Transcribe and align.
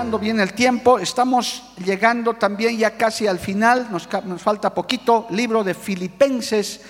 Bien 0.00 0.40
el 0.40 0.54
tiempo, 0.54 0.98
estamos 0.98 1.62
llegando 1.84 2.32
también 2.32 2.78
ya 2.78 2.92
casi 2.92 3.26
al 3.26 3.38
final, 3.38 3.88
nos, 3.90 4.08
nos 4.24 4.40
falta 4.40 4.72
poquito, 4.72 5.26
libro 5.28 5.62
de 5.62 5.74
Filipenses. 5.74 6.80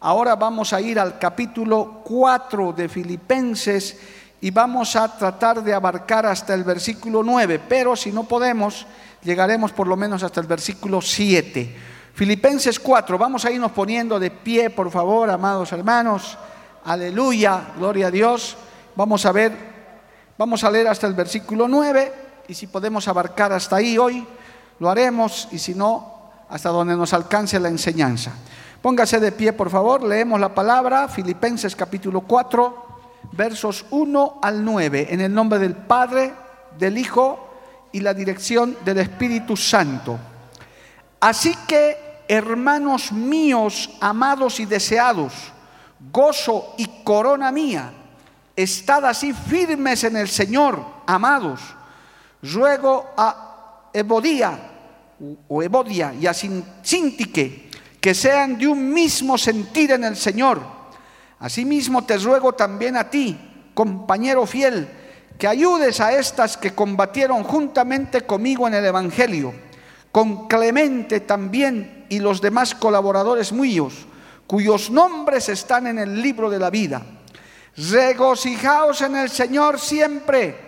Ahora 0.00 0.34
vamos 0.34 0.72
a 0.72 0.80
ir 0.80 0.98
al 0.98 1.18
capítulo 1.18 2.00
4 2.02 2.72
de 2.72 2.88
Filipenses 2.88 4.00
y 4.40 4.50
vamos 4.50 4.96
a 4.96 5.14
tratar 5.14 5.62
de 5.62 5.74
abarcar 5.74 6.24
hasta 6.24 6.54
el 6.54 6.64
versículo 6.64 7.22
9, 7.22 7.60
pero 7.68 7.94
si 7.96 8.10
no 8.10 8.24
podemos, 8.24 8.86
llegaremos 9.22 9.70
por 9.72 9.86
lo 9.86 9.96
menos 9.96 10.22
hasta 10.22 10.40
el 10.40 10.46
versículo 10.46 11.02
7. 11.02 11.76
Filipenses 12.14 12.80
4, 12.80 13.18
vamos 13.18 13.44
a 13.44 13.50
irnos 13.50 13.72
poniendo 13.72 14.18
de 14.18 14.30
pie, 14.30 14.70
por 14.70 14.90
favor, 14.90 15.28
amados 15.28 15.70
hermanos. 15.70 16.38
Aleluya, 16.86 17.74
gloria 17.76 18.06
a 18.06 18.10
Dios. 18.10 18.56
Vamos 18.96 19.26
a 19.26 19.32
ver, 19.32 19.52
vamos 20.38 20.64
a 20.64 20.70
leer 20.70 20.88
hasta 20.88 21.06
el 21.06 21.12
versículo 21.12 21.68
9 21.68 22.23
y 22.48 22.54
si 22.54 22.66
podemos 22.66 23.08
abarcar 23.08 23.52
hasta 23.52 23.76
ahí 23.76 23.98
hoy, 23.98 24.26
lo 24.78 24.90
haremos 24.90 25.48
y 25.50 25.58
si 25.58 25.74
no, 25.74 26.14
hasta 26.48 26.68
donde 26.68 26.96
nos 26.96 27.12
alcance 27.12 27.58
la 27.58 27.68
enseñanza. 27.68 28.32
Póngase 28.82 29.18
de 29.18 29.32
pie, 29.32 29.52
por 29.52 29.70
favor, 29.70 30.02
leemos 30.02 30.38
la 30.38 30.54
palabra, 30.54 31.08
Filipenses 31.08 31.74
capítulo 31.74 32.20
4, 32.20 32.86
versos 33.32 33.86
1 33.90 34.40
al 34.42 34.64
9, 34.64 35.08
en 35.10 35.20
el 35.22 35.32
nombre 35.32 35.58
del 35.58 35.74
Padre, 35.74 36.34
del 36.78 36.98
Hijo 36.98 37.48
y 37.92 38.00
la 38.00 38.12
dirección 38.12 38.76
del 38.84 38.98
Espíritu 38.98 39.56
Santo. 39.56 40.18
Así 41.20 41.56
que, 41.66 42.24
hermanos 42.28 43.10
míos, 43.10 43.90
amados 44.00 44.60
y 44.60 44.66
deseados, 44.66 45.32
gozo 46.12 46.74
y 46.76 46.86
corona 47.02 47.50
mía, 47.50 47.90
estad 48.54 49.06
así 49.06 49.32
firmes 49.32 50.04
en 50.04 50.16
el 50.16 50.28
Señor, 50.28 50.84
amados. 51.06 51.60
Ruego 52.52 53.12
a 53.16 53.90
Ebodía 53.92 54.58
o 55.48 55.62
Evodia 55.62 56.12
y 56.12 56.26
a 56.26 56.34
Sin- 56.34 56.64
Sintique 56.82 57.70
que 58.00 58.14
sean 58.14 58.58
de 58.58 58.66
un 58.66 58.92
mismo 58.92 59.38
sentir 59.38 59.92
en 59.92 60.04
el 60.04 60.16
Señor. 60.16 60.60
Asimismo 61.38 62.04
te 62.04 62.18
ruego 62.18 62.52
también 62.52 62.96
a 62.96 63.08
ti, 63.08 63.38
compañero 63.72 64.46
fiel, 64.46 64.88
que 65.38 65.48
ayudes 65.48 66.00
a 66.00 66.12
estas 66.12 66.56
que 66.56 66.74
combatieron 66.74 67.44
juntamente 67.44 68.20
conmigo 68.22 68.68
en 68.68 68.74
el 68.74 68.84
Evangelio, 68.84 69.54
con 70.12 70.46
Clemente 70.48 71.20
también 71.20 72.06
y 72.08 72.18
los 72.20 72.40
demás 72.40 72.74
colaboradores 72.74 73.52
míos, 73.52 74.06
cuyos 74.46 74.90
nombres 74.90 75.48
están 75.48 75.86
en 75.86 75.98
el 75.98 76.20
libro 76.20 76.50
de 76.50 76.58
la 76.58 76.70
vida. 76.70 77.02
Regocijaos 77.76 79.00
en 79.00 79.16
el 79.16 79.30
Señor 79.30 79.80
siempre. 79.80 80.63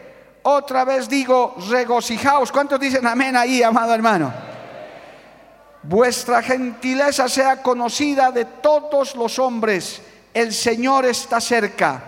Otra 0.49 0.84
vez 0.84 1.09
digo, 1.09 1.57
regocijaos. 1.69 2.53
¿Cuántos 2.53 2.79
dicen 2.79 3.05
amén 3.05 3.34
ahí, 3.34 3.65
amado 3.65 3.93
hermano? 3.93 4.33
Vuestra 5.83 6.41
gentileza 6.41 7.29
sea 7.29 7.65
conocida 7.65 8.31
de 8.31 8.45
todos 8.45 9.17
los 9.17 9.41
hombres. 9.41 10.01
El 10.33 10.53
Señor 10.53 11.05
está 11.05 11.41
cerca. 11.41 12.01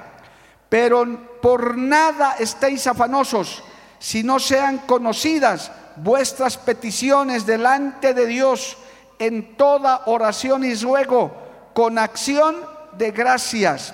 Pero 0.69 1.41
por 1.43 1.76
nada 1.76 2.37
estéis 2.38 2.87
afanosos, 2.87 3.65
si 3.99 4.22
no 4.22 4.38
sean 4.38 4.78
conocidas 4.87 5.72
vuestras 5.97 6.56
peticiones 6.56 7.44
delante 7.44 8.15
de 8.15 8.26
Dios 8.26 8.76
en 9.19 9.56
toda 9.56 10.03
oración 10.06 10.62
y 10.62 10.76
ruego, 10.76 11.32
con 11.75 11.99
acción 11.99 12.55
de 12.93 13.10
gracias. 13.10 13.93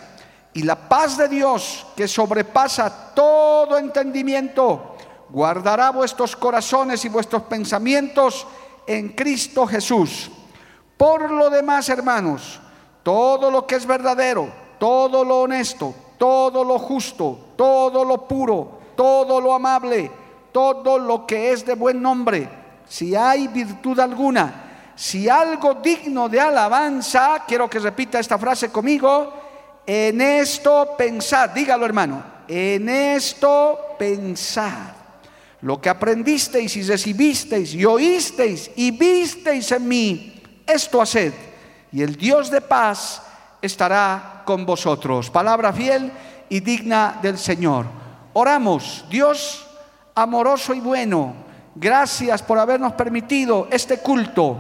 Y 0.55 0.63
la 0.63 0.77
paz 0.89 1.17
de 1.17 1.29
Dios, 1.29 1.85
que 1.97 2.07
sobrepasa 2.07 3.13
todo 3.13 3.77
entendimiento, 3.77 4.95
guardará 5.29 5.91
vuestros 5.91 6.37
corazones 6.37 7.05
y 7.05 7.09
vuestros 7.09 7.43
pensamientos 7.43 8.47
en 8.87 9.11
Cristo 9.11 9.67
Jesús. 9.67 10.31
Por 10.97 11.29
lo 11.31 11.51
demás, 11.51 11.89
hermanos, 11.89 12.61
todo 13.03 13.51
lo 13.51 13.67
que 13.67 13.75
es 13.75 13.85
verdadero, 13.85 14.49
todo 14.79 15.25
lo 15.25 15.41
honesto, 15.41 15.93
todo 16.19 16.63
lo 16.63 16.79
justo, 16.79 17.37
todo 17.57 18.05
lo 18.05 18.29
puro, 18.29 18.79
todo 18.97 19.41
lo 19.41 19.55
amable, 19.55 20.11
todo 20.53 20.99
lo 21.01 21.27
que 21.27 21.51
es 21.51 21.67
de 21.67 21.75
buen 21.75 22.01
nombre, 22.01 22.49
si 22.89 23.17
hay 23.17 23.49
virtud 23.49 23.99
alguna, 23.99 24.93
si 24.95 25.29
algo 25.29 25.75
digno 25.75 26.29
de 26.29 26.41
alabanza, 26.41 27.43
quiero 27.45 27.69
que 27.69 27.81
repita 27.81 28.21
esta 28.21 28.39
frase 28.39 28.71
conmigo, 28.71 29.44
en 29.87 30.21
esto 30.21 30.95
pensad, 30.97 31.51
dígalo 31.51 31.85
hermano, 31.85 32.25
en 32.49 32.89
esto 32.89 33.97
pensad. 33.99 34.93
Lo 35.61 35.81
que 35.81 35.89
aprendisteis 35.89 36.77
y 36.77 36.83
recibisteis 36.83 37.75
y 37.75 37.85
oísteis 37.85 38.71
y 38.77 38.91
visteis 38.91 39.73
en 39.73 39.89
mí, 39.89 40.43
esto 40.67 41.01
haced. 41.01 41.33
Y 41.91 42.03
el 42.03 42.17
Dios 42.17 42.51
de 42.51 42.61
paz 42.61 43.23
estará 43.63 44.43
con 44.45 44.67
vosotros. 44.67 45.31
Palabra 45.31 45.73
fiel 45.73 46.13
y 46.49 46.61
digna 46.61 47.19
del 47.23 47.39
Señor. 47.39 47.87
Oramos, 48.35 49.05
Dios 49.09 49.67
amoroso 50.15 50.75
y 50.75 50.81
bueno, 50.81 51.35
gracias 51.75 52.43
por 52.43 52.59
habernos 52.59 52.93
permitido 52.93 53.69
este 53.71 53.99
culto 53.99 54.59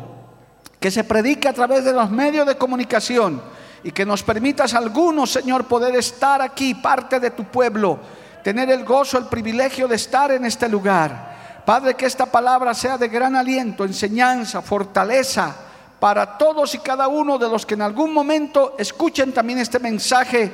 que 0.80 0.91
se 0.91 1.04
predique 1.04 1.48
a 1.48 1.52
través 1.52 1.84
de 1.84 1.92
los 1.92 2.10
medios 2.10 2.46
de 2.46 2.56
comunicación 2.56 3.42
y 3.84 3.93
que 3.93 4.06
nos 4.06 4.22
permitas 4.22 4.72
algunos, 4.72 5.31
Señor, 5.31 5.67
poder 5.67 5.95
estar 5.95 6.41
aquí, 6.41 6.75
parte 6.75 7.21
de 7.21 7.31
tu 7.31 7.45
pueblo, 7.45 7.99
tener 8.43 8.71
el 8.71 8.83
gozo, 8.83 9.19
el 9.19 9.27
privilegio 9.27 9.87
de 9.87 9.97
estar 9.97 10.33
en 10.33 10.47
este 10.47 10.69
lugar. 10.71 11.62
Padre, 11.67 11.95
que 11.95 12.06
esta 12.06 12.27
palabra 12.27 12.72
sea 12.72 12.97
de 12.97 13.09
gran 13.09 13.37
aliento, 13.37 13.84
enseñanza, 13.84 14.62
fortaleza 14.62 15.55
para 16.00 16.39
todos 16.39 16.75
y 16.75 16.78
cada 16.78 17.09
uno 17.09 17.39
de 17.39 17.49
los 17.49 17.65
que 17.67 17.75
en 17.75 17.83
algún 17.83 18.12
momento 18.12 18.75
escuchen 18.78 19.33
también 19.33 19.59
este 19.59 19.78
mensaje 19.78 20.51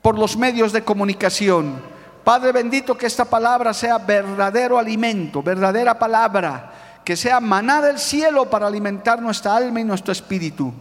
por 0.00 0.16
los 0.16 0.36
medios 0.36 0.72
de 0.72 0.84
comunicación. 0.84 1.80
Padre 2.22 2.52
bendito, 2.52 2.96
que 2.96 3.06
esta 3.06 3.24
palabra 3.24 3.74
sea 3.74 3.98
verdadero 3.98 4.78
alimento, 4.78 5.42
verdadera 5.42 5.98
palabra, 5.98 7.00
que 7.04 7.16
sea 7.16 7.40
maná 7.40 7.82
del 7.82 7.98
cielo 7.98 8.48
para 8.48 8.66
alimentar 8.66 9.20
nuestra 9.20 9.56
alma 9.56 9.80
y 9.80 9.84
nuestro 9.84 10.12
espíritu, 10.12 10.72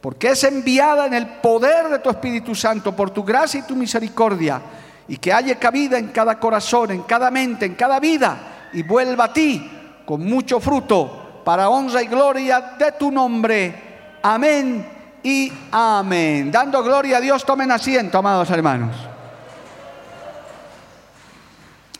porque 0.00 0.30
es 0.30 0.44
enviada 0.44 1.06
en 1.06 1.14
el 1.14 1.26
poder 1.26 1.88
de 1.88 1.98
tu 1.98 2.08
Espíritu 2.10 2.54
Santo, 2.54 2.94
por 2.96 3.10
tu 3.10 3.22
gracia 3.22 3.60
y 3.60 3.66
tu 3.66 3.76
misericordia, 3.76 4.60
y 5.06 5.18
que 5.18 5.32
haya 5.32 5.58
cabida 5.58 5.98
en 5.98 6.08
cada 6.08 6.38
corazón, 6.38 6.92
en 6.92 7.02
cada 7.02 7.30
mente, 7.30 7.66
en 7.66 7.74
cada 7.74 8.00
vida, 8.00 8.68
y 8.72 8.82
vuelva 8.82 9.24
a 9.24 9.32
ti 9.32 9.70
con 10.06 10.24
mucho 10.24 10.58
fruto, 10.60 11.42
para 11.44 11.68
honra 11.68 12.02
y 12.02 12.06
gloria 12.06 12.76
de 12.78 12.92
tu 12.92 13.10
nombre. 13.10 14.18
Amén 14.22 14.86
y 15.22 15.52
amén. 15.70 16.50
Dando 16.50 16.82
gloria 16.82 17.18
a 17.18 17.20
Dios, 17.20 17.44
tomen 17.44 17.70
asiento, 17.70 18.18
amados 18.18 18.50
hermanos. 18.50 18.96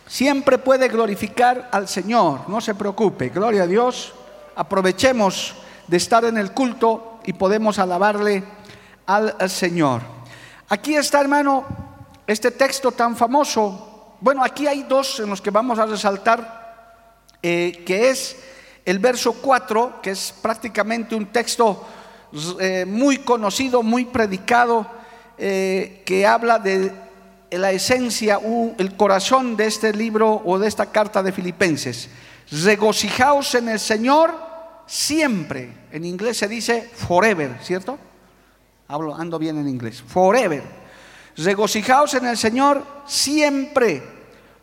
Siempre 0.06 0.58
puede 0.58 0.88
glorificar 0.88 1.68
al 1.70 1.86
Señor, 1.86 2.48
no 2.48 2.60
se 2.60 2.74
preocupe, 2.74 3.28
gloria 3.28 3.62
a 3.62 3.66
Dios. 3.66 4.12
Aprovechemos 4.56 5.54
de 5.86 5.96
estar 5.96 6.24
en 6.24 6.36
el 6.36 6.52
culto 6.52 7.09
y 7.26 7.32
podemos 7.32 7.78
alabarle 7.78 8.42
al 9.06 9.50
Señor. 9.50 10.02
Aquí 10.68 10.94
está, 10.94 11.20
hermano, 11.20 11.64
este 12.28 12.52
texto 12.52 12.92
tan 12.92 13.16
famoso. 13.16 14.14
Bueno, 14.20 14.44
aquí 14.44 14.68
hay 14.68 14.84
dos 14.84 15.18
en 15.18 15.30
los 15.30 15.40
que 15.40 15.50
vamos 15.50 15.80
a 15.80 15.86
resaltar, 15.86 16.94
eh, 17.42 17.82
que 17.84 18.10
es 18.10 18.36
el 18.84 19.00
verso 19.00 19.32
4, 19.32 20.00
que 20.00 20.10
es 20.12 20.32
prácticamente 20.40 21.16
un 21.16 21.26
texto 21.26 21.84
eh, 22.60 22.84
muy 22.86 23.18
conocido, 23.18 23.82
muy 23.82 24.04
predicado, 24.04 24.86
eh, 25.38 26.02
que 26.06 26.24
habla 26.24 26.60
de 26.60 26.92
la 27.50 27.72
esencia, 27.72 28.38
el 28.78 28.96
corazón 28.96 29.56
de 29.56 29.66
este 29.66 29.92
libro 29.92 30.40
o 30.44 30.56
de 30.58 30.68
esta 30.68 30.86
carta 30.86 31.20
de 31.20 31.32
Filipenses. 31.32 32.10
Regocijaos 32.52 33.56
en 33.56 33.70
el 33.70 33.80
Señor 33.80 34.49
siempre. 34.90 35.72
En 35.92 36.04
inglés 36.04 36.38
se 36.38 36.48
dice 36.48 36.90
forever, 36.92 37.58
¿cierto? 37.62 37.96
Hablo, 38.88 39.14
ando 39.14 39.38
bien 39.38 39.56
en 39.56 39.68
inglés. 39.68 40.02
Forever. 40.02 40.64
Regocijaos 41.36 42.14
en 42.14 42.26
el 42.26 42.36
Señor 42.36 42.84
siempre. 43.06 44.02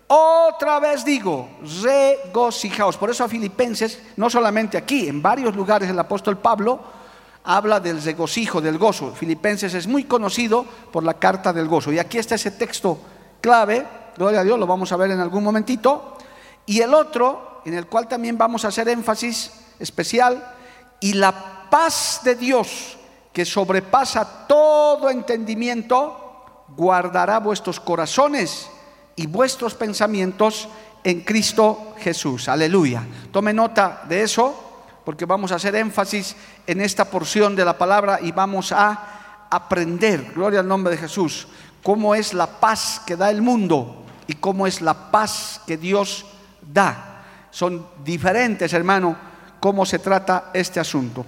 Otra 0.07 0.81
vez 0.81 1.05
digo, 1.05 1.47
regocijaos. 1.81 2.97
Por 2.97 3.09
eso 3.09 3.23
a 3.23 3.29
Filipenses, 3.29 4.01
no 4.17 4.29
solamente 4.29 4.77
aquí, 4.77 5.07
en 5.07 5.21
varios 5.21 5.55
lugares 5.55 5.89
el 5.89 5.97
apóstol 5.97 6.37
Pablo 6.37 6.97
habla 7.45 7.79
del 7.79 8.03
regocijo, 8.03 8.59
del 8.59 8.77
gozo. 8.77 9.13
Filipenses 9.13 9.73
es 9.73 9.87
muy 9.87 10.03
conocido 10.03 10.65
por 10.91 11.03
la 11.03 11.13
carta 11.13 11.53
del 11.53 11.69
gozo. 11.69 11.93
Y 11.93 11.99
aquí 11.99 12.17
está 12.17 12.35
ese 12.35 12.51
texto 12.51 12.99
clave, 13.39 13.85
gloria 14.17 14.41
a 14.41 14.43
Dios, 14.43 14.59
lo 14.59 14.67
vamos 14.67 14.91
a 14.91 14.97
ver 14.97 15.11
en 15.11 15.21
algún 15.21 15.45
momentito. 15.45 16.17
Y 16.65 16.81
el 16.81 16.93
otro, 16.93 17.61
en 17.63 17.75
el 17.75 17.87
cual 17.87 18.09
también 18.09 18.37
vamos 18.37 18.65
a 18.65 18.67
hacer 18.67 18.89
énfasis 18.89 19.66
especial, 19.79 20.55
y 20.99 21.13
la 21.13 21.69
paz 21.69 22.21
de 22.23 22.35
Dios, 22.35 22.97
que 23.33 23.45
sobrepasa 23.45 24.47
todo 24.47 25.09
entendimiento, 25.09 26.65
guardará 26.75 27.39
vuestros 27.39 27.79
corazones 27.79 28.69
y 29.15 29.27
vuestros 29.27 29.73
pensamientos 29.73 30.67
en 31.03 31.21
Cristo 31.21 31.95
Jesús. 31.99 32.49
Aleluya. 32.49 33.03
Tome 33.31 33.53
nota 33.53 34.03
de 34.07 34.23
eso 34.23 34.63
porque 35.05 35.25
vamos 35.25 35.51
a 35.51 35.55
hacer 35.55 35.75
énfasis 35.75 36.35
en 36.65 36.81
esta 36.81 37.05
porción 37.05 37.55
de 37.55 37.63
la 37.63 37.77
palabra 37.77 38.19
y 38.21 38.31
vamos 38.31 38.71
a 38.71 39.47
aprender, 39.49 40.33
gloria 40.35 40.59
al 40.59 40.67
nombre 40.67 40.91
de 40.91 40.97
Jesús, 40.97 41.47
cómo 41.81 42.13
es 42.13 42.33
la 42.33 42.47
paz 42.47 43.01
que 43.05 43.15
da 43.15 43.29
el 43.29 43.41
mundo 43.41 44.03
y 44.27 44.33
cómo 44.33 44.67
es 44.67 44.81
la 44.81 45.09
paz 45.09 45.61
que 45.65 45.77
Dios 45.77 46.25
da. 46.61 47.23
Son 47.51 47.87
diferentes, 48.03 48.73
hermano, 48.73 49.15
cómo 49.59 49.85
se 49.85 49.99
trata 49.99 50.51
este 50.53 50.79
asunto, 50.79 51.25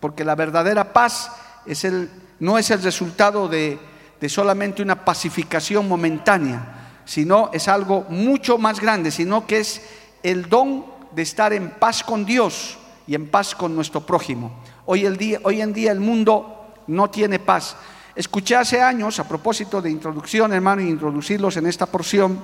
porque 0.00 0.24
la 0.24 0.34
verdadera 0.34 0.92
paz 0.92 1.30
el, 1.66 2.10
no 2.40 2.58
es 2.58 2.70
el 2.70 2.82
resultado 2.82 3.48
de, 3.48 3.78
de 4.20 4.28
solamente 4.28 4.82
una 4.82 5.04
pacificación 5.04 5.88
momentánea, 5.88 7.00
sino 7.04 7.50
es 7.52 7.68
algo 7.68 8.06
mucho 8.08 8.58
más 8.58 8.80
grande, 8.80 9.10
sino 9.10 9.46
que 9.46 9.58
es 9.58 9.82
el 10.22 10.48
don 10.48 10.84
de 11.14 11.22
estar 11.22 11.52
en 11.52 11.70
paz 11.70 12.02
con 12.02 12.24
Dios 12.24 12.78
y 13.06 13.14
en 13.14 13.28
paz 13.28 13.54
con 13.54 13.74
nuestro 13.74 14.00
prójimo. 14.04 14.52
Hoy, 14.86 15.04
el 15.06 15.16
día, 15.16 15.40
hoy 15.42 15.60
en 15.60 15.72
día 15.72 15.92
el 15.92 16.00
mundo 16.00 16.74
no 16.86 17.10
tiene 17.10 17.38
paz. 17.38 17.76
Escuché 18.14 18.56
hace 18.56 18.80
años, 18.80 19.18
a 19.18 19.28
propósito 19.28 19.82
de 19.82 19.90
introducción, 19.90 20.52
hermano, 20.52 20.82
y 20.82 20.88
introducirlos 20.88 21.56
en 21.56 21.66
esta 21.66 21.86
porción, 21.86 22.38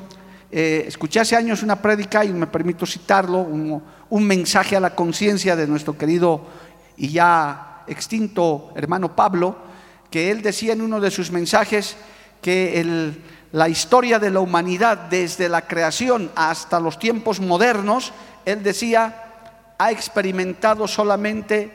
eh, 0.55 0.85
escuché 0.87 1.19
hace 1.19 1.35
años 1.35 1.63
una 1.63 1.81
prédica, 1.81 2.27
y 2.27 2.29
me 2.29 2.47
permito 2.47 2.85
citarlo, 2.85 3.39
un, 3.39 3.83
mensaje 4.27 4.77
a 4.77 4.81
la 4.81 4.95
conciencia 4.95 5.57
de 5.57 5.67
nuestro 5.67 5.97
querido 5.97 6.43
y 6.99 7.09
ya 7.09 7.85
extinto 7.87 8.71
hermano 8.77 9.17
Pablo, 9.17 9.57
que 10.11 10.31
él 10.31 10.43
decía 10.43 10.75
en 10.75 10.83
uno 10.83 11.01
de 11.01 11.11
sus 11.11 11.31
mensajes 11.31 11.97
que 12.43 13.15
la 13.53 13.71
historia 13.71 14.19
de 14.19 14.31
la 14.31 14.41
humanidad 14.41 14.99
desde 15.09 15.49
la 15.49 15.63
creación 15.63 16.31
hasta 16.35 16.79
los 16.79 16.99
tiempos 16.99 17.41
modernos, 17.41 18.13
él 18.45 18.63
decía, 18.63 19.25
ha 19.79 19.91
experimentado 19.91 20.87
solamente 20.87 21.73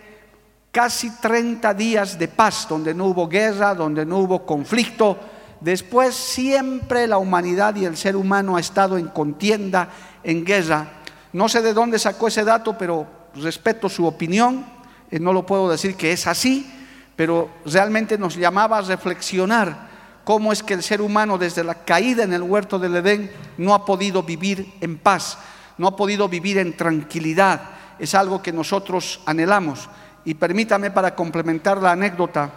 casi 0.71 1.09
30 1.19 1.73
días 1.73 2.19
de 2.19 2.27
paz, 2.27 2.67
donde 2.69 2.93
no 2.93 3.05
hubo 3.05 3.27
guerra, 3.27 3.73
donde 3.73 4.05
no 4.05 4.19
hubo 4.19 4.45
conflicto. 4.45 5.17
Después 5.61 6.15
siempre 6.15 7.07
la 7.07 7.17
humanidad 7.17 7.75
y 7.75 7.85
el 7.85 7.97
ser 7.97 8.15
humano 8.15 8.57
ha 8.57 8.59
estado 8.59 8.97
en 8.97 9.07
contienda, 9.07 9.89
en 10.23 10.45
guerra. 10.45 11.01
No 11.33 11.49
sé 11.49 11.61
de 11.61 11.73
dónde 11.73 11.99
sacó 11.99 12.27
ese 12.27 12.43
dato, 12.43 12.77
pero 12.77 13.07
respeto 13.35 13.89
su 13.89 14.05
opinión. 14.05 14.65
Eh, 15.09 15.19
no 15.19 15.33
lo 15.33 15.45
puedo 15.45 15.69
decir 15.69 15.95
que 15.95 16.11
es 16.11 16.27
así, 16.27 16.71
pero 17.15 17.49
realmente 17.65 18.17
nos 18.17 18.35
llamaba 18.35 18.77
a 18.77 18.81
reflexionar 18.81 19.87
cómo 20.23 20.51
es 20.51 20.61
que 20.61 20.73
el 20.73 20.83
ser 20.83 21.01
humano 21.01 21.37
desde 21.37 21.63
la 21.63 21.75
caída 21.75 22.23
en 22.23 22.33
el 22.33 22.41
huerto 22.41 22.77
del 22.77 22.97
Edén 22.97 23.31
no 23.57 23.73
ha 23.73 23.85
podido 23.85 24.23
vivir 24.23 24.73
en 24.81 24.97
paz, 24.97 25.37
no 25.77 25.87
ha 25.87 25.95
podido 25.95 26.27
vivir 26.27 26.57
en 26.57 26.75
tranquilidad 26.75 27.77
es 27.99 28.15
algo 28.15 28.41
que 28.41 28.53
nosotros 28.53 29.21
anhelamos. 29.25 29.89
Y 30.25 30.33
permítame 30.33 30.91
para 30.91 31.15
complementar 31.15 31.81
la 31.81 31.91
anécdota, 31.91 32.51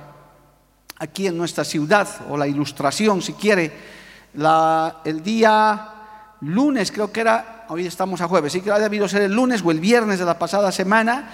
aquí 1.00 1.26
en 1.26 1.36
nuestra 1.36 1.64
ciudad, 1.64 2.06
o 2.28 2.36
la 2.36 2.46
ilustración 2.46 3.22
si 3.22 3.32
quiere, 3.32 3.72
el 5.04 5.22
día 5.22 5.88
lunes 6.42 6.92
creo 6.92 7.10
que 7.10 7.22
era, 7.22 7.64
hoy 7.68 7.86
estamos 7.86 8.20
a 8.20 8.28
jueves, 8.28 8.52
sí 8.52 8.60
que 8.60 8.70
ha 8.70 8.78
debido 8.78 9.08
ser 9.08 9.22
el 9.22 9.32
lunes 9.32 9.62
o 9.64 9.70
el 9.70 9.80
viernes 9.80 10.18
de 10.18 10.26
la 10.26 10.38
pasada 10.38 10.70
semana, 10.70 11.30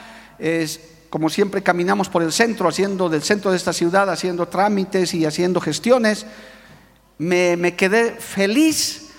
como 1.10 1.28
siempre 1.28 1.62
caminamos 1.62 2.08
por 2.08 2.22
el 2.22 2.32
centro, 2.32 2.68
haciendo 2.68 3.08
del 3.08 3.22
centro 3.22 3.50
de 3.50 3.56
esta 3.56 3.72
ciudad, 3.72 4.08
haciendo 4.08 4.46
trámites 4.46 5.12
y 5.14 5.26
haciendo 5.26 5.60
gestiones, 5.60 6.26
me 7.18 7.74
quedé 7.76 8.12
feliz 8.12 9.10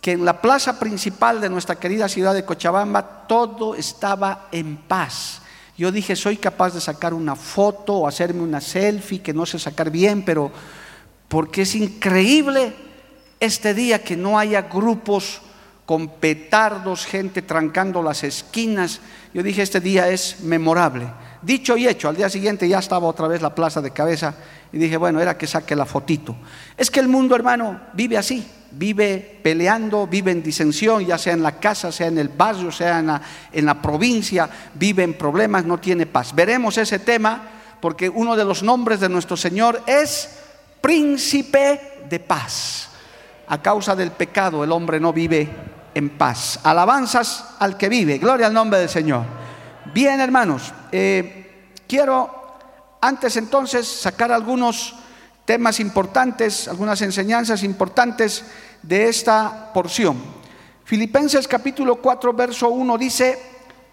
que 0.00 0.12
en 0.12 0.24
la 0.24 0.40
plaza 0.40 0.80
principal 0.80 1.40
de 1.40 1.48
nuestra 1.48 1.76
querida 1.76 2.08
ciudad 2.08 2.34
de 2.34 2.44
Cochabamba 2.44 3.28
todo 3.28 3.76
estaba 3.76 4.48
en 4.50 4.78
paz. 4.78 5.41
Yo 5.76 5.90
dije, 5.90 6.16
soy 6.16 6.36
capaz 6.36 6.74
de 6.74 6.80
sacar 6.80 7.14
una 7.14 7.34
foto 7.34 7.94
o 7.94 8.06
hacerme 8.06 8.42
una 8.42 8.60
selfie, 8.60 9.22
que 9.22 9.32
no 9.32 9.46
sé 9.46 9.58
sacar 9.58 9.90
bien, 9.90 10.24
pero 10.24 10.52
porque 11.28 11.62
es 11.62 11.74
increíble 11.74 12.74
este 13.40 13.72
día 13.72 14.02
que 14.02 14.16
no 14.16 14.38
haya 14.38 14.62
grupos 14.62 15.40
con 15.92 16.08
petardos, 16.08 17.04
gente 17.04 17.42
trancando 17.42 18.02
las 18.02 18.24
esquinas. 18.24 19.00
Yo 19.34 19.42
dije, 19.42 19.60
este 19.60 19.78
día 19.78 20.08
es 20.08 20.40
memorable. 20.40 21.06
Dicho 21.42 21.76
y 21.76 21.86
hecho, 21.86 22.08
al 22.08 22.16
día 22.16 22.30
siguiente 22.30 22.66
ya 22.66 22.78
estaba 22.78 23.06
otra 23.06 23.28
vez 23.28 23.42
la 23.42 23.54
plaza 23.54 23.82
de 23.82 23.90
cabeza 23.90 24.34
y 24.72 24.78
dije, 24.78 24.96
bueno, 24.96 25.20
era 25.20 25.36
que 25.36 25.46
saque 25.46 25.76
la 25.76 25.84
fotito. 25.84 26.34
Es 26.78 26.90
que 26.90 26.98
el 27.00 27.08
mundo, 27.08 27.36
hermano, 27.36 27.78
vive 27.92 28.16
así 28.16 28.42
vive 28.70 29.38
peleando, 29.42 30.06
vive 30.06 30.30
en 30.30 30.42
disensión, 30.42 31.04
ya 31.04 31.18
sea 31.18 31.34
en 31.34 31.42
la 31.42 31.60
casa, 31.60 31.92
sea 31.92 32.06
en 32.06 32.16
el 32.16 32.30
barrio, 32.30 32.72
sea 32.72 33.00
en 33.00 33.08
la, 33.08 33.20
en 33.52 33.66
la 33.66 33.82
provincia, 33.82 34.48
vive 34.72 35.02
en 35.02 35.12
problemas, 35.12 35.66
no 35.66 35.76
tiene 35.76 36.06
paz. 36.06 36.34
Veremos 36.34 36.78
ese 36.78 37.00
tema 37.00 37.42
porque 37.82 38.08
uno 38.08 38.34
de 38.34 38.46
los 38.46 38.62
nombres 38.62 38.98
de 38.98 39.10
nuestro 39.10 39.36
Señor 39.36 39.82
es 39.86 40.38
príncipe 40.80 42.00
de 42.08 42.18
paz. 42.18 42.88
A 43.46 43.60
causa 43.60 43.94
del 43.94 44.12
pecado 44.12 44.64
el 44.64 44.72
hombre 44.72 44.98
no 44.98 45.12
vive 45.12 45.50
en 45.94 46.10
paz. 46.10 46.60
Alabanzas 46.62 47.44
al 47.58 47.76
que 47.76 47.88
vive. 47.88 48.18
Gloria 48.18 48.46
al 48.46 48.54
nombre 48.54 48.78
del 48.78 48.88
Señor. 48.88 49.24
Bien, 49.92 50.20
hermanos, 50.20 50.72
eh, 50.90 51.74
quiero 51.86 52.42
antes 53.00 53.36
entonces 53.36 53.86
sacar 53.86 54.30
algunos 54.30 54.94
temas 55.44 55.80
importantes, 55.80 56.68
algunas 56.68 57.02
enseñanzas 57.02 57.62
importantes 57.62 58.44
de 58.82 59.08
esta 59.08 59.72
porción. 59.72 60.16
Filipenses 60.84 61.48
capítulo 61.48 61.96
4, 61.96 62.32
verso 62.32 62.68
1 62.68 62.98
dice, 62.98 63.40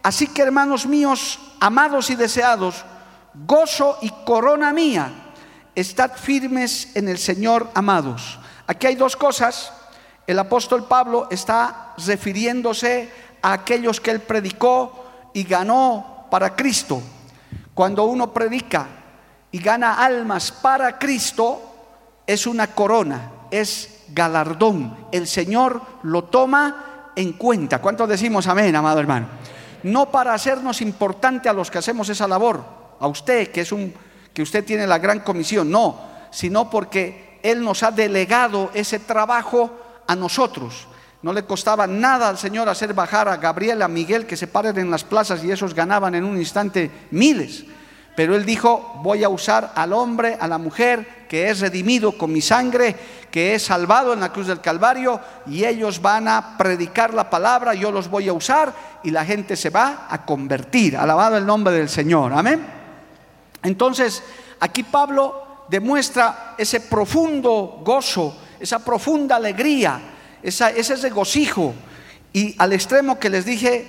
así 0.03 0.27
que 0.27 0.44
hermanos 0.44 0.86
míos, 0.86 1.39
amados 1.60 2.10
y 2.10 2.15
deseados, 2.15 2.86
gozo 3.34 3.98
y 4.01 4.12
corona 4.25 4.74
mía, 4.74 5.34
estad 5.75 6.12
firmes 6.15 6.96
en 6.96 7.08
el 7.08 7.18
Señor, 7.18 7.70
amados. 7.74 8.39
Aquí 8.68 8.88
hay 8.88 8.96
dos 8.96 9.15
cosas. 9.15 9.74
El 10.27 10.38
apóstol 10.38 10.86
Pablo 10.88 11.27
está 11.32 11.88
refiriéndose 12.06 13.10
a 13.41 13.53
aquellos 13.53 14.00
que 14.00 14.12
él 14.12 14.20
predicó 14.20 15.06
y 15.34 15.44
ganó 15.44 16.27
para 16.29 16.56
Cristo. 16.56 17.01
Cuando 17.74 18.06
uno 18.06 18.34
predica 18.34 18.88
y 19.51 19.60
gana 19.60 20.03
almas 20.03 20.51
para 20.51 20.98
Cristo, 20.98 21.62
es 22.27 22.46
una 22.46 22.68
corona, 22.68 23.32
es 23.51 24.03
galardón. 24.10 25.08
El 25.12 25.27
Señor 25.27 25.82
lo 26.03 26.25
toma 26.25 27.12
en 27.15 27.34
cuenta. 27.34 27.79
¿Cuántos 27.79 28.10
decimos 28.10 28.48
amén, 28.48 28.75
amado 28.75 29.00
hermano? 29.00 29.27
No 29.84 30.12
para 30.12 30.34
hacernos 30.34 30.82
importante 30.82 31.48
a 31.48 31.53
los 31.53 31.72
que 31.72 31.77
hacemos 31.77 32.10
esa 32.10 32.27
labor, 32.27 32.63
a 33.00 33.08
usted 33.08 33.50
que 33.50 33.62
es 33.62 33.72
un 33.72 33.94
que 34.34 34.44
usted 34.44 34.63
tiene 34.63 34.88
la 34.88 35.00
gran 35.00 35.20
comisión, 35.22 35.70
no, 35.70 36.00
sino 36.32 36.70
porque 36.70 37.39
él 37.44 37.63
nos 37.63 37.84
ha 37.84 37.91
delegado 37.91 38.70
ese 38.74 39.00
trabajo 39.00 39.72
a 40.08 40.15
nosotros. 40.15 40.88
No 41.21 41.33
le 41.33 41.43
costaba 41.43 41.85
nada 41.85 42.29
al 42.29 42.38
Señor 42.38 42.69
hacer 42.69 42.93
bajar 42.93 43.27
a 43.27 43.38
Gabriel, 43.38 43.81
a 43.81 43.88
Miguel, 43.88 44.25
que 44.25 44.38
se 44.38 44.47
paren 44.47 44.77
en 44.77 44.89
las 44.89 45.03
plazas 45.03 45.43
y 45.43 45.51
esos 45.51 45.73
ganaban 45.73 46.15
en 46.15 46.23
un 46.23 46.38
instante 46.38 46.89
miles. 47.11 47.65
Pero 48.15 48.35
él 48.35 48.45
dijo, 48.45 48.99
voy 49.03 49.23
a 49.23 49.29
usar 49.29 49.71
al 49.75 49.93
hombre, 49.93 50.38
a 50.39 50.47
la 50.47 50.57
mujer, 50.57 51.25
que 51.29 51.49
es 51.49 51.59
redimido 51.59 52.17
con 52.17 52.31
mi 52.31 52.41
sangre, 52.41 52.95
que 53.31 53.53
es 53.55 53.63
salvado 53.63 54.13
en 54.13 54.19
la 54.19 54.33
cruz 54.33 54.47
del 54.47 54.61
Calvario, 54.61 55.19
y 55.45 55.63
ellos 55.63 56.01
van 56.01 56.27
a 56.27 56.57
predicar 56.57 57.13
la 57.13 57.29
palabra, 57.29 57.73
yo 57.73 57.91
los 57.91 58.09
voy 58.09 58.27
a 58.27 58.33
usar, 58.33 58.73
y 59.03 59.11
la 59.11 59.23
gente 59.23 59.55
se 59.55 59.69
va 59.69 60.07
a 60.09 60.25
convertir. 60.25 60.97
Alabado 60.97 61.38
el 61.38 61.45
nombre 61.45 61.73
del 61.73 61.88
Señor. 61.88 62.33
Amén. 62.33 62.65
Entonces, 63.63 64.23
aquí 64.59 64.83
Pablo 64.83 65.65
demuestra 65.69 66.55
ese 66.57 66.81
profundo 66.81 67.81
gozo, 67.83 68.35
esa 68.59 68.79
profunda 68.79 69.35
alegría, 69.35 70.01
ese 70.43 70.96
regocijo, 70.98 71.74
y 72.34 72.55
al 72.58 72.74
extremo 72.74 73.19
que 73.19 73.29
les 73.29 73.46
dije, 73.46 73.88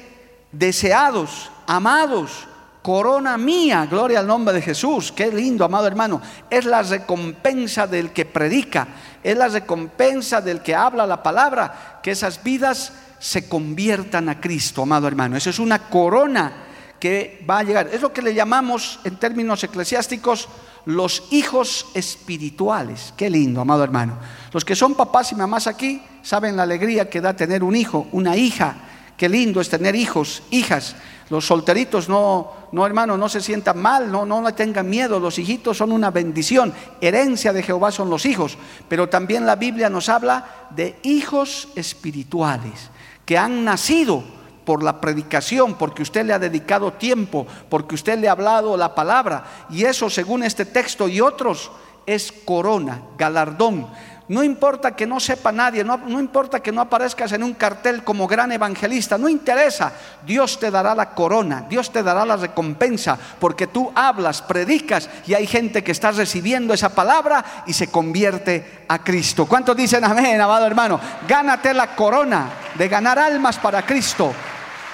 deseados, 0.52 1.50
amados, 1.66 2.46
corona 2.82 3.36
mía, 3.36 3.86
gloria 3.90 4.20
al 4.20 4.26
nombre 4.26 4.54
de 4.54 4.62
Jesús, 4.62 5.12
qué 5.12 5.30
lindo, 5.30 5.64
amado 5.64 5.86
hermano, 5.86 6.20
es 6.48 6.64
la 6.64 6.82
recompensa 6.82 7.86
del 7.86 8.12
que 8.12 8.24
predica, 8.24 8.88
es 9.22 9.36
la 9.36 9.48
recompensa 9.48 10.40
del 10.40 10.62
que 10.62 10.74
habla 10.74 11.06
la 11.06 11.22
palabra, 11.22 12.00
que 12.02 12.12
esas 12.12 12.42
vidas 12.42 12.92
se 13.18 13.48
conviertan 13.48 14.30
a 14.30 14.40
Cristo, 14.40 14.82
amado 14.82 15.06
hermano. 15.06 15.36
Eso 15.36 15.50
es 15.50 15.58
una 15.58 15.90
corona 15.90 16.52
que 16.98 17.44
va 17.48 17.58
a 17.58 17.62
llegar. 17.62 17.88
Es 17.92 18.00
lo 18.00 18.12
que 18.12 18.22
le 18.22 18.34
llamamos 18.34 18.98
en 19.04 19.16
términos 19.16 19.62
eclesiásticos 19.62 20.48
los 20.86 21.24
hijos 21.30 21.86
espirituales. 21.94 23.12
Qué 23.16 23.28
lindo, 23.28 23.60
amado 23.60 23.84
hermano. 23.84 24.18
Los 24.52 24.64
que 24.64 24.74
son 24.74 24.94
papás 24.94 25.32
y 25.32 25.34
mamás 25.34 25.66
aquí 25.66 26.02
saben 26.22 26.56
la 26.56 26.64
alegría 26.64 27.08
que 27.08 27.20
da 27.20 27.34
tener 27.34 27.62
un 27.62 27.76
hijo, 27.76 28.06
una 28.12 28.36
hija. 28.36 28.76
Qué 29.16 29.28
lindo 29.28 29.60
es 29.60 29.68
tener 29.68 29.94
hijos, 29.94 30.42
hijas. 30.50 30.96
Los 31.28 31.46
solteritos 31.46 32.08
no, 32.08 32.52
no 32.72 32.86
hermano, 32.86 33.16
no 33.16 33.28
se 33.28 33.40
sientan 33.40 33.78
mal, 33.78 34.10
no, 34.10 34.26
no 34.26 34.42
le 34.42 34.52
tengan 34.52 34.88
miedo. 34.88 35.20
Los 35.20 35.38
hijitos 35.38 35.76
son 35.76 35.92
una 35.92 36.10
bendición. 36.10 36.72
Herencia 37.00 37.52
de 37.52 37.62
Jehová 37.62 37.92
son 37.92 38.10
los 38.10 38.26
hijos. 38.26 38.58
Pero 38.88 39.08
también 39.08 39.46
la 39.46 39.56
Biblia 39.56 39.88
nos 39.88 40.08
habla 40.08 40.68
de 40.70 40.98
hijos 41.02 41.68
espirituales 41.76 42.90
que 43.24 43.38
han 43.38 43.64
nacido 43.64 44.24
por 44.64 44.82
la 44.82 45.00
predicación, 45.00 45.74
porque 45.74 46.02
usted 46.02 46.24
le 46.24 46.32
ha 46.32 46.38
dedicado 46.38 46.92
tiempo, 46.92 47.46
porque 47.68 47.94
usted 47.94 48.18
le 48.18 48.28
ha 48.28 48.32
hablado 48.32 48.76
la 48.76 48.94
palabra. 48.94 49.44
Y 49.70 49.84
eso, 49.84 50.10
según 50.10 50.42
este 50.42 50.64
texto 50.64 51.08
y 51.08 51.20
otros, 51.20 51.70
es 52.06 52.32
corona, 52.32 53.02
galardón. 53.16 53.86
No 54.30 54.44
importa 54.44 54.92
que 54.92 55.08
no 55.08 55.18
sepa 55.18 55.50
nadie, 55.50 55.82
no, 55.82 55.98
importa 56.20 56.60
que 56.60 56.70
no 56.70 56.80
aparezcas 56.80 57.32
en 57.32 57.42
un 57.42 57.54
cartel 57.54 58.04
como 58.04 58.28
gran 58.28 58.52
evangelista, 58.52 59.18
no 59.18 59.28
interesa. 59.28 59.92
Dios 60.24 60.60
te 60.60 60.70
dará 60.70 60.94
la 60.94 61.10
corona, 61.10 61.66
Dios 61.68 61.90
te 61.90 62.00
dará 62.00 62.24
la 62.24 62.36
recompensa, 62.36 63.18
porque 63.40 63.66
tú 63.66 63.90
hablas, 63.92 64.40
predicas 64.40 65.10
y 65.26 65.34
hay 65.34 65.48
gente 65.48 65.82
que 65.82 65.90
está 65.90 66.12
recibiendo 66.12 66.72
esa 66.72 66.90
palabra 66.90 67.64
y 67.66 67.72
se 67.72 67.88
convierte 67.88 68.84
a 68.86 69.00
Cristo. 69.02 69.46
¿Cuántos 69.46 69.76
dicen 69.76 70.04
amén, 70.04 70.40
amado 70.40 70.64
hermano? 70.64 71.00
Gánate 71.26 71.74
la 71.74 71.96
corona 71.96 72.50
de 72.76 72.86
ganar 72.86 73.18
almas 73.18 73.58
para 73.58 73.84
Cristo. 73.84 74.32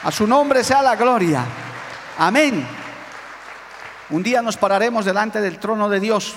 A 0.04 0.10
su 0.10 0.26
nombre 0.26 0.64
sea 0.64 0.80
la 0.80 0.96
gloria. 0.96 1.44
Amén. 2.16 2.66
Un 4.08 4.22
día 4.22 4.40
nos 4.40 4.56
pararemos 4.56 5.04
delante 5.04 5.42
del 5.42 5.58
trono 5.58 5.90
de 5.90 6.00
Dios, 6.00 6.36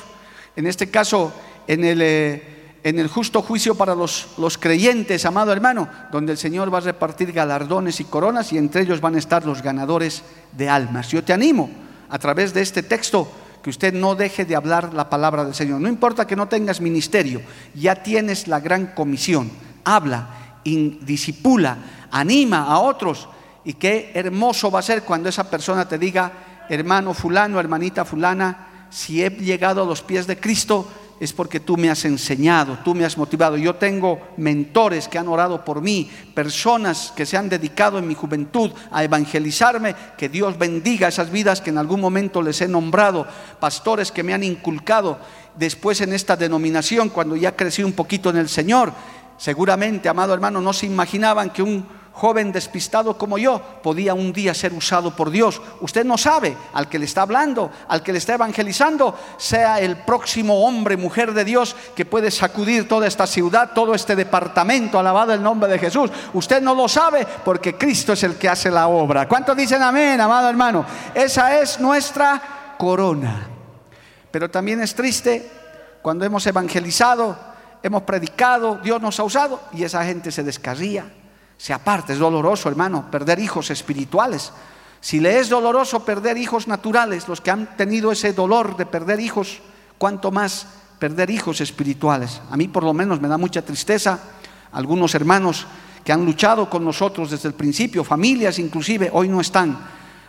en 0.57 0.67
este 0.67 0.91
caso 0.91 1.31
en 1.65 1.85
el... 1.85 2.01
Eh, 2.01 2.55
en 2.83 2.99
el 2.99 3.07
justo 3.07 3.41
juicio 3.41 3.75
para 3.75 3.95
los, 3.95 4.27
los, 4.37 4.57
creyentes, 4.57 5.25
amado 5.25 5.51
hermano, 5.51 5.87
donde 6.11 6.31
el 6.31 6.37
Señor 6.37 6.73
va 6.73 6.77
a 6.77 6.81
repartir 6.81 7.31
galardones 7.31 7.99
y 7.99 8.05
coronas 8.05 8.53
y 8.53 8.57
entre 8.57 8.83
ellos 8.83 9.01
van 9.01 9.15
a 9.15 9.19
estar 9.19 9.45
los 9.45 9.61
ganadores 9.61 10.23
de 10.53 10.69
almas. 10.69 11.09
Yo 11.09 11.23
te 11.23 11.33
animo 11.33 11.69
a 12.09 12.17
través 12.17 12.53
de 12.53 12.61
este 12.61 12.83
texto 12.83 13.29
que 13.61 13.69
usted 13.69 13.93
no 13.93 14.15
deje 14.15 14.45
de 14.45 14.55
hablar 14.55 14.93
la 14.93 15.09
palabra 15.09 15.43
del 15.43 15.53
Señor. 15.53 15.81
No 15.81 15.89
importa 15.89 16.25
que 16.25 16.35
no 16.35 16.47
tengas 16.47 16.81
ministerio, 16.81 17.41
ya 17.73 17.95
tienes 17.95 18.47
la 18.47 18.59
gran 18.59 18.87
comisión. 18.87 19.51
Habla, 19.83 20.29
disipula, 20.63 21.77
anima 22.11 22.63
a 22.63 22.79
otros. 22.79 23.27
Y 23.65 23.73
qué 23.73 24.11
hermoso 24.13 24.71
va 24.71 24.79
a 24.79 24.83
ser 24.83 25.03
cuando 25.03 25.29
esa 25.29 25.49
persona 25.49 25.87
te 25.87 25.97
diga, 25.97 26.31
hermano 26.69 27.13
fulano, 27.13 27.59
hermanita 27.59 28.05
fulana, 28.05 28.87
si 28.89 29.23
he 29.23 29.29
llegado 29.29 29.83
a 29.83 29.85
los 29.85 30.01
pies 30.01 30.25
de 30.25 30.39
Cristo, 30.39 30.87
es 31.19 31.33
porque 31.33 31.59
tú 31.59 31.75
me 31.75 31.89
has 31.89 32.05
enseñado, 32.05 32.79
tú 32.83 32.95
me 32.95 33.03
has 33.03 33.17
motivado. 33.17 33.57
Yo 33.57 33.75
tengo 33.75 34.21
mentores 34.37 35.07
que 35.07 35.17
han 35.17 35.27
orado 35.27 35.65
por 35.65 35.81
mí, 35.81 36.09
personas 36.33 37.11
que 37.15 37.25
se 37.25 37.35
han 37.35 37.49
dedicado 37.49 37.99
en 37.99 38.07
mi 38.07 38.15
juventud 38.15 38.71
a 38.91 39.03
evangelizarme, 39.03 39.95
que 40.17 40.29
Dios 40.29 40.57
bendiga 40.57 41.09
esas 41.09 41.29
vidas 41.29 41.59
que 41.59 41.71
en 41.71 41.77
algún 41.77 41.99
momento 41.99 42.41
les 42.41 42.61
he 42.61 42.67
nombrado, 42.67 43.27
pastores 43.59 44.11
que 44.11 44.23
me 44.23 44.33
han 44.33 44.43
inculcado 44.43 45.19
después 45.57 45.99
en 46.01 46.13
esta 46.13 46.37
denominación, 46.37 47.09
cuando 47.09 47.35
ya 47.35 47.55
crecí 47.55 47.83
un 47.83 47.93
poquito 47.93 48.29
en 48.29 48.37
el 48.37 48.47
Señor. 48.47 48.93
Seguramente, 49.37 50.07
amado 50.07 50.33
hermano, 50.33 50.61
no 50.61 50.71
se 50.71 50.85
imaginaban 50.85 51.49
que 51.49 51.63
un 51.63 51.98
joven 52.19 52.51
despistado 52.51 53.17
como 53.17 53.37
yo 53.37 53.61
podía 53.81 54.13
un 54.13 54.33
día 54.33 54.53
ser 54.53 54.73
usado 54.73 55.15
por 55.15 55.31
Dios. 55.31 55.61
Usted 55.79 56.03
no 56.03 56.17
sabe 56.17 56.55
al 56.73 56.89
que 56.89 56.99
le 56.99 57.05
está 57.05 57.21
hablando, 57.21 57.71
al 57.87 58.03
que 58.03 58.11
le 58.11 58.17
está 58.17 58.33
evangelizando, 58.33 59.17
sea 59.37 59.79
el 59.79 59.95
próximo 59.95 60.65
hombre, 60.65 60.97
mujer 60.97 61.33
de 61.33 61.45
Dios 61.45 61.77
que 61.95 62.03
puede 62.03 62.29
sacudir 62.29 62.89
toda 62.89 63.07
esta 63.07 63.25
ciudad, 63.25 63.71
todo 63.73 63.95
este 63.95 64.17
departamento, 64.17 64.99
alabado 64.99 65.33
el 65.33 65.41
nombre 65.41 65.71
de 65.71 65.79
Jesús. 65.79 66.11
Usted 66.33 66.61
no 66.61 66.75
lo 66.75 66.89
sabe 66.89 67.25
porque 67.45 67.75
Cristo 67.75 68.11
es 68.11 68.23
el 68.23 68.35
que 68.35 68.49
hace 68.49 68.69
la 68.69 68.89
obra. 68.89 69.25
¿Cuántos 69.25 69.55
dicen 69.55 69.81
amén, 69.81 70.19
amado 70.19 70.49
hermano? 70.49 70.85
Esa 71.15 71.61
es 71.61 71.79
nuestra 71.79 72.75
corona. 72.77 73.47
Pero 74.29 74.51
también 74.51 74.81
es 74.81 74.93
triste 74.93 75.49
cuando 76.01 76.25
hemos 76.25 76.45
evangelizado, 76.45 77.37
hemos 77.81 78.03
predicado, 78.03 78.77
Dios 78.83 79.01
nos 79.01 79.17
ha 79.21 79.23
usado 79.23 79.61
y 79.71 79.85
esa 79.85 80.03
gente 80.03 80.33
se 80.33 80.43
descarría 80.43 81.05
se 81.59 81.73
aparta. 81.73 82.13
Es 82.13 82.19
doloroso, 82.19 82.69
hermano, 82.69 83.11
perder 83.11 83.37
hijos 83.37 83.69
espirituales. 83.69 84.51
Si 85.01 85.19
le 85.19 85.39
es 85.39 85.49
doloroso 85.49 86.05
perder 86.05 86.37
hijos 86.37 86.67
naturales, 86.67 87.27
los 87.27 87.41
que 87.41 87.51
han 87.51 87.75
tenido 87.75 88.11
ese 88.11 88.31
dolor 88.31 88.77
de 88.77 88.85
perder 88.85 89.19
hijos, 89.19 89.59
cuánto 89.97 90.31
más 90.31 90.67
perder 90.97 91.29
hijos 91.29 91.59
espirituales. 91.59 92.41
A 92.49 92.55
mí 92.55 92.69
por 92.69 92.83
lo 92.83 92.93
menos 92.93 93.19
me 93.19 93.27
da 93.27 93.37
mucha 93.37 93.61
tristeza. 93.61 94.19
Algunos 94.71 95.13
hermanos 95.15 95.67
que 96.03 96.13
han 96.13 96.25
luchado 96.25 96.69
con 96.69 96.85
nosotros 96.85 97.29
desde 97.31 97.49
el 97.49 97.55
principio, 97.55 98.05
familias 98.05 98.57
inclusive, 98.57 99.09
hoy 99.11 99.27
no 99.27 99.41
están. 99.41 99.77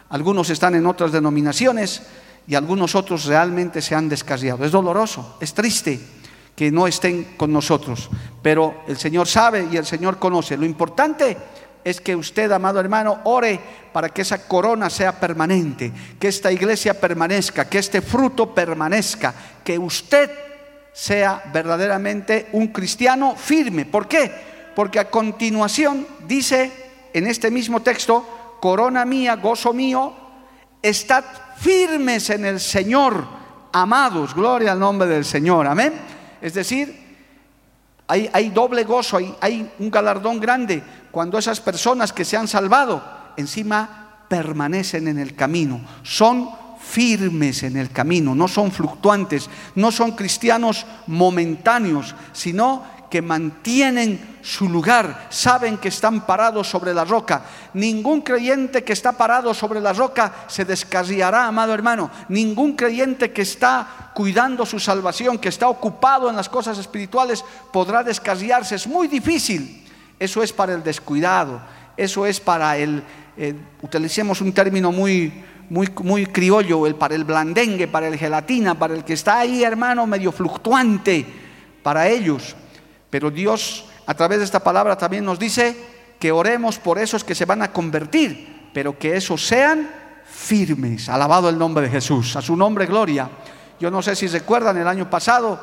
Algunos 0.09 0.51
están 0.51 0.75
en 0.75 0.87
otras 0.87 1.13
denominaciones 1.13 2.03
y 2.49 2.57
algunos 2.57 2.97
otros 2.97 3.27
realmente 3.27 3.81
se 3.81 3.95
han 3.95 4.09
descarriado. 4.09 4.65
Es 4.65 4.73
doloroso, 4.73 5.37
es 5.41 5.55
triste 5.55 6.20
que 6.61 6.71
no 6.71 6.87
estén 6.87 7.25
con 7.39 7.51
nosotros. 7.51 8.11
Pero 8.43 8.83
el 8.87 8.99
Señor 8.99 9.27
sabe 9.27 9.67
y 9.73 9.79
el 9.79 9.87
Señor 9.87 10.19
conoce. 10.19 10.59
Lo 10.59 10.67
importante 10.67 11.35
es 11.83 12.03
que 12.03 12.15
usted, 12.15 12.53
amado 12.53 12.79
hermano, 12.79 13.21
ore 13.25 13.59
para 13.95 14.11
que 14.11 14.21
esa 14.21 14.47
corona 14.47 14.91
sea 14.91 15.19
permanente, 15.19 15.91
que 16.21 16.29
esta 16.29 16.53
iglesia 16.53 17.01
permanezca, 17.01 17.67
que 17.67 17.79
este 17.79 18.03
fruto 18.03 18.55
permanezca, 18.55 19.33
que 19.65 19.79
usted 19.79 20.31
sea 20.93 21.43
verdaderamente 21.51 22.51
un 22.53 22.67
cristiano 22.67 23.37
firme. 23.37 23.87
¿Por 23.87 24.07
qué? 24.07 24.31
Porque 24.77 24.99
a 24.99 25.09
continuación 25.09 26.07
dice 26.29 26.71
en 27.15 27.27
este 27.27 27.51
mismo 27.51 27.81
texto, 27.81 28.59
corona 28.61 29.07
mía, 29.07 29.37
gozo 29.37 29.73
mío, 29.73 30.13
estad 30.83 31.25
firmes 31.57 32.29
en 32.29 32.45
el 32.45 32.61
Señor, 32.61 33.25
amados, 33.73 34.35
gloria 34.35 34.73
al 34.73 34.79
nombre 34.79 35.09
del 35.09 35.25
Señor, 35.25 35.67
amén. 35.67 36.10
Es 36.41 36.55
decir, 36.55 37.11
hay, 38.07 38.51
doble 38.51 38.85
gozo, 38.85 39.19
hay, 39.19 39.35
hay 39.41 39.71
un 39.79 39.91
galardón 39.91 40.41
grande 40.41 40.83
cuando 41.11 41.39
esas 41.39 41.61
personas 41.61 42.13
que 42.13 42.25
se 42.25 42.37
han 42.37 42.49
salvado 42.49 43.03
encima 43.37 44.25
permanecen 44.29 45.09
en 45.09 45.19
el 45.19 45.35
camino, 45.35 45.81
son 46.03 46.51
firmes 46.81 47.63
en 47.63 47.77
el 47.77 47.91
camino, 47.91 48.35
no 48.35 48.49
son 48.49 48.73
fluctuantes, 48.73 49.49
no 49.75 49.93
son 49.93 50.13
cristianos 50.13 50.87
momentáneos, 51.07 52.15
sino 52.33 52.85
que 53.11 53.23
mantienen 53.23 54.30
su 54.43 54.69
lugar, 54.69 55.27
saben 55.31 55.79
que 55.79 55.89
están 55.89 56.27
parados 56.27 56.69
sobre 56.69 56.95
la 56.95 57.05
roca. 57.05 57.43
Ningún 57.75 58.23
creyente 58.23 58.85
que 58.85 58.93
está 58.93 59.13
parado 59.13 59.53
sobre 59.55 59.81
la 59.81 59.93
roca 59.93 60.33
se 60.47 60.65
descarriará, 60.65 61.47
amado 61.47 61.75
hermano. 61.75 62.11
Ningún 62.29 62.75
creyente 62.75 63.33
que 63.33 63.43
está 63.43 64.11
cuidando 64.15 64.65
su 64.65 64.79
salvación, 64.79 65.39
que 65.39 65.49
está 65.49 65.69
ocupado 65.69 66.31
en 66.31 66.37
las 66.37 66.49
cosas 66.49 66.79
espirituales, 66.79 67.45
podrá 67.73 68.03
descarriarse. 68.03 68.75
Es 68.75 68.87
muy 68.87 69.09
difícil. 69.09 69.85
Eso 70.19 70.43
es 70.43 70.53
para 70.53 70.75
el 70.75 70.83
descuidado, 70.83 71.63
eso 71.97 72.27
es 72.27 72.41
para 72.41 72.77
el, 72.77 73.03
eh, 73.39 73.55
utilicemos 73.81 74.43
un 74.43 74.53
término 74.53 74.93
muy, 74.93 75.33
muy, 75.71 75.89
muy 76.03 76.27
criollo, 76.27 76.87
el, 76.87 76.95
para 76.95 77.15
el 77.15 77.25
blandengue, 77.25 77.89
para 77.89 78.07
el 78.07 78.19
gelatina, 78.19 78.79
para 78.79 78.95
el 78.95 79.03
que 79.03 79.15
está 79.15 79.39
ahí, 79.39 79.65
hermano, 79.65 80.07
medio 80.07 80.31
fluctuante, 80.31 81.25
para 81.83 82.07
ellos. 82.07 82.55
Pero 83.09 83.31
Dios 83.31 83.87
a 84.11 84.15
través 84.15 84.41
de 84.41 84.45
esta 84.45 84.59
palabra 84.59 84.99
también 84.99 85.25
nos 85.25 85.39
dice 85.39 85.77
que 86.19 86.33
oremos 86.33 86.81
por 86.81 86.99
esos 86.99 87.23
que 87.23 87.37
se 87.37 87.45
van 87.45 87.63
a 87.63 87.71
convertir, 87.71 88.71
pero 88.75 88.99
que 88.99 89.17
esos 89.17 89.47
sean 89.47 89.89
firmes. 90.25 91.09
Alabado 91.09 91.49
el 91.49 91.57
nombre 91.57 91.85
de 91.85 91.91
Jesús, 91.91 92.35
a 92.35 92.43
su 92.43 92.57
nombre 92.57 92.87
gloria. 92.87 93.31
Yo 93.79 93.89
no 93.89 94.03
sé 94.03 94.17
si 94.17 94.27
recuerdan 94.27 94.77
el 94.79 94.89
año 94.89 95.09
pasado, 95.09 95.61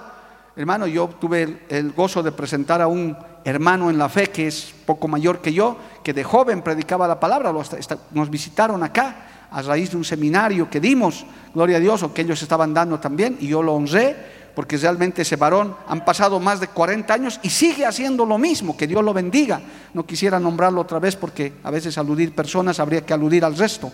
hermano, 0.55 0.87
yo 0.87 1.09
tuve 1.19 1.65
el, 1.67 1.91
gozo 1.91 2.23
de 2.23 2.31
presentar 2.31 2.81
a 2.81 2.87
un 2.87 3.17
hermano 3.43 3.89
en 3.89 3.97
la 3.97 4.07
fe 4.07 4.27
que 4.27 4.47
es 4.47 4.73
poco 4.85 5.09
mayor 5.09 5.41
que 5.41 5.51
yo, 5.51 5.77
que 6.01 6.13
de 6.13 6.23
joven 6.23 6.61
predicaba 6.61 7.05
la 7.05 7.19
palabra, 7.19 7.51
nos 8.11 8.29
visitaron 8.29 8.81
acá 8.81 9.47
a 9.51 9.61
raíz 9.61 9.91
de 9.91 9.97
un 9.97 10.05
seminario 10.05 10.69
que 10.69 10.79
dimos, 10.79 11.25
gloria 11.53 11.75
a 11.75 11.81
Dios, 11.81 12.01
o 12.01 12.13
que 12.13 12.21
ellos 12.21 12.41
estaban 12.41 12.73
dando 12.73 12.97
también, 12.97 13.35
y 13.41 13.47
yo 13.49 13.61
lo 13.61 13.73
honré 13.73 14.36
porque 14.57 14.75
realmente 14.75 15.21
ese 15.21 15.35
varón 15.35 15.75
han 15.87 16.03
pasado 16.03 16.39
más 16.39 16.59
de 16.59 16.69
40 16.69 17.13
años 17.13 17.39
y 17.43 17.49
sigue 17.51 17.85
haciendo 17.85 18.25
lo 18.25 18.39
mismo, 18.39 18.75
que 18.75 18.87
Dios 18.87 19.03
lo 19.03 19.13
bendiga. 19.13 19.61
No 19.93 20.03
quisiera 20.03 20.39
nombrarlo 20.39 20.81
otra 20.81 20.97
vez 20.97 21.15
porque 21.15 21.53
a 21.63 21.69
veces 21.69 21.95
aludir 21.99 22.33
personas 22.33 22.79
habría 22.79 23.05
que 23.05 23.13
aludir 23.13 23.45
al 23.45 23.55
resto. 23.55 23.91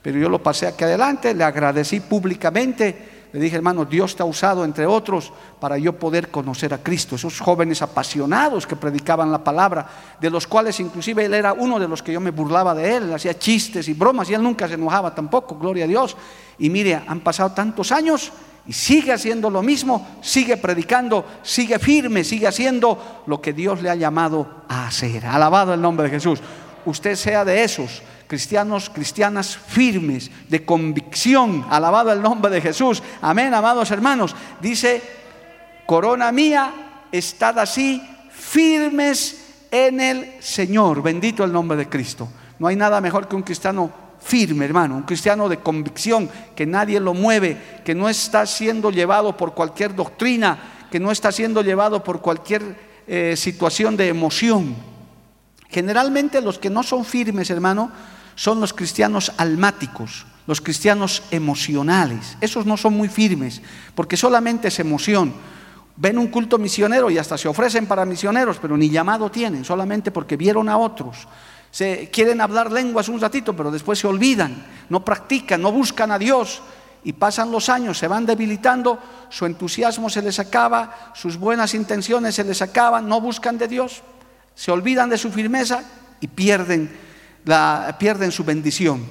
pero 0.00 0.18
yo 0.18 0.30
lo 0.30 0.42
pasé 0.42 0.68
aquí 0.68 0.84
adelante, 0.84 1.34
le 1.34 1.44
agradecí 1.44 2.00
públicamente 2.00 3.16
le 3.36 3.40
dije, 3.40 3.56
hermano, 3.56 3.84
Dios 3.84 4.16
te 4.16 4.22
ha 4.22 4.24
usado, 4.24 4.64
entre 4.64 4.86
otros, 4.86 5.30
para 5.60 5.76
yo 5.76 5.98
poder 5.98 6.30
conocer 6.30 6.72
a 6.72 6.78
Cristo. 6.78 7.16
Esos 7.16 7.38
jóvenes 7.38 7.82
apasionados 7.82 8.66
que 8.66 8.76
predicaban 8.76 9.30
la 9.30 9.44
palabra, 9.44 9.86
de 10.18 10.30
los 10.30 10.46
cuales 10.46 10.80
inclusive 10.80 11.26
él 11.26 11.34
era 11.34 11.52
uno 11.52 11.78
de 11.78 11.86
los 11.86 12.02
que 12.02 12.14
yo 12.14 12.20
me 12.22 12.30
burlaba 12.30 12.74
de 12.74 12.96
él, 12.96 13.12
hacía 13.12 13.38
chistes 13.38 13.88
y 13.88 13.92
bromas 13.92 14.30
y 14.30 14.34
él 14.34 14.42
nunca 14.42 14.66
se 14.66 14.74
enojaba 14.74 15.14
tampoco, 15.14 15.58
gloria 15.58 15.84
a 15.84 15.88
Dios. 15.88 16.16
Y 16.58 16.70
mire, 16.70 17.02
han 17.06 17.20
pasado 17.20 17.52
tantos 17.52 17.92
años 17.92 18.32
y 18.66 18.72
sigue 18.72 19.12
haciendo 19.12 19.48
lo 19.48 19.62
mismo, 19.62 20.18
sigue 20.20 20.56
predicando, 20.56 21.24
sigue 21.42 21.78
firme, 21.78 22.24
sigue 22.24 22.46
haciendo 22.46 23.22
lo 23.26 23.40
que 23.40 23.52
Dios 23.52 23.80
le 23.80 23.90
ha 23.90 23.94
llamado 23.94 24.64
a 24.68 24.88
hacer. 24.88 25.24
Alabado 25.26 25.72
el 25.72 25.80
nombre 25.80 26.04
de 26.04 26.14
Jesús. 26.14 26.40
Usted 26.84 27.14
sea 27.14 27.44
de 27.44 27.62
esos 27.62 28.02
cristianos, 28.26 28.90
cristianas 28.90 29.56
firmes, 29.56 30.30
de 30.48 30.64
convicción. 30.64 31.64
Alabado 31.70 32.12
el 32.12 32.20
nombre 32.20 32.50
de 32.50 32.60
Jesús. 32.60 33.02
Amén, 33.20 33.54
amados 33.54 33.90
hermanos. 33.90 34.34
Dice, 34.60 35.02
corona 35.86 36.32
mía, 36.32 36.72
estad 37.12 37.58
así 37.58 38.02
firmes 38.30 39.44
en 39.70 40.00
el 40.00 40.34
Señor. 40.40 41.02
Bendito 41.02 41.44
el 41.44 41.52
nombre 41.52 41.76
de 41.76 41.88
Cristo. 41.88 42.28
No 42.58 42.66
hay 42.66 42.76
nada 42.76 43.00
mejor 43.00 43.28
que 43.28 43.36
un 43.36 43.42
cristiano 43.42 44.05
firme, 44.26 44.64
hermano, 44.64 44.96
un 44.96 45.02
cristiano 45.04 45.48
de 45.48 45.58
convicción, 45.58 46.28
que 46.56 46.66
nadie 46.66 46.98
lo 46.98 47.14
mueve, 47.14 47.80
que 47.84 47.94
no 47.94 48.08
está 48.08 48.44
siendo 48.44 48.90
llevado 48.90 49.36
por 49.36 49.54
cualquier 49.54 49.94
doctrina, 49.94 50.58
que 50.90 50.98
no 50.98 51.12
está 51.12 51.30
siendo 51.30 51.62
llevado 51.62 52.02
por 52.02 52.20
cualquier 52.20 52.76
eh, 53.06 53.34
situación 53.36 53.96
de 53.96 54.08
emoción. 54.08 54.74
Generalmente 55.68 56.40
los 56.40 56.58
que 56.58 56.70
no 56.70 56.82
son 56.82 57.04
firmes, 57.04 57.50
hermano, 57.50 57.92
son 58.34 58.60
los 58.60 58.72
cristianos 58.72 59.32
almáticos, 59.36 60.26
los 60.48 60.60
cristianos 60.60 61.22
emocionales. 61.30 62.36
Esos 62.40 62.66
no 62.66 62.76
son 62.76 62.94
muy 62.94 63.08
firmes, 63.08 63.62
porque 63.94 64.16
solamente 64.16 64.68
es 64.68 64.78
emoción. 64.80 65.32
Ven 65.96 66.18
un 66.18 66.26
culto 66.26 66.58
misionero 66.58 67.10
y 67.10 67.18
hasta 67.18 67.38
se 67.38 67.48
ofrecen 67.48 67.86
para 67.86 68.04
misioneros, 68.04 68.58
pero 68.60 68.76
ni 68.76 68.90
llamado 68.90 69.30
tienen, 69.30 69.64
solamente 69.64 70.10
porque 70.10 70.36
vieron 70.36 70.68
a 70.68 70.78
otros. 70.78 71.28
Se 71.70 72.10
quieren 72.10 72.40
hablar 72.40 72.72
lenguas 72.72 73.08
un 73.08 73.20
ratito, 73.20 73.54
pero 73.54 73.70
después 73.70 73.98
se 73.98 74.06
olvidan, 74.06 74.66
no 74.88 75.04
practican, 75.04 75.60
no 75.60 75.72
buscan 75.72 76.10
a 76.10 76.18
Dios 76.18 76.62
y 77.04 77.12
pasan 77.12 77.50
los 77.50 77.68
años, 77.68 77.98
se 77.98 78.08
van 78.08 78.26
debilitando, 78.26 78.98
su 79.28 79.46
entusiasmo 79.46 80.08
se 80.08 80.22
les 80.22 80.38
acaba, 80.38 81.12
sus 81.14 81.36
buenas 81.36 81.74
intenciones 81.74 82.34
se 82.34 82.44
les 82.44 82.62
acaban, 82.62 83.08
no 83.08 83.20
buscan 83.20 83.58
de 83.58 83.68
Dios, 83.68 84.02
se 84.54 84.72
olvidan 84.72 85.10
de 85.10 85.18
su 85.18 85.30
firmeza 85.30 85.84
y 86.20 86.28
pierden 86.28 87.06
pierden 87.98 88.32
su 88.32 88.44
bendición. 88.44 89.04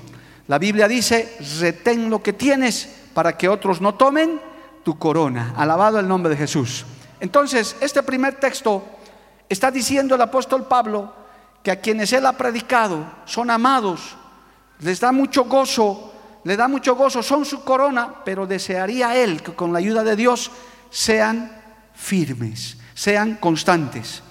La 0.47 0.59
Biblia 0.59 0.87
dice, 0.87 1.37
retén 1.59 2.09
lo 2.09 2.21
que 2.21 2.33
tienes 2.33 2.89
para 3.13 3.37
que 3.37 3.47
otros 3.47 3.81
no 3.81 3.95
tomen 3.95 4.41
tu 4.83 4.99
corona. 4.99 5.53
Alabado 5.55 5.99
el 5.99 6.07
nombre 6.07 6.29
de 6.31 6.37
Jesús. 6.37 6.85
Entonces, 7.19 7.75
este 7.79 8.03
primer 8.03 8.35
texto 8.35 8.83
está 9.47 9.71
diciendo 9.71 10.15
el 10.15 10.21
apóstol 10.21 10.67
Pablo 10.67 11.13
que 11.65 11.71
a 11.71 11.81
quienes 11.81 12.13
él 12.13 12.27
ha 12.27 12.37
predicado 12.37 13.03
son 13.25 13.49
amados, 13.49 14.15
les 14.81 14.99
da 14.99 15.11
mucho 15.11 15.45
gozo, 15.45 16.13
le 16.43 16.55
da 16.55 16.67
mucho 16.67 16.95
gozo, 16.95 17.23
son 17.23 17.43
su 17.43 17.63
corona, 17.63 18.21
pero 18.23 18.45
desearía 18.45 19.15
él 19.15 19.41
que 19.41 19.55
con 19.55 19.73
la 19.73 19.79
ayuda 19.79 20.03
de 20.03 20.15
Dios 20.15 20.51
sean 20.91 21.51
firmes, 21.95 22.77
sean 22.93 23.37
constantes. 23.37 24.21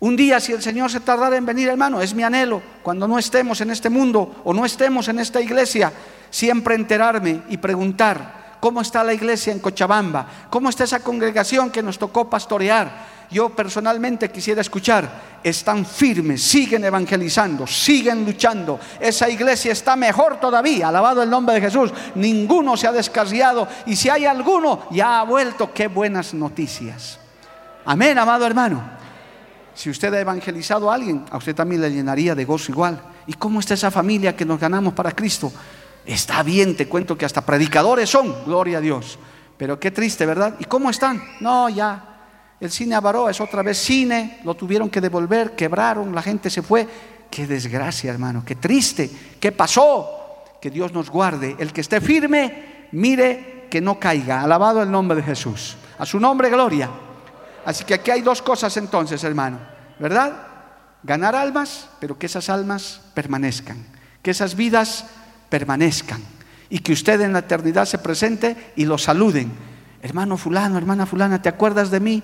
Un 0.00 0.14
día, 0.14 0.40
si 0.40 0.52
el 0.52 0.60
Señor 0.60 0.90
se 0.90 1.00
tardara 1.00 1.38
en 1.38 1.46
venir, 1.46 1.70
hermano, 1.70 2.02
es 2.02 2.12
mi 2.12 2.22
anhelo, 2.22 2.60
cuando 2.82 3.08
no 3.08 3.18
estemos 3.18 3.62
en 3.62 3.70
este 3.70 3.88
mundo 3.88 4.42
o 4.44 4.52
no 4.52 4.66
estemos 4.66 5.08
en 5.08 5.20
esta 5.20 5.40
iglesia, 5.40 5.90
siempre 6.28 6.74
enterarme 6.74 7.44
y 7.48 7.56
preguntar 7.56 8.58
cómo 8.60 8.82
está 8.82 9.02
la 9.02 9.14
iglesia 9.14 9.54
en 9.54 9.60
Cochabamba, 9.60 10.26
cómo 10.50 10.68
está 10.68 10.84
esa 10.84 11.00
congregación 11.00 11.70
que 11.70 11.82
nos 11.82 11.98
tocó 11.98 12.28
pastorear. 12.28 13.13
Yo 13.34 13.48
personalmente 13.48 14.30
quisiera 14.30 14.60
escuchar, 14.60 15.40
están 15.42 15.84
firmes, 15.84 16.40
siguen 16.40 16.84
evangelizando, 16.84 17.66
siguen 17.66 18.24
luchando. 18.24 18.78
Esa 19.00 19.28
iglesia 19.28 19.72
está 19.72 19.96
mejor 19.96 20.38
todavía, 20.38 20.86
alabado 20.86 21.20
el 21.20 21.28
nombre 21.28 21.56
de 21.56 21.62
Jesús. 21.62 21.92
Ninguno 22.14 22.76
se 22.76 22.86
ha 22.86 22.92
descarriado 22.92 23.66
y 23.86 23.96
si 23.96 24.08
hay 24.08 24.24
alguno, 24.24 24.86
ya 24.92 25.18
ha 25.18 25.24
vuelto. 25.24 25.74
Qué 25.74 25.88
buenas 25.88 26.32
noticias. 26.32 27.18
Amén, 27.84 28.16
amado 28.20 28.46
hermano. 28.46 28.80
Si 29.74 29.90
usted 29.90 30.14
ha 30.14 30.20
evangelizado 30.20 30.88
a 30.88 30.94
alguien, 30.94 31.24
a 31.28 31.38
usted 31.38 31.56
también 31.56 31.80
le 31.80 31.90
llenaría 31.90 32.36
de 32.36 32.44
gozo 32.44 32.70
igual. 32.70 33.02
¿Y 33.26 33.32
cómo 33.32 33.58
está 33.58 33.74
esa 33.74 33.90
familia 33.90 34.36
que 34.36 34.44
nos 34.44 34.60
ganamos 34.60 34.94
para 34.94 35.10
Cristo? 35.10 35.52
Está 36.06 36.44
bien, 36.44 36.76
te 36.76 36.86
cuento 36.86 37.18
que 37.18 37.24
hasta 37.24 37.44
predicadores 37.44 38.08
son, 38.08 38.44
gloria 38.44 38.78
a 38.78 38.80
Dios. 38.80 39.18
Pero 39.56 39.80
qué 39.80 39.90
triste, 39.90 40.24
¿verdad? 40.24 40.54
¿Y 40.60 40.66
cómo 40.66 40.88
están? 40.88 41.20
No, 41.40 41.68
ya. 41.68 42.13
El 42.60 42.70
cine 42.70 42.94
avaró, 42.94 43.28
es 43.28 43.40
otra 43.40 43.62
vez 43.62 43.78
cine, 43.78 44.38
lo 44.44 44.54
tuvieron 44.54 44.88
que 44.88 45.00
devolver, 45.00 45.54
quebraron, 45.56 46.14
la 46.14 46.22
gente 46.22 46.50
se 46.50 46.62
fue. 46.62 46.86
Qué 47.30 47.46
desgracia, 47.46 48.12
hermano, 48.12 48.42
qué 48.46 48.54
triste. 48.54 49.10
¿Qué 49.40 49.52
pasó? 49.52 50.08
Que 50.60 50.70
Dios 50.70 50.92
nos 50.92 51.10
guarde. 51.10 51.56
El 51.58 51.72
que 51.72 51.80
esté 51.80 52.00
firme, 52.00 52.88
mire 52.92 53.66
que 53.70 53.80
no 53.80 53.98
caiga. 53.98 54.42
Alabado 54.42 54.82
el 54.82 54.90
nombre 54.90 55.16
de 55.16 55.22
Jesús. 55.24 55.76
A 55.98 56.06
su 56.06 56.20
nombre, 56.20 56.48
gloria. 56.48 56.88
Así 57.64 57.84
que 57.84 57.94
aquí 57.94 58.10
hay 58.10 58.20
dos 58.20 58.42
cosas 58.42 58.76
entonces, 58.76 59.24
hermano, 59.24 59.58
¿verdad? 59.98 60.32
Ganar 61.02 61.34
almas, 61.34 61.88
pero 61.98 62.18
que 62.18 62.26
esas 62.26 62.48
almas 62.48 63.00
permanezcan, 63.14 63.84
que 64.22 64.30
esas 64.30 64.54
vidas 64.54 65.06
permanezcan 65.48 66.22
y 66.68 66.78
que 66.78 66.92
usted 66.92 67.20
en 67.20 67.32
la 67.32 67.40
eternidad 67.40 67.86
se 67.86 67.98
presente 67.98 68.72
y 68.76 68.84
lo 68.84 68.98
saluden. 68.98 69.52
Hermano 70.04 70.36
fulano, 70.36 70.76
hermana 70.76 71.06
fulana, 71.06 71.40
¿te 71.40 71.48
acuerdas 71.48 71.90
de 71.90 71.98
mí? 71.98 72.22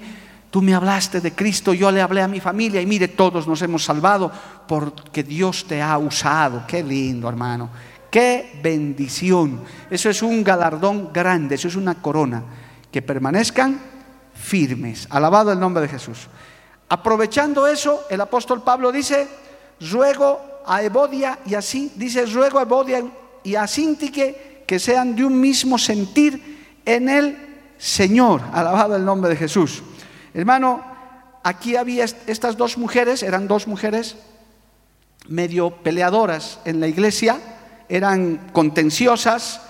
Tú 0.51 0.61
me 0.61 0.75
hablaste 0.75 1.23
de 1.23 1.33
Cristo, 1.33 1.73
yo 1.73 1.91
le 1.91 2.03
hablé 2.03 2.21
a 2.21 2.29
mi 2.29 2.39
familia 2.39 2.83
y 2.83 2.85
mire, 2.85 3.09
todos 3.09 3.49
nos 3.49 3.63
hemos 3.63 3.85
salvado 3.85 4.31
porque 4.69 5.23
Dios 5.23 5.65
te 5.67 5.81
ha 5.81 5.97
usado. 5.97 6.65
Qué 6.69 6.83
lindo, 6.83 7.27
hermano. 7.27 7.71
Qué 8.11 8.61
bendición. 8.63 9.63
Eso 9.89 10.11
es 10.11 10.23
un 10.23 10.45
galardón 10.45 11.11
grande, 11.11 11.55
eso 11.55 11.69
es 11.69 11.75
una 11.75 11.95
corona. 11.95 12.43
Que 12.93 13.01
permanezcan 13.01 13.81
firmes. 14.35 15.07
Alabado 15.09 15.51
el 15.51 15.59
nombre 15.59 15.81
de 15.81 15.89
Jesús. 15.89 16.29
Aprovechando 16.87 17.67
eso, 17.67 18.05
el 18.11 18.21
apóstol 18.21 18.63
Pablo 18.63 18.93
dice, 18.93 19.27
ruego 19.91 20.39
a 20.67 20.83
Evodia 20.83 21.39
y 21.47 21.55
así, 21.55 21.93
dice, 21.97 22.27
ruego 22.27 22.59
a 22.59 22.63
Evodia 22.63 23.03
y 23.43 23.55
a 23.55 23.67
Sintique 23.67 24.65
que 24.67 24.79
sean 24.79 25.17
de 25.17 25.25
un 25.25 25.41
mismo 25.41 25.79
sentir 25.79 26.83
en 26.85 27.09
el 27.09 27.50
Señor. 27.81 28.43
Alabado 28.53 28.95
el 28.95 29.05
nombre 29.05 29.31
de 29.31 29.37
Jesús. 29.37 29.83
Hermano, 30.35 30.85
aquí 31.43 31.77
había 31.77 32.05
estas 32.05 32.57
dos 32.57 32.77
mujeres, 32.77 33.23
eran 33.23 33.49
dos 33.49 33.67
mujeres 33.67 34.17
medio 35.27 35.71
peleadoras 35.71 36.61
en 36.65 36.81
la 36.81 36.89
iglesia, 36.89 37.39
eran 37.89 38.51
contenciosas, 38.53 39.63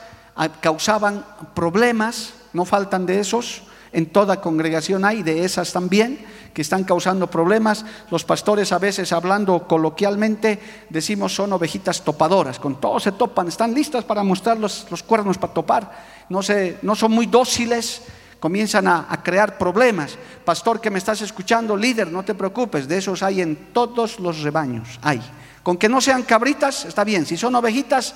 causaban 0.60 1.24
problemas, 1.54 2.34
no 2.52 2.64
faltan 2.64 3.06
de 3.06 3.20
esos. 3.20 3.62
En 3.92 4.06
toda 4.06 4.40
congregación 4.40 5.04
hay 5.04 5.22
de 5.22 5.44
esas 5.44 5.72
también 5.72 6.24
que 6.54 6.62
están 6.62 6.84
causando 6.84 7.28
problemas. 7.28 7.84
Los 8.10 8.24
pastores 8.24 8.70
a 8.72 8.78
veces 8.78 9.12
hablando 9.12 9.66
coloquialmente 9.66 10.60
decimos 10.88 11.34
son 11.34 11.52
ovejitas 11.52 12.02
topadoras, 12.02 12.60
con 12.60 12.80
todo 12.80 13.00
se 13.00 13.12
topan, 13.12 13.48
están 13.48 13.74
listas 13.74 14.04
para 14.04 14.22
mostrar 14.22 14.58
los, 14.58 14.86
cuernos 15.06 15.38
para 15.38 15.54
topar, 15.54 15.90
no, 16.28 16.40
no 16.82 16.94
son 16.94 17.12
muy 17.12 17.26
dóciles, 17.26 18.02
comienzan 18.38 18.86
a, 18.86 19.06
a, 19.08 19.22
crear 19.22 19.58
problemas. 19.58 20.16
Pastor 20.44 20.80
que 20.80 20.90
me 20.90 20.98
estás 20.98 21.20
escuchando, 21.22 21.76
líder, 21.76 22.12
no 22.12 22.24
te 22.24 22.34
preocupes, 22.34 22.86
de 22.86 22.98
esos 22.98 23.22
hay 23.24 23.40
en 23.40 23.72
todos 23.72 24.20
los 24.20 24.40
rebaños, 24.42 25.00
hay. 25.02 25.20
Con 25.64 25.76
que 25.76 25.88
no 25.88 26.00
sean 26.00 26.22
cabritas, 26.22 26.84
está 26.84 27.02
bien, 27.02 27.26
si 27.26 27.36
son 27.36 27.54
ovejitas, 27.56 28.14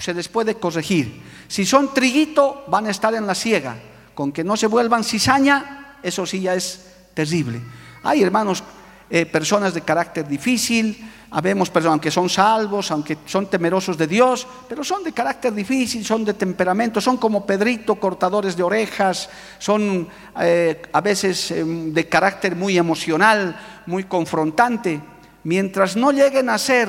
se 0.00 0.12
les 0.12 0.28
puede 0.28 0.56
corregir. 0.56 1.22
Si 1.46 1.64
son 1.64 1.94
triguito, 1.94 2.64
van 2.68 2.86
a 2.86 2.90
estar 2.90 3.14
en 3.14 3.26
la 3.26 3.34
siega 3.34 3.76
con 4.18 4.32
que 4.32 4.42
no 4.42 4.56
se 4.56 4.66
vuelvan 4.66 5.04
cizaña, 5.04 5.94
eso 6.02 6.26
sí 6.26 6.40
ya 6.40 6.52
es 6.52 6.86
terrible. 7.14 7.60
Hay 8.02 8.20
hermanos, 8.20 8.64
eh, 9.08 9.24
personas 9.26 9.72
de 9.72 9.82
carácter 9.82 10.26
difícil, 10.26 11.08
habemos 11.30 11.70
personas 11.70 11.92
aunque 11.92 12.10
son 12.10 12.28
salvos, 12.28 12.90
aunque 12.90 13.18
son 13.26 13.48
temerosos 13.48 13.96
de 13.96 14.08
Dios, 14.08 14.44
pero 14.68 14.82
son 14.82 15.04
de 15.04 15.12
carácter 15.12 15.54
difícil, 15.54 16.04
son 16.04 16.24
de 16.24 16.34
temperamento, 16.34 17.00
son 17.00 17.16
como 17.16 17.46
Pedrito, 17.46 17.94
cortadores 17.94 18.56
de 18.56 18.64
orejas, 18.64 19.30
son 19.60 20.08
eh, 20.40 20.82
a 20.92 21.00
veces 21.00 21.52
em, 21.52 21.94
de 21.94 22.08
carácter 22.08 22.56
muy 22.56 22.76
emocional, 22.76 23.84
muy 23.86 24.02
confrontante. 24.02 25.00
Mientras 25.44 25.94
no 25.94 26.10
lleguen 26.10 26.48
a 26.48 26.58
ser 26.58 26.88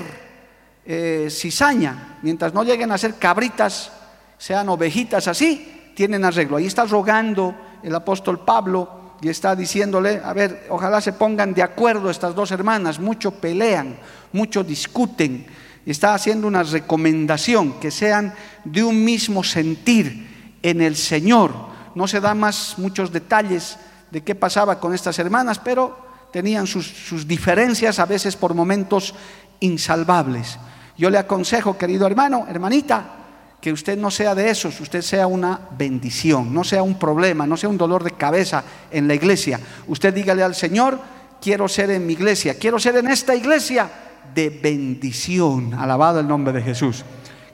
eh, 0.83 1.27
cizaña, 1.29 2.17
mientras 2.23 2.55
no 2.55 2.63
lleguen 2.63 2.91
a 2.91 2.97
ser 2.97 3.19
cabritas, 3.19 3.91
sean 4.39 4.67
ovejitas 4.69 5.27
así, 5.27 5.75
tienen 5.95 6.25
arreglo. 6.25 6.58
Ahí 6.58 6.65
está 6.65 6.86
rogando 6.86 7.56
el 7.84 7.93
apóstol 7.93 8.39
Pablo 8.39 8.99
y 9.21 9.30
está 9.30 9.56
diciéndole, 9.56 10.21
a 10.23 10.34
ver, 10.34 10.67
ojalá 10.69 11.02
se 11.02 11.13
pongan 11.13 11.54
de 11.54 11.63
acuerdo 11.63 12.10
estas 12.10 12.36
dos 12.36 12.52
hermanas, 12.52 12.99
mucho 12.99 13.32
pelean, 13.32 13.97
mucho 14.32 14.63
discuten, 14.63 15.45
está 15.86 16.13
haciendo 16.13 16.47
una 16.47 16.63
recomendación, 16.63 17.80
que 17.80 17.91
sean 17.91 18.34
de 18.63 18.84
un 18.84 19.04
mismo 19.04 19.43
sentir 19.43 20.58
en 20.62 20.82
el 20.82 20.95
Señor. 20.95 21.54
No 21.95 22.08
se 22.08 22.21
dan 22.21 22.39
más 22.39 22.75
muchos 22.78 23.12
detalles 23.12 23.78
de 24.12 24.23
qué 24.23 24.36
pasaba 24.36 24.80
con 24.80 24.93
estas 24.93 25.19
hermanas, 25.19 25.60
pero 25.60 26.10
tenían 26.32 26.67
sus, 26.67 26.88
sus 26.88 27.28
diferencias 27.28 27.99
a 27.99 28.06
veces 28.06 28.36
por 28.36 28.54
momentos 28.54 29.13
insalvables. 29.60 30.58
Yo 30.97 31.10
le 31.10 31.17
aconsejo, 31.17 31.78
querido 31.78 32.06
hermano, 32.06 32.45
hermanita, 32.49 33.18
que 33.62 33.74
usted 33.74 33.98
no 33.98 34.10
sea 34.10 34.36
de 34.36 34.50
esos, 34.50 34.80
usted 34.80 35.02
sea 35.02 35.28
una 35.28 35.60
bendición, 35.78 36.54
no 36.54 36.63
sea 36.63 36.82
un 36.82 36.98
problema, 36.98 37.45
no 37.45 37.58
sea 37.58 37.69
un 37.69 37.78
dolor 37.78 38.04
de 38.04 38.12
cabeza 38.12 38.63
en 38.89 39.08
la 39.08 39.15
iglesia. 39.15 39.60
Usted 39.88 40.13
dígale 40.13 40.43
al 40.43 40.56
Señor, 40.56 41.00
quiero 41.41 41.67
ser 41.67 41.91
en 41.91 42.08
mi 42.08 42.13
iglesia, 42.13 42.58
quiero 42.58 42.80
ser 42.80 42.95
en 42.98 43.08
esta 43.08 43.36
iglesia 43.36 43.89
de 44.34 44.50
bendición. 44.50 45.74
Alabado 45.74 46.22
el 46.22 46.28
nombre 46.28 46.54
de 46.54 46.62
Jesús. 46.62 47.04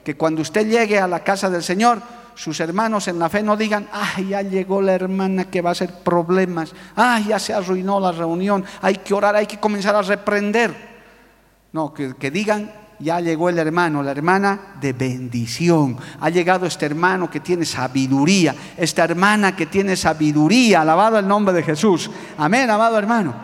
Que 0.04 0.16
cuando 0.16 0.42
usted 0.42 0.68
llegue 0.68 1.00
a 1.00 1.08
la 1.08 1.24
casa 1.24 1.50
del 1.50 1.64
Señor, 1.64 2.00
sus 2.36 2.60
hermanos 2.60 3.08
en 3.08 3.18
la 3.18 3.28
fe 3.28 3.42
no 3.42 3.56
digan, 3.56 3.88
ay, 3.90 4.28
ya 4.28 4.42
llegó 4.42 4.80
la 4.80 4.92
hermana 4.92 5.50
que 5.50 5.60
va 5.60 5.70
a 5.70 5.72
hacer 5.72 5.92
problemas, 6.04 6.72
ay, 6.94 7.26
ya 7.28 7.40
se 7.40 7.52
arruinó 7.52 7.98
la 7.98 8.12
reunión, 8.12 8.64
hay 8.82 8.96
que 8.96 9.14
orar, 9.14 9.34
hay 9.34 9.46
que 9.46 9.58
comenzar 9.58 9.96
a 9.96 10.02
reprender. 10.02 10.96
No, 11.72 11.92
que 11.92 12.30
digan, 12.30 12.70
ya 12.98 13.20
llegó 13.20 13.48
el 13.48 13.58
hermano, 13.58 14.02
la 14.02 14.10
hermana 14.10 14.74
de 14.80 14.92
bendición. 14.92 15.96
Ha 16.20 16.30
llegado 16.30 16.66
este 16.66 16.86
hermano 16.86 17.30
que 17.30 17.40
tiene 17.40 17.64
sabiduría, 17.64 18.54
esta 18.76 19.04
hermana 19.04 19.54
que 19.54 19.66
tiene 19.66 19.96
sabiduría. 19.96 20.80
Alabado 20.80 21.18
el 21.18 21.28
nombre 21.28 21.54
de 21.54 21.62
Jesús. 21.62 22.10
Amén, 22.38 22.70
amado 22.70 22.98
hermano. 22.98 23.34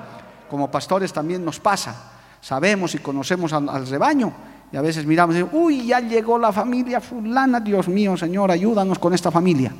Como 0.48 0.70
pastores 0.70 1.12
también 1.12 1.44
nos 1.44 1.60
pasa. 1.60 2.12
Sabemos 2.40 2.94
y 2.94 2.98
conocemos 2.98 3.52
al, 3.52 3.86
rebaño. 3.86 4.32
Y 4.72 4.76
a 4.76 4.80
veces 4.80 5.04
miramos 5.04 5.36
y 5.36 5.40
decimos, 5.40 5.54
uy, 5.62 5.86
ya 5.86 6.00
llegó 6.00 6.38
la 6.38 6.50
familia 6.50 7.00
fulana, 7.00 7.60
Dios 7.60 7.88
mío, 7.88 8.16
Señor, 8.16 8.50
ayúdanos 8.50 8.98
con 8.98 9.12
esta 9.12 9.30
familia. 9.30 9.72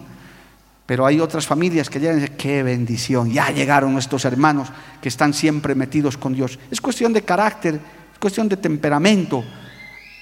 Pero 0.84 1.06
hay 1.06 1.18
otras 1.18 1.46
familias 1.46 1.88
que 1.88 1.98
llegan 1.98 2.18
y 2.18 2.20
dicen, 2.20 2.36
qué 2.36 2.62
bendición, 2.62 3.30
ya 3.30 3.50
llegaron 3.50 3.96
estos 3.96 4.26
hermanos 4.26 4.68
que 5.00 5.08
están 5.08 5.32
siempre 5.32 5.74
metidos 5.74 6.18
con 6.18 6.34
Dios. 6.34 6.58
Es 6.70 6.80
cuestión 6.80 7.12
de 7.14 7.22
carácter, 7.22 7.80
cuestión 8.22 8.48
de 8.48 8.56
temperamento. 8.56 9.44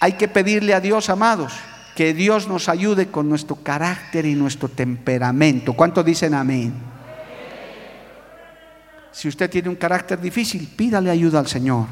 Hay 0.00 0.14
que 0.14 0.26
pedirle 0.26 0.72
a 0.72 0.80
Dios, 0.80 1.10
amados, 1.10 1.52
que 1.94 2.14
Dios 2.14 2.48
nos 2.48 2.70
ayude 2.70 3.08
con 3.08 3.28
nuestro 3.28 3.56
carácter 3.56 4.24
y 4.24 4.34
nuestro 4.34 4.70
temperamento. 4.70 5.74
¿Cuántos 5.74 6.02
dicen 6.02 6.32
amén? 6.32 6.72
Si 9.12 9.28
usted 9.28 9.50
tiene 9.50 9.68
un 9.68 9.74
carácter 9.74 10.18
difícil, 10.18 10.66
pídale 10.74 11.10
ayuda 11.10 11.40
al 11.40 11.46
Señor. 11.46 11.84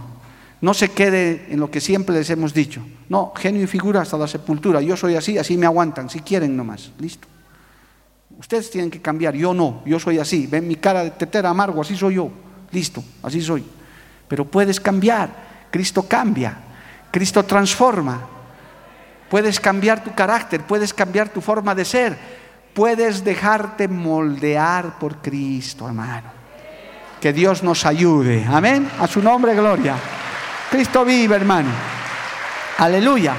No 0.62 0.73
se 0.73 0.88
quede 0.92 1.47
en 1.51 1.61
lo 1.61 1.71
que 1.71 1.81
siempre 1.81 2.14
les 2.16 2.31
hemos 2.31 2.55
dicho. 2.55 2.81
No, 3.11 3.35
genio 3.37 3.62
y 3.62 3.66
figura 3.66 4.01
hasta 4.01 4.16
la 4.16 4.27
sepultura. 4.27 4.81
Yo 4.81 4.97
soy 4.97 5.14
así, 5.14 5.37
así 5.37 5.59
me 5.59 5.66
aguantan, 5.66 6.09
si 6.09 6.21
quieren 6.21 6.57
nomás. 6.57 6.90
Listo. 6.99 7.29
Ustedes 8.38 8.71
tienen 8.71 8.90
que 8.90 9.03
cambiar, 9.03 9.35
yo 9.35 9.53
no, 9.53 9.83
yo 9.85 10.01
soy 10.01 10.18
así. 10.18 10.47
Ven 10.47 10.66
mi 10.66 10.77
cara 10.77 11.05
de 11.05 11.11
tetera 11.11 11.51
amargo, 11.51 11.83
así 11.83 11.94
soy 11.97 12.14
yo. 12.14 12.31
Listo, 12.71 13.05
así 13.23 13.42
soy. 13.42 13.62
Pero 14.27 14.47
puedes 14.47 14.81
cambiar. 14.81 15.48
Cristo 15.71 16.03
cambia. 16.09 16.57
Cristo 17.11 17.45
transforma. 17.45 18.21
Puedes 19.29 19.61
cambiar 19.61 20.03
tu 20.03 20.15
carácter, 20.15 20.63
puedes 20.63 20.95
cambiar 20.95 21.29
tu 21.29 21.41
forma 21.41 21.75
de 21.75 21.85
ser, 21.85 22.17
puedes 22.73 23.23
dejarte 23.23 23.87
moldear 23.87 24.99
por 24.99 25.17
Cristo, 25.17 25.87
hermano. 25.87 26.39
Que 27.21 27.33
Dios 27.33 27.63
nos 27.63 27.85
ayude. 27.85 28.47
Amén. 28.49 28.91
A 29.01 29.07
su 29.07 29.21
nombre, 29.21 29.55
gloria. 29.55 29.97
Cristo 30.71 31.05
vive, 31.05 31.37
hermano. 31.37 31.71
Aleluya. 32.79 33.35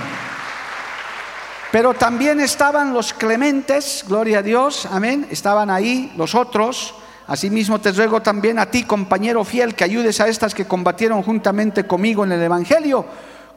Pero 1.72 1.94
también 1.94 2.40
estaban 2.40 2.94
los 2.94 3.14
clementes, 3.14 4.04
gloria 4.08 4.40
a 4.40 4.42
Dios, 4.42 4.88
amén. 4.92 5.28
Estaban 5.30 5.70
ahí 5.70 6.12
los 6.18 6.34
otros. 6.34 6.96
Asimismo 7.30 7.80
te 7.80 7.92
ruego 7.92 8.24
también 8.24 8.58
a 8.58 8.72
ti, 8.72 8.86
compañero 8.86 9.44
fiel, 9.44 9.76
que 9.76 9.84
ayudes 9.84 10.20
a 10.20 10.28
estas 10.28 10.56
que 10.56 10.66
combatieron 10.66 11.22
juntamente 11.22 11.86
conmigo 11.86 12.24
en 12.24 12.32
el 12.32 12.42
Evangelio 12.42 13.06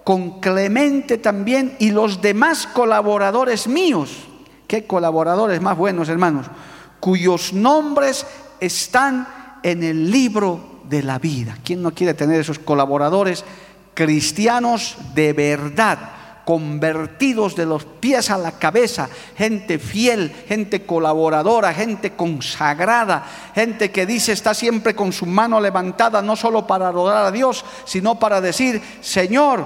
con 0.05 0.41
Clemente 0.41 1.17
también 1.17 1.77
y 1.79 1.91
los 1.91 2.21
demás 2.21 2.67
colaboradores 2.67 3.67
míos. 3.67 4.11
¿Qué 4.67 4.87
colaboradores 4.87 5.63
más 5.63 5.79
buenos, 5.79 6.11
hermanos? 6.11 6.49
Cuyos 7.01 7.55
nombres 7.55 8.27
están 8.61 9.27
en 9.63 9.83
el 9.83 10.11
libro 10.11 10.83
de 10.91 11.03
la 11.03 11.19
vida. 11.19 11.57
¿Quién 11.65 11.81
no 11.81 11.93
quiere 11.93 12.13
tener 12.13 12.41
esos 12.41 12.59
colaboradores 12.59 13.43
cristianos 13.95 14.99
de 15.15 15.33
verdad? 15.33 15.99
Convertidos 16.45 17.55
de 17.55 17.67
los 17.67 17.85
pies 17.85 18.31
a 18.31 18.39
la 18.39 18.53
cabeza, 18.53 19.09
gente 19.37 19.79
fiel, 19.79 20.33
gente 20.49 20.85
colaboradora, 20.85 21.73
gente 21.73 22.13
consagrada, 22.13 23.25
gente 23.55 23.91
que 23.91 24.07
dice 24.07 24.33
está 24.33 24.55
siempre 24.55 24.95
con 24.95 25.13
su 25.13 25.27
mano 25.27 25.61
levantada, 25.61 26.23
no 26.23 26.37
solo 26.37 26.67
para 26.67 26.89
adorar 26.89 27.27
a 27.27 27.31
Dios, 27.31 27.65
sino 27.85 28.19
para 28.19 28.41
decir, 28.41 28.81
Señor, 29.01 29.65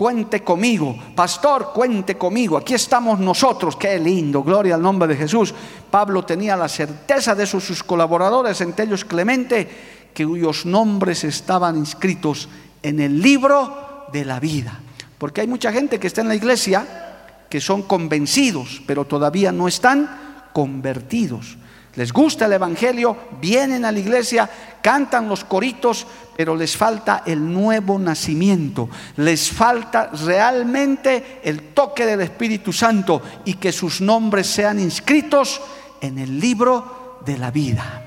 cuente 0.00 0.42
conmigo. 0.42 0.96
Pastor, 1.14 1.72
cuente 1.74 2.16
conmigo. 2.16 2.56
Aquí 2.56 2.72
estamos 2.72 3.18
nosotros. 3.18 3.76
Qué 3.76 3.98
lindo. 3.98 4.42
Gloria 4.42 4.74
al 4.74 4.80
nombre 4.80 5.08
de 5.08 5.16
Jesús. 5.16 5.54
Pablo 5.90 6.24
tenía 6.24 6.56
la 6.56 6.68
certeza 6.68 7.34
de 7.34 7.44
sus, 7.46 7.82
colaboradores, 7.82 8.58
entre 8.62 8.86
ellos 8.86 9.04
Clemente, 9.04 9.68
que 10.14 10.24
cuyos 10.24 10.64
nombres 10.64 11.24
estaban 11.24 11.76
inscritos 11.76 12.48
en 12.82 12.98
el 12.98 13.20
libro 13.20 14.06
de 14.10 14.24
la 14.24 14.40
vida. 14.40 14.80
Porque 15.20 15.42
hay 15.42 15.46
mucha 15.46 15.70
gente 15.70 16.00
que 16.00 16.08
está 16.08 16.22
en 16.22 16.28
la 16.28 16.34
iglesia 16.34 16.84
que 17.48 17.60
son 17.60 17.82
convencidos, 17.82 18.82
pero 18.86 19.04
todavía 19.04 19.52
no 19.52 19.68
están 19.68 20.48
convertidos 20.52 21.58
les 21.96 22.12
gusta 22.12 22.46
el 22.46 22.52
Evangelio, 22.52 23.16
vienen 23.40 23.84
a 23.84 23.90
la 23.90 23.98
iglesia, 23.98 24.48
cantan 24.80 25.28
los 25.28 25.44
coritos, 25.44 26.06
pero 26.36 26.54
les 26.54 26.76
falta 26.76 27.24
el 27.26 27.52
nuevo 27.52 27.98
nacimiento, 27.98 28.88
les 29.16 29.50
falta 29.50 30.10
realmente 30.24 31.40
el 31.42 31.74
toque 31.74 32.06
del 32.06 32.20
Espíritu 32.20 32.72
Santo 32.72 33.20
y 33.44 33.54
que 33.54 33.72
sus 33.72 34.00
nombres 34.00 34.46
sean 34.46 34.78
inscritos 34.78 35.60
en 36.00 36.18
el 36.18 36.38
libro 36.38 37.18
de 37.26 37.38
la 37.38 37.50
vida. 37.50 38.04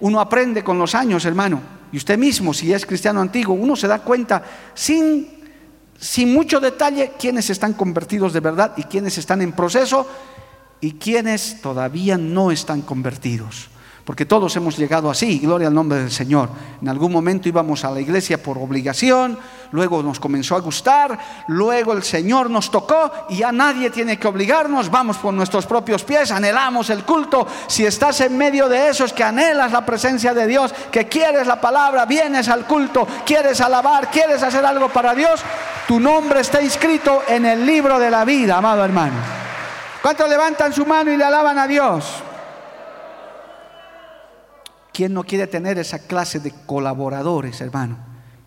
Uno 0.00 0.20
aprende 0.20 0.64
con 0.64 0.78
los 0.78 0.94
años, 0.96 1.24
hermano, 1.24 1.60
y 1.92 1.96
usted 1.98 2.18
mismo, 2.18 2.52
si 2.52 2.72
es 2.72 2.84
cristiano 2.84 3.20
antiguo, 3.20 3.54
uno 3.54 3.76
se 3.76 3.86
da 3.86 4.00
cuenta 4.00 4.42
sin, 4.74 5.37
sin 5.98 6.32
mucho 6.32 6.60
detalle 6.60 7.12
quiénes 7.18 7.50
están 7.50 7.72
convertidos 7.72 8.32
de 8.32 8.40
verdad 8.40 8.74
y 8.76 8.84
quiénes 8.84 9.18
están 9.18 9.42
en 9.42 9.52
proceso 9.52 10.06
y 10.80 10.92
quienes 10.92 11.60
todavía 11.60 12.16
no 12.16 12.50
están 12.50 12.82
convertidos. 12.82 13.68
Porque 14.08 14.24
todos 14.24 14.56
hemos 14.56 14.78
llegado 14.78 15.10
así, 15.10 15.38
gloria 15.38 15.68
al 15.68 15.74
nombre 15.74 15.98
del 15.98 16.10
Señor. 16.10 16.48
En 16.80 16.88
algún 16.88 17.12
momento 17.12 17.46
íbamos 17.46 17.84
a 17.84 17.90
la 17.90 18.00
iglesia 18.00 18.42
por 18.42 18.56
obligación, 18.56 19.38
luego 19.70 20.02
nos 20.02 20.18
comenzó 20.18 20.56
a 20.56 20.60
gustar, 20.60 21.18
luego 21.48 21.92
el 21.92 22.02
Señor 22.02 22.48
nos 22.48 22.70
tocó 22.70 23.12
y 23.28 23.36
ya 23.36 23.52
nadie 23.52 23.90
tiene 23.90 24.18
que 24.18 24.26
obligarnos, 24.26 24.90
vamos 24.90 25.18
por 25.18 25.34
nuestros 25.34 25.66
propios 25.66 26.04
pies, 26.04 26.30
anhelamos 26.30 26.88
el 26.88 27.04
culto. 27.04 27.46
Si 27.66 27.84
estás 27.84 28.22
en 28.22 28.38
medio 28.38 28.66
de 28.66 28.88
esos 28.88 29.12
que 29.12 29.22
anhelas 29.22 29.72
la 29.72 29.84
presencia 29.84 30.32
de 30.32 30.46
Dios, 30.46 30.72
que 30.90 31.06
quieres 31.06 31.46
la 31.46 31.60
palabra, 31.60 32.06
vienes 32.06 32.48
al 32.48 32.64
culto, 32.64 33.06
quieres 33.26 33.60
alabar, 33.60 34.10
quieres 34.10 34.42
hacer 34.42 34.64
algo 34.64 34.88
para 34.88 35.14
Dios, 35.14 35.42
tu 35.86 36.00
nombre 36.00 36.40
está 36.40 36.62
inscrito 36.62 37.24
en 37.28 37.44
el 37.44 37.66
libro 37.66 37.98
de 37.98 38.10
la 38.10 38.24
vida, 38.24 38.56
amado 38.56 38.82
hermano. 38.82 39.16
¿Cuántos 40.00 40.30
levantan 40.30 40.72
su 40.72 40.86
mano 40.86 41.12
y 41.12 41.18
le 41.18 41.24
alaban 41.24 41.58
a 41.58 41.66
Dios? 41.66 42.22
¿Quién 44.98 45.14
no 45.14 45.22
quiere 45.22 45.46
tener 45.46 45.78
esa 45.78 46.00
clase 46.00 46.40
de 46.40 46.52
colaboradores, 46.66 47.60
hermano? 47.60 47.98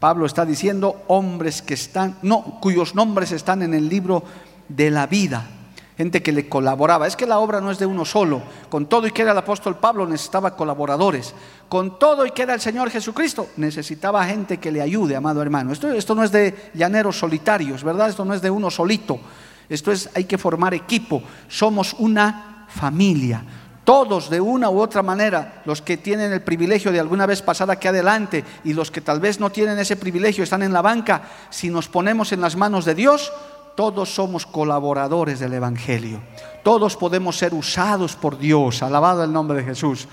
Pablo 0.01 0.25
está 0.25 0.45
diciendo 0.45 1.01
hombres 1.07 1.61
que 1.61 1.75
están, 1.75 2.17
no, 2.23 2.59
cuyos 2.59 2.93
nombres 2.93 3.31
están 3.31 3.61
en 3.61 3.73
el 3.73 3.87
libro 3.87 4.21
de 4.67 4.91
la 4.91 5.07
vida. 5.07 5.47
Gente 5.95 6.21
que 6.21 6.33
le 6.33 6.49
colaboraba. 6.49 7.07
Es 7.07 7.15
que 7.15 7.25
la 7.25 7.39
obra 7.39 7.61
no 7.61 7.71
es 7.71 7.79
de 7.79 7.85
uno 7.85 8.03
solo. 8.03 8.41
Con 8.67 8.87
todo 8.87 9.07
y 9.07 9.11
que 9.11 9.21
era 9.21 9.31
el 9.31 9.37
apóstol 9.37 9.77
Pablo 9.77 10.05
necesitaba 10.05 10.57
colaboradores. 10.57 11.33
Con 11.69 11.97
todo 11.97 12.25
y 12.25 12.31
que 12.31 12.41
era 12.41 12.53
el 12.53 12.59
Señor 12.59 12.89
Jesucristo 12.89 13.47
necesitaba 13.55 14.25
gente 14.25 14.57
que 14.57 14.73
le 14.73 14.81
ayude, 14.81 15.15
amado 15.15 15.41
hermano. 15.41 15.71
Esto, 15.71 15.89
esto 15.93 16.15
no 16.15 16.23
es 16.25 16.33
de 16.33 16.69
llaneros 16.73 17.17
solitarios, 17.17 17.81
¿verdad? 17.81 18.09
Esto 18.09 18.25
no 18.25 18.33
es 18.33 18.41
de 18.41 18.49
uno 18.49 18.69
solito. 18.69 19.21
Esto 19.69 19.89
es, 19.89 20.09
hay 20.13 20.25
que 20.25 20.37
formar 20.37 20.73
equipo. 20.73 21.23
Somos 21.47 21.93
una 21.97 22.67
familia. 22.67 23.41
Todos 23.83 24.29
de 24.29 24.39
una 24.39 24.69
u 24.69 24.79
otra 24.79 25.01
manera, 25.01 25.63
los 25.65 25.81
que 25.81 25.97
tienen 25.97 26.31
el 26.31 26.41
privilegio 26.41 26.91
de 26.91 26.99
alguna 26.99 27.25
vez 27.25 27.41
pasar 27.41 27.71
aquí 27.71 27.87
adelante 27.87 28.43
y 28.63 28.73
los 28.73 28.91
que 28.91 29.01
tal 29.01 29.19
vez 29.19 29.39
no 29.39 29.49
tienen 29.49 29.79
ese 29.79 29.95
privilegio, 29.95 30.43
están 30.43 30.61
en 30.61 30.73
la 30.73 30.83
banca, 30.83 31.23
si 31.49 31.69
nos 31.69 31.87
ponemos 31.87 32.31
en 32.31 32.41
las 32.41 32.55
manos 32.55 32.85
de 32.85 32.93
Dios, 32.93 33.33
todos 33.75 34.13
somos 34.13 34.45
colaboradores 34.45 35.39
del 35.39 35.53
Evangelio. 35.53 36.21
Todos 36.63 36.95
podemos 36.95 37.37
ser 37.37 37.53
usados 37.55 38.15
por 38.15 38.37
Dios, 38.37 38.83
alabado 38.83 39.23
el 39.23 39.33
nombre 39.33 39.57
de 39.57 39.63
Jesús. 39.63 40.07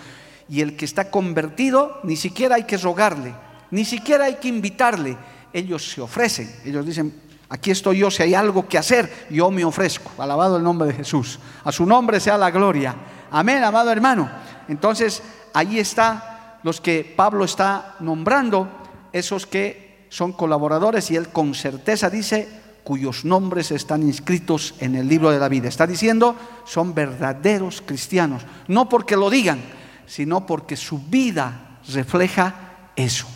Y 0.48 0.62
el 0.62 0.76
que 0.76 0.86
está 0.86 1.10
convertido, 1.10 2.00
ni 2.04 2.16
siquiera 2.16 2.54
hay 2.54 2.64
que 2.64 2.78
rogarle, 2.78 3.34
ni 3.70 3.84
siquiera 3.84 4.24
hay 4.24 4.36
que 4.36 4.48
invitarle. 4.48 5.18
Ellos 5.52 5.90
se 5.90 6.00
ofrecen, 6.00 6.50
ellos 6.64 6.86
dicen, 6.86 7.28
Aquí 7.50 7.70
estoy 7.70 7.98
yo, 7.98 8.10
si 8.10 8.22
hay 8.22 8.34
algo 8.34 8.68
que 8.68 8.76
hacer, 8.76 9.26
yo 9.30 9.50
me 9.50 9.64
ofrezco. 9.64 10.10
Alabado 10.18 10.58
el 10.58 10.62
nombre 10.62 10.88
de 10.88 10.94
Jesús. 10.94 11.38
A 11.64 11.72
su 11.72 11.86
nombre 11.86 12.20
sea 12.20 12.36
la 12.36 12.50
gloria. 12.50 12.94
Amén, 13.30 13.62
amado 13.62 13.90
hermano. 13.90 14.28
Entonces, 14.68 15.22
ahí 15.54 15.78
está 15.78 16.58
los 16.62 16.80
que 16.80 17.04
Pablo 17.16 17.44
está 17.44 17.96
nombrando, 18.00 18.68
esos 19.12 19.46
que 19.46 20.06
son 20.08 20.32
colaboradores 20.32 21.10
y 21.10 21.16
él 21.16 21.28
con 21.28 21.54
certeza 21.54 22.10
dice, 22.10 22.48
cuyos 22.84 23.24
nombres 23.24 23.70
están 23.70 24.02
inscritos 24.02 24.74
en 24.78 24.94
el 24.94 25.08
libro 25.08 25.30
de 25.30 25.38
la 25.38 25.48
vida. 25.48 25.68
Está 25.68 25.86
diciendo, 25.86 26.34
son 26.64 26.94
verdaderos 26.94 27.82
cristianos, 27.84 28.42
no 28.66 28.88
porque 28.88 29.16
lo 29.16 29.28
digan, 29.28 29.60
sino 30.06 30.46
porque 30.46 30.76
su 30.76 30.98
vida 30.98 31.78
refleja 31.92 32.54
eso. 32.96 33.26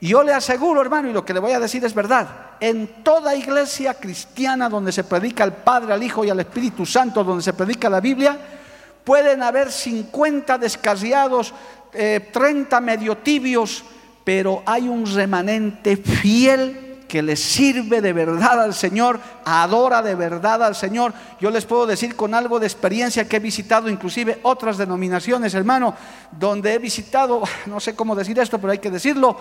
Y 0.00 0.08
yo 0.08 0.22
le 0.22 0.32
aseguro, 0.32 0.80
hermano, 0.80 1.10
y 1.10 1.12
lo 1.12 1.24
que 1.24 1.34
le 1.34 1.40
voy 1.40 1.52
a 1.52 1.60
decir 1.60 1.84
es 1.84 1.92
verdad, 1.92 2.28
en 2.60 3.02
toda 3.02 3.34
iglesia 3.34 3.94
cristiana 3.94 4.68
donde 4.68 4.92
se 4.92 5.02
predica 5.02 5.42
al 5.42 5.56
Padre, 5.56 5.92
al 5.92 6.02
Hijo 6.02 6.24
y 6.24 6.30
al 6.30 6.38
Espíritu 6.38 6.86
Santo, 6.86 7.24
donde 7.24 7.42
se 7.42 7.52
predica 7.52 7.90
la 7.90 8.00
Biblia, 8.00 8.57
pueden 9.04 9.42
haber 9.42 9.72
50 9.72 10.58
descarriados, 10.58 11.54
30 11.92 12.76
eh, 12.76 12.80
medio 12.80 13.16
tibios, 13.18 13.84
pero 14.24 14.62
hay 14.66 14.88
un 14.88 15.06
remanente 15.06 15.96
fiel 15.96 16.88
que 17.08 17.22
le 17.22 17.34
sirve 17.34 18.02
de 18.02 18.12
verdad 18.12 18.62
al 18.62 18.74
Señor, 18.74 19.18
adora 19.44 20.02
de 20.02 20.14
verdad 20.14 20.62
al 20.62 20.76
Señor. 20.76 21.14
Yo 21.40 21.50
les 21.50 21.64
puedo 21.64 21.86
decir 21.86 22.14
con 22.14 22.34
algo 22.34 22.60
de 22.60 22.66
experiencia 22.66 23.26
que 23.26 23.36
he 23.36 23.40
visitado 23.40 23.88
inclusive 23.88 24.38
otras 24.42 24.76
denominaciones, 24.76 25.54
hermano, 25.54 25.94
donde 26.30 26.74
he 26.74 26.78
visitado, 26.78 27.42
no 27.66 27.80
sé 27.80 27.96
cómo 27.96 28.14
decir 28.14 28.38
esto, 28.38 28.58
pero 28.58 28.72
hay 28.72 28.78
que 28.78 28.90
decirlo, 28.90 29.36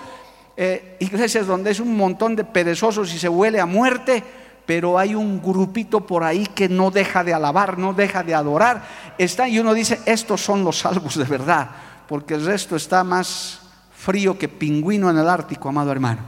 eh, 0.55 0.95
iglesias 0.99 1.45
donde 1.45 1.71
es 1.71 1.79
un 1.79 1.95
montón 1.95 2.35
de 2.35 2.45
perezosos 2.45 3.13
y 3.13 3.19
se 3.19 3.29
huele 3.29 3.59
a 3.59 3.65
muerte, 3.65 4.23
pero 4.67 4.99
hay 4.99 5.15
un 5.15 5.41
grupito 5.41 6.05
por 6.05 6.25
ahí 6.25 6.45
que 6.45 6.67
no 6.67 6.91
deja 6.91 7.23
de 7.23 7.33
alabar, 7.33 7.77
no 7.77 7.93
deja 7.93 8.21
de 8.21 8.35
adorar. 8.35 8.83
Está 9.17 9.47
y 9.47 9.59
uno 9.59 9.73
dice, 9.73 10.01
estos 10.05 10.41
son 10.41 10.65
los 10.65 10.79
salvos 10.79 11.15
de 11.15 11.23
verdad, 11.23 11.69
porque 12.05 12.33
el 12.33 12.45
resto 12.45 12.75
está 12.75 13.03
más 13.05 13.61
frío 13.95 14.37
que 14.37 14.49
pingüino 14.49 15.09
en 15.09 15.17
el 15.17 15.29
Ártico, 15.29 15.69
amado 15.69 15.89
hermano. 15.89 16.19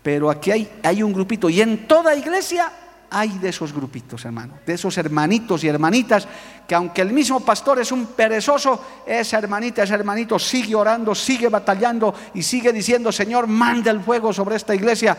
Pero 0.00 0.30
aquí 0.30 0.52
hay, 0.52 0.72
hay 0.84 1.02
un 1.02 1.12
grupito 1.12 1.50
y 1.50 1.60
en 1.60 1.88
toda 1.88 2.14
iglesia 2.14 2.70
hay 3.10 3.36
de 3.38 3.48
esos 3.48 3.72
grupitos, 3.72 4.24
hermano, 4.24 4.54
de 4.64 4.74
esos 4.74 4.96
hermanitos 4.96 5.64
y 5.64 5.68
hermanitas, 5.68 6.28
que 6.68 6.76
aunque 6.76 7.02
el 7.02 7.12
mismo 7.12 7.40
pastor 7.40 7.80
es 7.80 7.90
un 7.90 8.06
perezoso, 8.06 8.80
esa 9.04 9.38
hermanita, 9.38 9.82
ese 9.82 9.94
hermanito 9.94 10.38
sigue 10.38 10.76
orando, 10.76 11.16
sigue 11.16 11.48
batallando 11.48 12.14
y 12.32 12.44
sigue 12.44 12.72
diciendo, 12.72 13.10
Señor, 13.10 13.48
manda 13.48 13.90
el 13.90 14.00
fuego 14.00 14.32
sobre 14.32 14.54
esta 14.54 14.72
iglesia. 14.72 15.18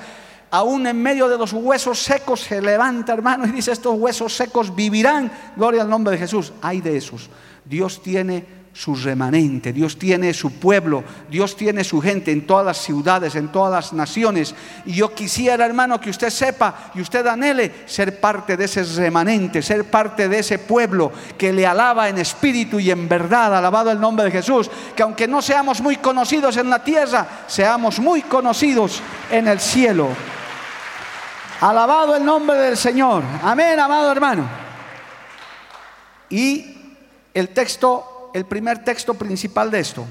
Aún 0.54 0.86
en 0.86 1.02
medio 1.02 1.28
de 1.28 1.36
los 1.36 1.52
huesos 1.52 1.98
secos 1.98 2.42
se 2.42 2.62
levanta, 2.62 3.12
hermano, 3.12 3.48
y 3.48 3.52
dice, 3.52 3.72
estos 3.72 3.96
huesos 3.98 4.36
secos 4.36 4.76
vivirán. 4.76 5.32
Gloria 5.56 5.82
al 5.82 5.90
nombre 5.90 6.12
de 6.12 6.20
Jesús. 6.20 6.54
Hay 6.62 6.80
de 6.80 6.96
esos. 6.96 7.28
Dios 7.66 8.04
tiene 8.04 8.46
su 8.72 8.94
remanente, 8.96 9.74
Dios 9.74 9.98
tiene 9.98 10.32
su 10.32 10.52
pueblo, 10.60 11.04
Dios 11.28 11.56
tiene 11.56 11.84
su 11.84 12.00
gente 12.02 12.32
en 12.32 12.46
todas 12.46 12.68
las 12.68 12.78
ciudades, 12.78 13.34
en 13.34 13.48
todas 13.48 13.72
las 13.72 13.94
naciones. 13.94 14.54
Y 14.86 14.94
yo 14.94 15.16
quisiera, 15.16 15.66
hermano, 15.66 16.00
que 16.00 16.12
usted 16.12 16.30
sepa 16.30 16.92
y 16.94 17.02
usted 17.02 17.26
anhele 17.26 17.72
ser 17.88 18.20
parte 18.20 18.56
de 18.56 18.66
ese 18.66 18.84
remanente, 18.84 19.60
ser 19.64 19.86
parte 19.86 20.30
de 20.30 20.38
ese 20.38 20.60
pueblo 20.60 21.12
que 21.36 21.52
le 21.52 21.66
alaba 21.66 22.10
en 22.10 22.20
espíritu 22.20 22.80
y 22.80 22.92
en 22.92 23.10
verdad, 23.10 23.58
alabado 23.58 23.90
el 23.90 24.00
nombre 24.00 24.26
de 24.26 24.32
Jesús, 24.32 24.70
que 24.96 25.02
aunque 25.02 25.28
no 25.28 25.42
seamos 25.42 25.82
muy 25.82 25.96
conocidos 25.96 26.58
en 26.58 26.70
la 26.70 26.84
tierra, 26.84 27.46
seamos 27.48 28.00
muy 28.00 28.22
conocidos 28.22 29.02
en 29.32 29.48
el 29.48 29.60
cielo. 29.60 30.10
Alabado 31.62 32.16
el 32.16 32.26
nombre 32.26 32.58
del 32.58 32.78
Señor. 32.78 33.24
Amén, 33.42 33.80
amado 33.80 34.12
hermano. 34.12 34.48
Y 36.30 36.78
el 37.34 37.50
texto 37.50 38.14
el 38.34 38.46
primer 38.46 38.84
texto 38.84 39.14
principal 39.14 39.72
de 39.72 39.80
esto. 39.80 40.06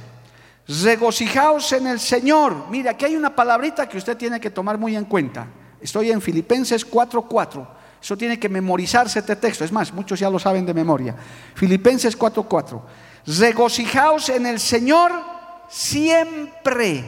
Regocijaos 0.68 1.72
en 1.72 1.88
el 1.88 2.00
Señor. 2.00 2.68
Mire, 2.70 2.88
aquí 2.88 3.04
hay 3.04 3.16
una 3.16 3.34
palabrita 3.34 3.88
que 3.88 3.98
usted 3.98 4.16
tiene 4.16 4.40
que 4.40 4.50
tomar 4.50 4.78
muy 4.78 4.96
en 4.96 5.04
cuenta. 5.04 5.46
Estoy 5.80 6.12
en 6.12 6.22
Filipenses 6.22 6.88
4:4. 6.88 7.66
Eso 8.00 8.16
tiene 8.16 8.38
que 8.38 8.48
memorizarse 8.48 9.18
este 9.18 9.36
texto. 9.36 9.64
Es 9.64 9.72
más, 9.72 9.92
muchos 9.92 10.18
ya 10.18 10.30
lo 10.30 10.38
saben 10.38 10.64
de 10.64 10.72
memoria. 10.72 11.14
Filipenses 11.54 12.16
4:4. 12.16 12.80
Regocijaos 13.26 14.28
en 14.28 14.46
el 14.46 14.60
Señor 14.60 15.12
siempre. 15.68 17.04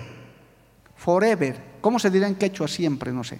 Forever. 0.96 1.74
¿Cómo 1.80 1.98
se 1.98 2.10
dirá 2.10 2.26
en 2.26 2.34
quechua 2.34 2.66
siempre? 2.66 3.12
No 3.12 3.22
sé. 3.22 3.38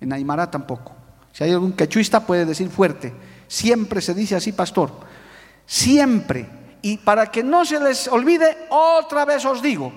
En 0.00 0.12
Aymara 0.12 0.50
tampoco. 0.50 0.92
Si 1.32 1.44
hay 1.44 1.52
algún 1.52 1.72
quechuista 1.72 2.26
puede 2.26 2.44
decir 2.44 2.68
fuerte. 2.70 3.12
Siempre 3.46 4.00
se 4.00 4.14
dice 4.14 4.36
así, 4.36 4.52
pastor. 4.52 4.92
Siempre. 5.66 6.48
Y 6.82 6.96
para 6.98 7.30
que 7.30 7.42
no 7.42 7.64
se 7.64 7.78
les 7.78 8.08
olvide, 8.08 8.56
otra 8.70 9.24
vez 9.24 9.44
os 9.44 9.62
digo, 9.62 9.92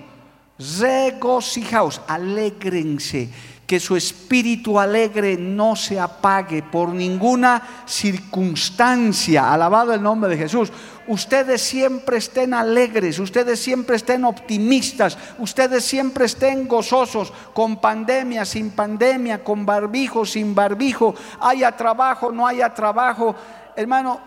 regocijaos, 0.58 2.00
alegrense, 2.06 3.30
que 3.66 3.80
su 3.80 3.96
espíritu 3.96 4.78
alegre 4.78 5.36
no 5.36 5.74
se 5.76 5.98
apague 5.98 6.62
por 6.62 6.90
ninguna 6.90 7.84
circunstancia. 7.86 9.52
Alabado 9.52 9.94
el 9.94 10.02
nombre 10.02 10.30
de 10.30 10.36
Jesús. 10.36 10.70
Ustedes 11.06 11.60
siempre 11.60 12.16
estén 12.16 12.54
alegres, 12.54 13.18
ustedes 13.18 13.60
siempre 13.60 13.96
estén 13.96 14.24
optimistas, 14.24 15.18
ustedes 15.38 15.84
siempre 15.84 16.24
estén 16.24 16.66
gozosos, 16.66 17.30
con 17.52 17.78
pandemia, 17.78 18.46
sin 18.46 18.70
pandemia, 18.70 19.44
con 19.44 19.66
barbijo, 19.66 20.24
sin 20.24 20.54
barbijo, 20.54 21.14
haya 21.40 21.72
trabajo, 21.72 22.32
no 22.32 22.46
haya 22.46 22.72
trabajo. 22.72 23.34
Hermano, 23.76 24.18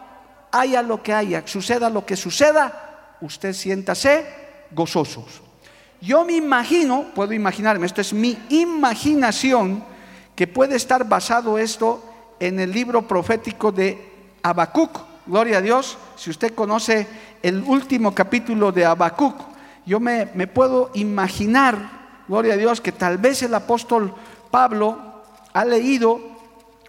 haya 0.52 0.84
lo 0.84 1.02
que 1.02 1.14
haya, 1.14 1.42
suceda 1.48 1.90
lo 1.90 2.06
que 2.06 2.16
suceda, 2.16 3.16
usted 3.22 3.54
siéntase 3.54 4.26
gozosos. 4.72 5.47
Yo 6.02 6.26
me 6.26 6.34
imagino, 6.34 7.06
puedo 7.16 7.34
imaginarme, 7.34 7.86
esto 7.86 8.02
es 8.02 8.14
mi 8.14 8.38
imaginación, 8.50 9.84
que 10.36 10.48
puede 10.48 10.76
estar 10.76 11.08
basado 11.08 11.58
esto 11.58 12.04
en 12.40 12.60
el 12.60 12.72
libro 12.72 13.08
profético 13.08 13.72
de 13.72 14.12
Habacuc. 14.44 15.00
Gloria 15.26 15.58
a 15.58 15.62
Dios, 15.62 15.98
si 16.16 16.30
usted 16.30 16.54
conoce 16.54 17.08
el 17.42 17.64
último 17.64 18.14
capítulo 18.14 18.72
de 18.72 18.86
Habacuc, 18.86 19.36
yo 19.86 20.00
me, 20.00 20.30
me 20.36 20.48
puedo 20.48 20.92
imaginar, 20.94 22.24
gloria 22.28 22.54
a 22.54 22.58
Dios, 22.58 22.82
que 22.82 22.92
tal 22.92 23.18
vez 23.18 23.42
el 23.42 23.54
apóstol 23.54 24.14
Pablo 24.52 25.24
ha 25.54 25.66
leído 25.66 26.20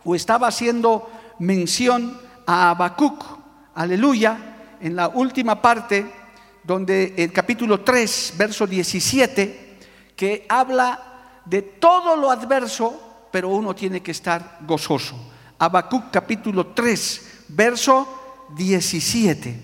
o 0.04 0.14
estaba 0.14 0.48
haciendo 0.48 1.10
mención 1.38 2.20
a 2.46 2.70
Habacuc 2.70 3.38
aleluya, 3.78 4.36
en 4.80 4.96
la 4.96 5.06
última 5.06 5.62
parte, 5.62 6.04
donde 6.68 7.14
el 7.16 7.32
capítulo 7.32 7.80
3, 7.80 8.34
verso 8.36 8.66
17, 8.66 9.78
que 10.14 10.44
habla 10.50 11.40
de 11.46 11.62
todo 11.62 12.14
lo 12.14 12.30
adverso, 12.30 13.26
pero 13.32 13.48
uno 13.48 13.74
tiene 13.74 14.02
que 14.02 14.10
estar 14.10 14.58
gozoso. 14.66 15.16
Habacuc 15.58 16.10
capítulo 16.10 16.66
3, 16.66 17.44
verso 17.48 18.46
17. 18.54 19.62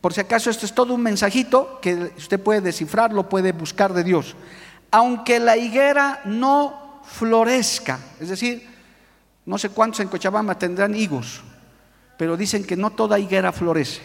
Por 0.00 0.12
si 0.12 0.22
acaso 0.22 0.50
esto 0.50 0.66
es 0.66 0.74
todo 0.74 0.92
un 0.92 1.02
mensajito 1.02 1.78
que 1.80 2.10
usted 2.18 2.40
puede 2.40 2.62
descifrarlo, 2.62 3.28
puede 3.28 3.52
buscar 3.52 3.94
de 3.94 4.02
Dios. 4.02 4.34
Aunque 4.90 5.38
la 5.38 5.56
higuera 5.56 6.20
no 6.24 7.00
florezca, 7.04 8.00
es 8.18 8.28
decir, 8.28 8.68
no 9.46 9.56
sé 9.56 9.68
cuántos 9.68 10.00
en 10.00 10.08
Cochabamba 10.08 10.58
tendrán 10.58 10.96
higos, 10.96 11.42
pero 12.18 12.36
dicen 12.36 12.64
que 12.64 12.76
no 12.76 12.90
toda 12.90 13.20
higuera 13.20 13.52
florece. 13.52 14.00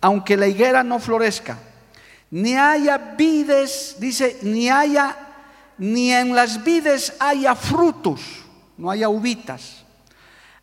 Aunque 0.00 0.36
la 0.36 0.48
higuera 0.48 0.82
no 0.82 0.98
florezca, 0.98 1.58
ni 2.36 2.54
haya 2.54 2.98
vides, 2.98 3.96
dice, 3.98 4.38
ni 4.42 4.68
haya, 4.68 5.16
ni 5.78 6.12
en 6.12 6.34
las 6.34 6.62
vides 6.62 7.14
haya 7.18 7.54
frutos, 7.54 8.20
no 8.76 8.90
haya 8.90 9.08
uvitas. 9.08 9.86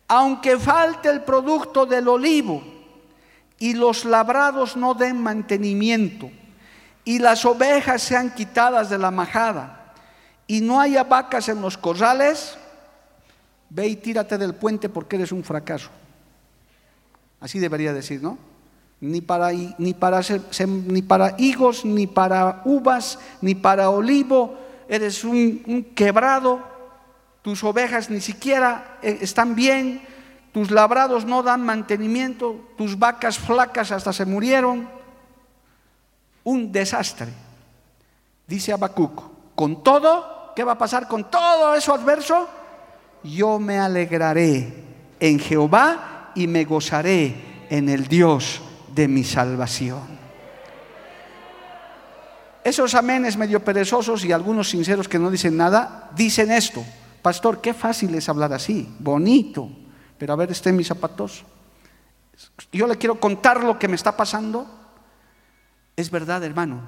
Aunque 0.06 0.56
falte 0.56 1.10
el 1.10 1.22
producto 1.22 1.84
del 1.84 2.06
olivo 2.06 2.62
y 3.58 3.74
los 3.74 4.04
labrados 4.04 4.76
no 4.76 4.94
den 4.94 5.20
mantenimiento 5.20 6.30
y 7.04 7.18
las 7.18 7.44
ovejas 7.44 8.02
sean 8.02 8.32
quitadas 8.32 8.88
de 8.88 8.98
la 8.98 9.10
majada 9.10 9.94
y 10.46 10.60
no 10.60 10.80
haya 10.80 11.02
vacas 11.02 11.48
en 11.48 11.60
los 11.60 11.76
corrales, 11.76 12.56
ve 13.68 13.88
y 13.88 13.96
tírate 13.96 14.38
del 14.38 14.54
puente 14.54 14.88
porque 14.88 15.16
eres 15.16 15.32
un 15.32 15.42
fracaso. 15.42 15.90
Así 17.40 17.58
debería 17.58 17.92
decir, 17.92 18.22
¿no? 18.22 18.53
Ni 19.00 19.20
para, 19.20 19.50
ni 19.78 19.92
para, 19.94 20.20
ni 20.66 21.02
para 21.02 21.34
higos, 21.38 21.84
ni 21.84 22.06
para 22.06 22.62
uvas, 22.64 23.18
ni 23.40 23.54
para 23.54 23.90
olivo. 23.90 24.56
Eres 24.88 25.24
un, 25.24 25.92
quebrado. 25.94 26.60
Tus 27.42 27.62
ovejas 27.64 28.08
ni 28.08 28.20
siquiera 28.20 28.98
eh, 29.02 29.18
están 29.20 29.54
bien. 29.54 30.02
Tus 30.52 30.70
labrados 30.70 31.24
no 31.24 31.42
dan 31.42 31.64
mantenimiento. 31.64 32.70
Tus 32.78 32.98
vacas 32.98 33.38
flacas 33.38 33.92
hasta 33.92 34.12
se 34.12 34.24
murieron. 34.24 34.88
Un 36.44 36.72
desastre. 36.72 37.28
Dice 38.46 38.72
Habacuc. 38.72 39.22
Con 39.54 39.82
todo, 39.82 40.52
¿qué 40.56 40.64
va 40.64 40.72
a 40.72 40.78
pasar 40.78 41.06
con 41.06 41.30
todo 41.30 41.74
eso 41.74 41.94
adverso? 41.94 42.48
yo 43.24 43.58
me 43.58 43.78
alegraré 43.78 44.72
en 45.18 45.38
Jehová 45.38 46.30
y 46.34 46.46
me 46.46 46.64
gozaré 46.64 47.34
en 47.70 47.88
el 47.88 48.06
Dios 48.06 48.60
de 48.94 49.08
mi 49.08 49.24
salvación. 49.24 50.24
Esos 52.62 52.94
amenes 52.94 53.36
medio 53.36 53.62
perezosos 53.62 54.24
y 54.24 54.32
algunos 54.32 54.70
sinceros 54.70 55.08
que 55.08 55.18
no 55.18 55.30
dicen 55.30 55.56
nada, 55.56 56.10
dicen 56.16 56.50
esto. 56.50 56.82
Pastor, 57.20 57.60
qué 57.60 57.74
fácil 57.74 58.14
es 58.14 58.28
hablar 58.28 58.52
así, 58.52 58.88
bonito, 58.98 59.68
pero 60.18 60.32
a 60.32 60.36
ver, 60.36 60.50
esté 60.50 60.72
mis 60.72 60.88
zapatos. 60.88 61.44
Yo 62.72 62.86
le 62.86 62.96
quiero 62.96 63.20
contar 63.20 63.62
lo 63.62 63.78
que 63.78 63.88
me 63.88 63.96
está 63.96 64.16
pasando. 64.16 64.66
Es 65.96 66.10
verdad, 66.10 66.42
hermano. 66.42 66.80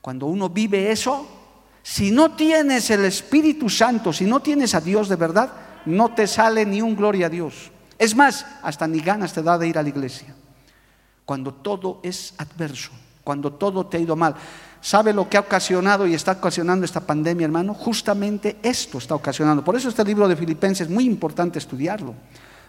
Cuando 0.00 0.26
uno 0.26 0.48
vive 0.48 0.90
eso, 0.90 1.26
si 1.82 2.10
no 2.10 2.32
tienes 2.32 2.90
el 2.90 3.04
Espíritu 3.04 3.68
Santo, 3.68 4.12
si 4.12 4.24
no 4.24 4.40
tienes 4.40 4.74
a 4.74 4.80
Dios 4.80 5.08
de 5.08 5.16
verdad, 5.16 5.50
no 5.86 6.14
te 6.14 6.26
sale 6.26 6.64
ni 6.64 6.80
un 6.80 6.96
gloria 6.96 7.26
a 7.26 7.30
Dios. 7.30 7.70
Es 7.98 8.14
más, 8.14 8.46
hasta 8.62 8.86
ni 8.86 9.00
ganas 9.00 9.32
te 9.32 9.42
da 9.42 9.58
de 9.58 9.68
ir 9.68 9.76
a 9.76 9.82
la 9.82 9.88
iglesia. 9.88 10.34
Cuando 11.30 11.54
todo 11.54 12.00
es 12.02 12.34
adverso, 12.38 12.90
cuando 13.22 13.52
todo 13.52 13.86
te 13.86 13.96
ha 13.96 14.00
ido 14.00 14.16
mal. 14.16 14.34
¿Sabe 14.80 15.12
lo 15.12 15.28
que 15.28 15.36
ha 15.36 15.40
ocasionado 15.40 16.04
y 16.04 16.14
está 16.14 16.32
ocasionando 16.32 16.84
esta 16.84 16.98
pandemia, 16.98 17.44
hermano? 17.44 17.72
Justamente 17.72 18.56
esto 18.64 18.98
está 18.98 19.14
ocasionando. 19.14 19.62
Por 19.62 19.76
eso 19.76 19.88
este 19.88 20.04
libro 20.04 20.26
de 20.26 20.34
Filipenses 20.34 20.88
es 20.88 20.92
muy 20.92 21.04
importante 21.04 21.60
estudiarlo. 21.60 22.16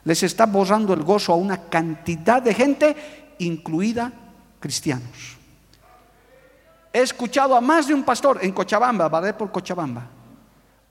Les 0.03 0.21
está 0.21 0.45
borrando 0.45 0.93
el 0.93 1.01
gozo 1.01 1.33
a 1.33 1.37
una 1.37 1.57
cantidad 1.69 2.39
de 2.39 2.53
gente, 2.53 2.95
incluida 3.39 4.13
cristianos. 4.59 5.37
He 6.93 7.01
escuchado 7.01 7.55
a 7.55 7.61
más 7.61 7.87
de 7.87 7.95
un 7.95 8.03
pastor 8.03 8.37
en 8.43 8.51
Cochabamba, 8.51 9.07
va 9.07 9.35
por 9.35 9.51
Cochabamba, 9.51 10.05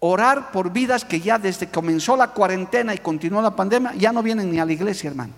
orar 0.00 0.50
por 0.50 0.72
vidas 0.72 1.04
que 1.04 1.20
ya 1.20 1.38
desde 1.38 1.66
que 1.66 1.72
comenzó 1.72 2.16
la 2.16 2.32
cuarentena 2.32 2.92
y 2.92 2.98
continuó 2.98 3.40
la 3.40 3.54
pandemia, 3.54 3.94
ya 3.94 4.10
no 4.10 4.24
vienen 4.24 4.50
ni 4.50 4.58
a 4.58 4.64
la 4.64 4.72
iglesia, 4.72 5.10
hermano. 5.10 5.34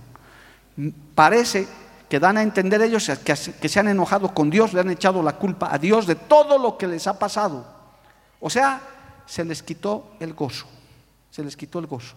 Parece 1.14 1.68
que 2.12 2.20
dan 2.20 2.36
a 2.36 2.42
entender 2.42 2.82
ellos 2.82 3.10
que, 3.24 3.34
se 3.34 3.80
han 3.80 3.88
enojado 3.88 4.34
con 4.34 4.50
Dios, 4.50 4.74
le 4.74 4.80
han 4.80 4.90
echado 4.90 5.22
la 5.22 5.32
culpa 5.32 5.72
a 5.72 5.78
Dios 5.78 6.06
de 6.06 6.14
todo 6.14 6.58
lo 6.58 6.76
que 6.76 6.86
les 6.86 7.06
ha 7.06 7.18
pasado. 7.18 7.64
O 8.38 8.50
sea, 8.50 8.82
se 9.24 9.42
les 9.46 9.62
quitó 9.62 10.10
el 10.20 10.34
gozo, 10.34 10.66
se 11.30 11.42
les 11.42 11.56
quitó 11.56 11.78
el 11.78 11.86
gozo, 11.86 12.14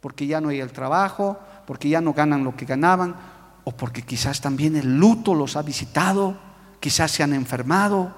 porque 0.00 0.26
ya 0.26 0.40
no 0.40 0.48
hay 0.48 0.58
el 0.58 0.72
trabajo, 0.72 1.38
porque 1.68 1.88
ya 1.88 2.00
no 2.00 2.14
ganan 2.14 2.42
lo 2.42 2.56
que 2.56 2.64
ganaban, 2.64 3.14
o 3.62 3.70
porque 3.70 4.02
quizás 4.02 4.40
también 4.40 4.74
el 4.74 4.98
luto 4.98 5.36
los 5.36 5.54
ha 5.54 5.62
visitado, 5.62 6.36
quizás 6.80 7.12
se 7.12 7.22
han 7.22 7.32
enfermado, 7.32 8.12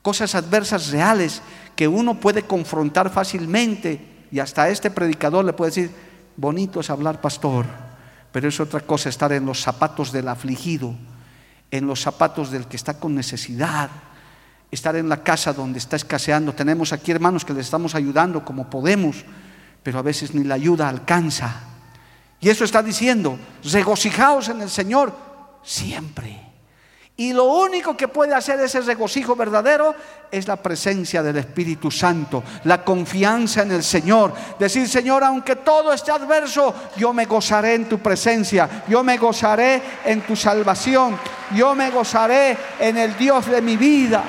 cosas 0.00 0.34
adversas 0.34 0.88
reales 0.92 1.42
que 1.76 1.86
uno 1.86 2.18
puede 2.20 2.44
confrontar 2.44 3.10
fácilmente 3.10 4.24
y 4.32 4.38
hasta 4.38 4.70
este 4.70 4.90
predicador 4.90 5.44
le 5.44 5.52
puede 5.52 5.72
decir, 5.72 5.90
bonito 6.38 6.80
es 6.80 6.88
hablar 6.88 7.20
pastor, 7.20 7.66
pero 8.32 8.48
es 8.48 8.58
otra 8.58 8.80
cosa 8.80 9.08
estar 9.08 9.32
en 9.32 9.46
los 9.46 9.60
zapatos 9.60 10.10
del 10.10 10.28
afligido, 10.28 10.94
en 11.70 11.86
los 11.86 12.00
zapatos 12.00 12.50
del 12.50 12.66
que 12.66 12.76
está 12.76 12.98
con 12.98 13.14
necesidad, 13.14 13.90
estar 14.70 14.96
en 14.96 15.08
la 15.08 15.22
casa 15.22 15.52
donde 15.52 15.78
está 15.78 15.96
escaseando. 15.96 16.54
Tenemos 16.54 16.92
aquí 16.92 17.12
hermanos 17.12 17.44
que 17.44 17.52
les 17.52 17.66
estamos 17.66 17.94
ayudando 17.94 18.44
como 18.44 18.70
podemos, 18.70 19.24
pero 19.82 19.98
a 19.98 20.02
veces 20.02 20.34
ni 20.34 20.44
la 20.44 20.54
ayuda 20.54 20.88
alcanza. 20.88 21.60
Y 22.40 22.48
eso 22.48 22.64
está 22.64 22.82
diciendo, 22.82 23.38
regocijaos 23.70 24.48
en 24.48 24.62
el 24.62 24.70
Señor 24.70 25.14
siempre. 25.62 26.51
Y 27.16 27.34
lo 27.34 27.44
único 27.44 27.94
que 27.94 28.08
puede 28.08 28.34
hacer 28.34 28.58
ese 28.60 28.80
regocijo 28.80 29.36
verdadero 29.36 29.94
es 30.30 30.48
la 30.48 30.56
presencia 30.56 31.22
del 31.22 31.36
Espíritu 31.36 31.90
Santo, 31.90 32.42
la 32.64 32.82
confianza 32.82 33.62
en 33.62 33.72
el 33.72 33.82
Señor. 33.82 34.32
Decir, 34.58 34.88
Señor, 34.88 35.22
aunque 35.22 35.56
todo 35.56 35.92
esté 35.92 36.10
adverso, 36.10 36.74
yo 36.96 37.12
me 37.12 37.26
gozaré 37.26 37.74
en 37.74 37.86
tu 37.86 37.98
presencia, 37.98 38.84
yo 38.88 39.04
me 39.04 39.18
gozaré 39.18 39.82
en 40.06 40.22
tu 40.22 40.34
salvación, 40.34 41.18
yo 41.54 41.74
me 41.74 41.90
gozaré 41.90 42.56
en 42.80 42.96
el 42.96 43.16
Dios 43.18 43.46
de 43.46 43.60
mi 43.60 43.76
vida. 43.76 44.24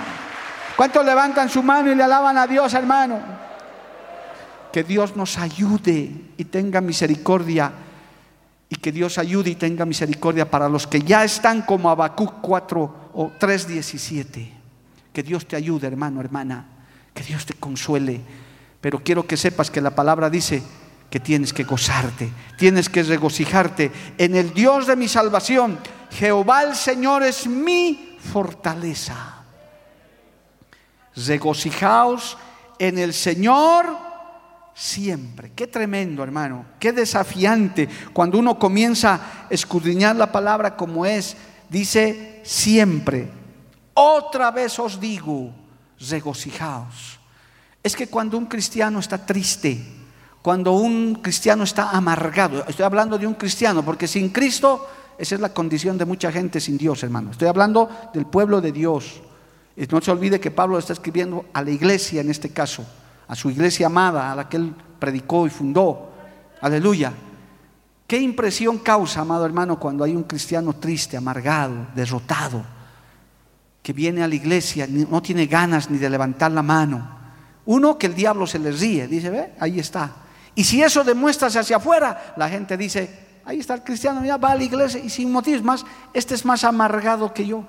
¿Cuántos 0.76 1.06
levantan 1.06 1.50
su 1.50 1.64
mano 1.64 1.90
y 1.90 1.96
le 1.96 2.04
alaban 2.04 2.38
a 2.38 2.46
Dios, 2.46 2.74
hermano? 2.74 3.20
Que 4.74 4.84
Dios 4.84 5.16
nos 5.16 5.38
ayude 5.38 6.12
y 6.36 6.46
tenga 6.46 6.82
misericordia 6.82 7.72
y 8.74 8.76
que 8.78 8.92
Dios 8.92 9.20
ayude 9.20 9.52
y 9.52 9.56
tenga 9.56 9.86
misericordia 9.86 10.50
para 10.50 10.68
los 10.68 10.88
que 10.88 11.00
ya 11.00 11.24
están 11.24 11.62
como 11.62 11.92
Habacuc 11.92 12.42
4 12.42 12.96
o 13.14 13.32
3:17. 13.40 14.50
Que 15.14 15.22
Dios 15.22 15.48
te 15.48 15.56
ayude, 15.56 15.86
hermano, 15.86 16.20
hermana. 16.22 16.66
Que 17.14 17.22
Dios 17.22 17.46
te 17.46 17.54
consuele. 17.54 18.20
Pero 18.82 19.04
quiero 19.04 19.28
que 19.28 19.38
sepas 19.38 19.70
que 19.70 19.80
la 19.80 19.92
palabra 19.92 20.28
dice 20.28 20.64
que 21.12 21.20
tienes 21.20 21.54
que 21.54 21.66
gozarte, 21.66 22.32
tienes 22.58 22.90
que 22.90 23.04
regocijarte 23.04 23.92
en 24.18 24.36
el 24.36 24.56
Dios 24.56 24.88
de 24.88 24.96
mi 24.96 25.08
salvación. 25.08 25.78
Jehová 26.10 26.64
el 26.64 26.76
Señor 26.76 27.22
es 27.22 27.46
mi 27.46 28.18
fortaleza. 28.18 29.44
Regocijaos 31.16 32.40
en 32.80 32.98
el 32.98 33.14
Señor 33.14 34.13
siempre. 34.74 35.52
Qué 35.56 35.68
tremendo, 35.68 36.24
hermano. 36.24 36.66
Qué 36.80 36.92
desafiante 36.92 37.88
cuando 38.12 38.40
uno 38.40 38.58
comienza 38.58 39.14
a 39.16 39.48
escudriñar 39.50 40.16
la 40.16 40.32
palabra 40.32 40.76
como 40.76 41.06
es. 41.06 41.36
Dice 41.70 42.42
siempre. 42.44 43.30
Otra 43.94 44.52
vez 44.52 44.78
os 44.80 45.00
digo, 45.00 45.54
regocijaos. 46.10 47.20
Es 47.82 47.96
que 47.96 48.08
cuando 48.08 48.38
un 48.38 48.46
cristiano 48.46 49.00
está 49.00 49.26
triste, 49.26 49.80
cuando 50.42 50.74
un 50.74 51.16
cristiano 51.16 51.64
está 51.64 51.92
amargado, 51.92 52.66
estoy 52.68 52.86
hablando 52.86 53.18
de 53.18 53.28
un 53.28 53.36
cristiano, 53.36 53.84
porque 53.84 54.08
sin 54.08 54.30
Cristo, 54.30 54.88
esa 55.18 55.36
es 55.36 55.42
la 55.42 55.54
condición 55.54 55.98
de 55.98 56.06
mucha 56.06 56.32
gente 56.32 56.60
sin 56.60 56.78
Dios, 56.78 57.04
hermano. 57.04 57.32
Estoy 57.32 57.48
hablando 57.48 57.90
del 58.14 58.26
pueblo 58.26 58.62
de 58.62 58.72
Dios. 58.72 59.22
Y 59.76 59.86
no 59.88 60.02
se 60.02 60.12
olvide 60.12 60.40
que 60.40 60.52
Pablo 60.52 60.78
está 60.78 60.94
escribiendo 60.94 61.46
a 61.54 61.62
la 61.62 61.72
iglesia 61.72 62.22
en 62.22 62.30
este 62.30 62.50
caso 62.50 62.86
a 63.28 63.36
su 63.36 63.50
iglesia 63.50 63.88
amada, 63.88 64.32
a 64.32 64.36
la 64.36 64.50
que 64.50 64.58
él 64.58 64.74
predicó 65.00 65.48
y 65.48 65.50
fundó. 65.50 66.12
Aleluya. 66.62 67.14
¿Qué 68.08 68.18
impresión 68.18 68.80
causa, 68.80 69.22
amado 69.22 69.46
hermano, 69.46 69.80
cuando 69.80 70.04
hay 70.04 70.16
un 70.16 70.24
cristiano 70.24 70.74
triste, 70.74 71.18
amargado, 71.18 71.88
derrotado, 71.96 72.64
que 73.82 73.94
viene 73.94 74.24
a 74.24 74.28
la 74.28 74.36
iglesia, 74.36 74.88
no 74.88 75.22
tiene 75.22 75.48
ganas 75.48 75.90
ni 75.90 75.98
de 75.98 76.10
levantar 76.10 76.52
la 76.52 76.62
mano? 76.62 77.24
Uno, 77.66 77.98
que 77.98 78.08
el 78.08 78.16
diablo 78.16 78.46
se 78.46 78.60
le 78.60 78.72
ríe, 78.72 79.08
dice, 79.08 79.30
ve, 79.30 79.54
ahí 79.60 79.80
está. 79.80 80.12
Y 80.56 80.64
si 80.64 80.84
eso 80.84 81.04
demuestra 81.04 81.48
hacia 81.48 81.78
afuera, 81.78 82.34
la 82.38 82.50
gente 82.50 82.78
dice, 82.78 83.42
ahí 83.46 83.60
está 83.60 83.74
el 83.74 83.84
cristiano, 83.84 84.24
ya 84.24 84.38
va 84.38 84.52
a 84.52 84.56
la 84.56 84.64
iglesia 84.64 85.02
y 85.04 85.10
sin 85.10 85.32
motivos 85.32 85.64
más, 85.64 85.86
este 86.14 86.36
es 86.36 86.46
más 86.46 86.64
amargado 86.64 87.34
que 87.34 87.46
yo. 87.46 87.64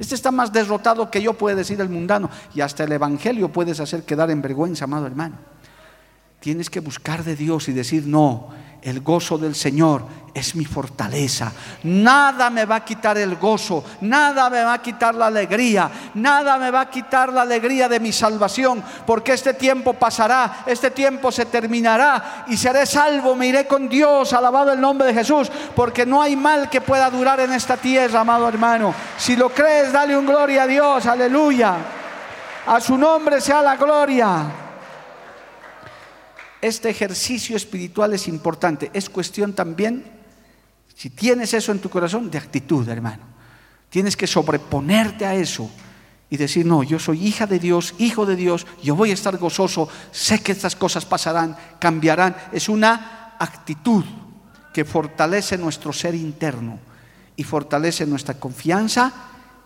Este 0.00 0.14
está 0.14 0.30
más 0.30 0.50
derrotado 0.50 1.10
que 1.10 1.20
yo, 1.20 1.34
puede 1.34 1.56
decir 1.56 1.78
el 1.78 1.90
mundano. 1.90 2.30
Y 2.54 2.62
hasta 2.62 2.84
el 2.84 2.92
Evangelio 2.92 3.52
puedes 3.52 3.80
hacer 3.80 4.02
quedar 4.02 4.30
en 4.30 4.40
vergüenza, 4.40 4.84
amado 4.84 5.06
hermano. 5.06 5.36
Tienes 6.40 6.70
que 6.70 6.80
buscar 6.80 7.22
de 7.22 7.36
Dios 7.36 7.68
y 7.68 7.72
decir, 7.72 8.04
no, 8.06 8.48
el 8.80 9.00
gozo 9.00 9.36
del 9.36 9.54
Señor 9.54 10.04
es 10.32 10.54
mi 10.54 10.64
fortaleza. 10.64 11.52
Nada 11.82 12.48
me 12.48 12.64
va 12.64 12.76
a 12.76 12.84
quitar 12.84 13.18
el 13.18 13.36
gozo, 13.36 13.84
nada 14.00 14.48
me 14.48 14.62
va 14.62 14.72
a 14.72 14.80
quitar 14.82 15.14
la 15.14 15.26
alegría, 15.26 15.90
nada 16.14 16.56
me 16.56 16.70
va 16.70 16.82
a 16.82 16.90
quitar 16.90 17.30
la 17.30 17.42
alegría 17.42 17.90
de 17.90 18.00
mi 18.00 18.10
salvación, 18.10 18.82
porque 19.06 19.34
este 19.34 19.52
tiempo 19.52 19.92
pasará, 19.92 20.64
este 20.64 20.90
tiempo 20.90 21.30
se 21.30 21.44
terminará 21.44 22.46
y 22.48 22.56
seré 22.56 22.86
salvo, 22.86 23.34
me 23.34 23.48
iré 23.48 23.66
con 23.66 23.86
Dios, 23.86 24.32
alabado 24.32 24.72
el 24.72 24.80
nombre 24.80 25.08
de 25.08 25.14
Jesús, 25.14 25.50
porque 25.76 26.06
no 26.06 26.22
hay 26.22 26.36
mal 26.36 26.70
que 26.70 26.80
pueda 26.80 27.10
durar 27.10 27.40
en 27.40 27.52
esta 27.52 27.76
tierra, 27.76 28.20
amado 28.20 28.48
hermano. 28.48 28.94
Si 29.18 29.36
lo 29.36 29.50
crees, 29.50 29.92
dale 29.92 30.16
un 30.16 30.24
gloria 30.24 30.62
a 30.62 30.66
Dios, 30.66 31.04
aleluya. 31.04 31.74
A 32.66 32.80
su 32.80 32.96
nombre 32.96 33.42
sea 33.42 33.60
la 33.60 33.76
gloria. 33.76 34.69
Este 36.60 36.90
ejercicio 36.90 37.56
espiritual 37.56 38.12
es 38.12 38.28
importante. 38.28 38.90
Es 38.92 39.08
cuestión 39.08 39.54
también, 39.54 40.04
si 40.94 41.10
tienes 41.10 41.54
eso 41.54 41.72
en 41.72 41.78
tu 41.78 41.88
corazón, 41.88 42.30
de 42.30 42.38
actitud, 42.38 42.88
hermano. 42.88 43.24
Tienes 43.88 44.16
que 44.16 44.26
sobreponerte 44.26 45.26
a 45.26 45.34
eso 45.34 45.70
y 46.28 46.36
decir, 46.36 46.64
no, 46.64 46.82
yo 46.82 46.98
soy 46.98 47.26
hija 47.26 47.46
de 47.46 47.58
Dios, 47.58 47.94
hijo 47.98 48.24
de 48.24 48.36
Dios, 48.36 48.66
yo 48.82 48.94
voy 48.94 49.10
a 49.10 49.14
estar 49.14 49.36
gozoso, 49.36 49.88
sé 50.12 50.40
que 50.40 50.52
estas 50.52 50.76
cosas 50.76 51.04
pasarán, 51.04 51.56
cambiarán. 51.80 52.36
Es 52.52 52.68
una 52.68 53.34
actitud 53.38 54.04
que 54.72 54.84
fortalece 54.84 55.58
nuestro 55.58 55.92
ser 55.92 56.14
interno 56.14 56.78
y 57.34 57.42
fortalece 57.42 58.06
nuestra 58.06 58.34
confianza 58.34 59.12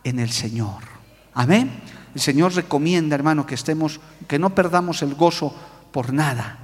en 0.05 0.21
el 0.21 0.31
Señor. 0.31 0.85
Amén. 1.35 1.71
El 2.15 2.21
Señor 2.21 2.55
recomienda, 2.55 3.15
hermano, 3.15 3.45
que 3.45 3.57
estemos, 3.57 4.01
que 4.29 4.39
no 4.39 4.55
perdamos 4.55 5.03
el 5.03 5.15
gozo 5.15 5.55
por 5.93 6.13
nada. 6.13 6.64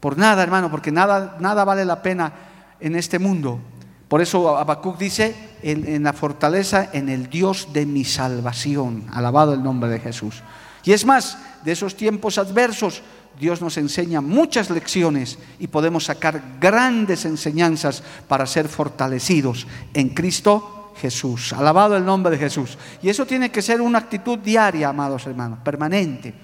Por 0.00 0.16
nada, 0.16 0.42
hermano, 0.42 0.70
porque 0.70 0.90
nada, 0.90 1.36
nada 1.40 1.64
vale 1.64 1.84
la 1.84 2.02
pena 2.02 2.32
en 2.80 2.96
este 2.96 3.18
mundo. 3.18 3.60
Por 4.08 4.20
eso 4.20 4.56
Habacuc 4.56 4.98
dice, 4.98 5.36
en, 5.62 5.86
en, 5.86 6.02
la 6.02 6.12
fortaleza, 6.12 6.88
en 6.92 7.08
el 7.08 7.28
Dios 7.28 7.68
de 7.72 7.86
mi 7.86 8.04
salvación. 8.04 9.06
Alabado 9.12 9.52
el 9.52 9.62
nombre 9.62 9.90
de 9.90 10.00
Jesús. 10.00 10.42
Y 10.82 10.92
es 10.92 11.04
más, 11.04 11.38
de 11.62 11.72
esos 11.72 11.94
tiempos 11.94 12.38
adversos, 12.38 13.02
Dios 13.38 13.60
nos 13.60 13.76
enseña 13.76 14.20
muchas 14.20 14.70
lecciones 14.70 15.38
y 15.58 15.66
podemos 15.66 16.04
sacar 16.04 16.42
grandes 16.60 17.24
enseñanzas 17.24 18.02
para 18.26 18.46
ser 18.46 18.68
fortalecidos 18.68 19.66
en 19.94 20.10
Cristo 20.10 20.92
Jesús. 21.00 21.52
Alabado 21.52 21.96
el 21.96 22.04
nombre 22.04 22.32
de 22.32 22.38
Jesús. 22.38 22.76
Y 23.02 23.08
eso 23.08 23.26
tiene 23.26 23.50
que 23.50 23.62
ser 23.62 23.80
una 23.80 23.98
actitud 23.98 24.38
diaria, 24.38 24.88
amados 24.88 25.26
hermanos, 25.26 25.60
permanente. 25.64 26.34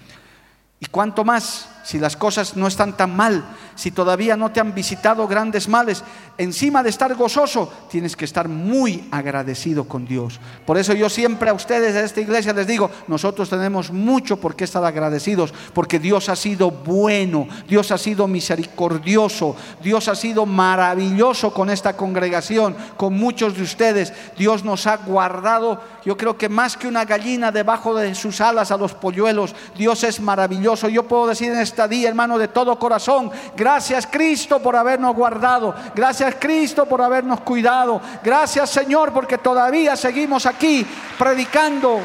Y 0.81 0.87
cuanto 0.87 1.25
más 1.25 1.69
si 1.87 2.01
las 2.01 2.17
cosas 2.17 2.57
no 2.57 2.67
están 2.67 2.97
tan 2.97 3.15
mal, 3.15 3.45
si 3.77 3.91
todavía 3.91 4.37
no 4.37 4.51
te 4.51 4.59
han 4.59 4.75
visitado 4.75 5.29
grandes 5.29 5.69
males, 5.69 6.03
encima 6.39 6.83
de 6.83 6.91
estar 6.91 7.15
gozoso, 7.15 7.71
tienes 7.91 8.17
que 8.17 8.25
estar 8.25 8.49
muy 8.49 9.07
agradecido 9.11 9.85
con 9.85 10.07
Dios. 10.07 10.41
Por 10.65 10.79
eso 10.79 10.95
yo 10.95 11.09
siempre 11.09 11.51
a 11.51 11.55
ustedes 11.55 11.95
de 11.95 12.05
esta 12.05 12.21
iglesia 12.21 12.53
les 12.53 12.67
digo, 12.67 12.91
nosotros 13.07 13.51
tenemos 13.51 13.93
mucho 13.93 14.39
por 14.39 14.57
qué 14.57 14.65
estar 14.65 14.85
agradecidos, 14.85 15.53
porque 15.75 15.99
Dios 15.99 16.29
ha 16.29 16.37
sido 16.37 16.71
bueno, 16.71 17.47
Dios 17.69 17.93
ha 17.93 17.99
sido 17.99 18.27
misericordioso, 18.27 19.55
Dios 19.83 20.09
ha 20.09 20.15
sido 20.15 20.47
maravilloso 20.47 21.53
con 21.53 21.71
esta 21.71 21.97
congregación, 21.97 22.75
con 22.97 23.15
muchos 23.15 23.57
de 23.57 23.63
ustedes. 23.63 24.13
Dios 24.39 24.65
nos 24.65 24.87
ha 24.87 24.97
guardado, 24.97 25.81
yo 26.05 26.17
creo 26.17 26.39
que 26.39 26.49
más 26.49 26.77
que 26.77 26.89
una 26.89 27.05
gallina 27.05 27.53
debajo 27.53 27.95
de 27.95 28.15
sus 28.15 28.41
alas 28.41 28.71
a 28.71 28.79
los 28.79 28.95
polluelos, 28.95 29.55
Dios 29.77 30.03
es 30.03 30.19
maravilloso. 30.19 30.89
Yo 30.89 31.03
puedo 31.07 31.27
decir 31.27 31.53
en 31.53 31.59
este 31.59 31.87
día, 31.89 32.09
hermano, 32.09 32.39
de 32.39 32.49
todo 32.49 32.79
corazón. 32.79 33.31
Gracias 33.55 33.66
Cristo 34.11 34.61
por 34.61 34.77
habernos 34.77 35.15
guardado. 35.15 35.75
Gracias 35.95 36.37
Cristo 36.39 36.87
por 36.87 37.03
habernos 37.03 37.41
cuidado. 37.41 38.01
Gracias 38.23 38.71
Señor 38.71 39.13
porque 39.13 39.39
todavía 39.39 39.97
seguimos 39.97 40.47
aquí 40.47 40.87
predicando 41.19 42.01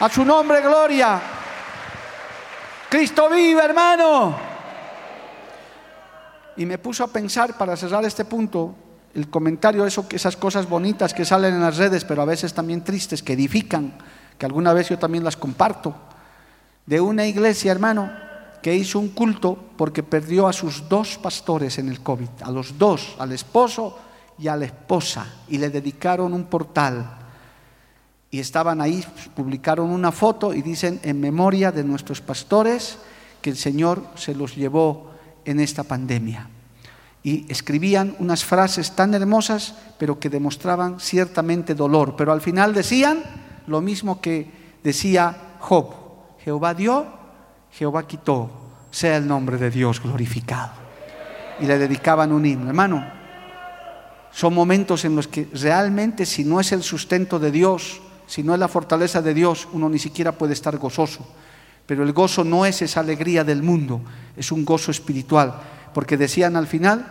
a 0.00 0.08
su 0.08 0.24
nombre 0.24 0.60
gloria. 0.60 1.20
Cristo 2.88 3.28
vive, 3.30 3.64
hermano. 3.64 4.36
Y 6.56 6.64
me 6.64 6.78
puso 6.78 7.04
a 7.04 7.08
pensar 7.08 7.56
para 7.56 7.76
cerrar 7.76 8.04
este 8.04 8.24
punto, 8.24 8.74
el 9.14 9.28
comentario, 9.28 9.84
eso, 9.84 10.06
esas 10.10 10.36
cosas 10.36 10.68
bonitas 10.68 11.12
que 11.12 11.24
salen 11.24 11.54
en 11.54 11.60
las 11.60 11.76
redes, 11.76 12.04
pero 12.04 12.22
a 12.22 12.24
veces 12.24 12.54
también 12.54 12.82
tristes, 12.82 13.22
que 13.22 13.34
edifican, 13.34 13.92
que 14.38 14.46
alguna 14.46 14.72
vez 14.72 14.88
yo 14.88 14.98
también 14.98 15.24
las 15.24 15.36
comparto, 15.36 15.94
de 16.86 17.00
una 17.00 17.26
iglesia, 17.26 17.72
hermano, 17.72 18.25
que 18.66 18.74
hizo 18.74 18.98
un 18.98 19.10
culto 19.10 19.56
porque 19.76 20.02
perdió 20.02 20.48
a 20.48 20.52
sus 20.52 20.88
dos 20.88 21.18
pastores 21.18 21.78
en 21.78 21.88
el 21.88 22.00
COVID, 22.00 22.42
a 22.42 22.50
los 22.50 22.76
dos, 22.76 23.14
al 23.20 23.30
esposo 23.30 23.96
y 24.40 24.48
a 24.48 24.56
la 24.56 24.64
esposa, 24.64 25.24
y 25.46 25.58
le 25.58 25.70
dedicaron 25.70 26.32
un 26.32 26.46
portal. 26.46 27.16
Y 28.28 28.40
estaban 28.40 28.80
ahí, 28.80 29.04
publicaron 29.36 29.88
una 29.88 30.10
foto 30.10 30.52
y 30.52 30.62
dicen, 30.62 30.98
en 31.04 31.20
memoria 31.20 31.70
de 31.70 31.84
nuestros 31.84 32.20
pastores, 32.20 32.98
que 33.40 33.50
el 33.50 33.56
Señor 33.56 34.02
se 34.16 34.34
los 34.34 34.56
llevó 34.56 35.12
en 35.44 35.60
esta 35.60 35.84
pandemia. 35.84 36.50
Y 37.22 37.46
escribían 37.48 38.16
unas 38.18 38.44
frases 38.44 38.96
tan 38.96 39.14
hermosas, 39.14 39.76
pero 39.96 40.18
que 40.18 40.28
demostraban 40.28 40.98
ciertamente 40.98 41.76
dolor. 41.76 42.16
Pero 42.16 42.32
al 42.32 42.40
final 42.40 42.74
decían 42.74 43.22
lo 43.68 43.80
mismo 43.80 44.20
que 44.20 44.50
decía 44.82 45.54
Job. 45.60 45.94
Jehová 46.40 46.74
dio, 46.74 47.25
Jehová 47.76 48.06
quitó, 48.06 48.50
sea 48.90 49.18
el 49.18 49.26
nombre 49.26 49.58
de 49.58 49.70
Dios 49.70 50.02
glorificado. 50.02 50.72
Y 51.60 51.66
le 51.66 51.78
dedicaban 51.78 52.32
un 52.32 52.46
himno. 52.46 52.68
Hermano, 52.68 53.06
son 54.32 54.54
momentos 54.54 55.04
en 55.04 55.14
los 55.14 55.28
que 55.28 55.48
realmente 55.52 56.24
si 56.24 56.42
no 56.42 56.58
es 56.58 56.72
el 56.72 56.82
sustento 56.82 57.38
de 57.38 57.50
Dios, 57.50 58.00
si 58.26 58.42
no 58.42 58.54
es 58.54 58.60
la 58.60 58.68
fortaleza 58.68 59.20
de 59.20 59.34
Dios, 59.34 59.68
uno 59.72 59.90
ni 59.90 59.98
siquiera 59.98 60.32
puede 60.32 60.54
estar 60.54 60.78
gozoso. 60.78 61.26
Pero 61.84 62.02
el 62.02 62.12
gozo 62.14 62.44
no 62.44 62.64
es 62.64 62.80
esa 62.80 63.00
alegría 63.00 63.44
del 63.44 63.62
mundo, 63.62 64.00
es 64.36 64.50
un 64.52 64.64
gozo 64.64 64.90
espiritual. 64.90 65.54
Porque 65.92 66.16
decían 66.16 66.56
al 66.56 66.66
final, 66.66 67.06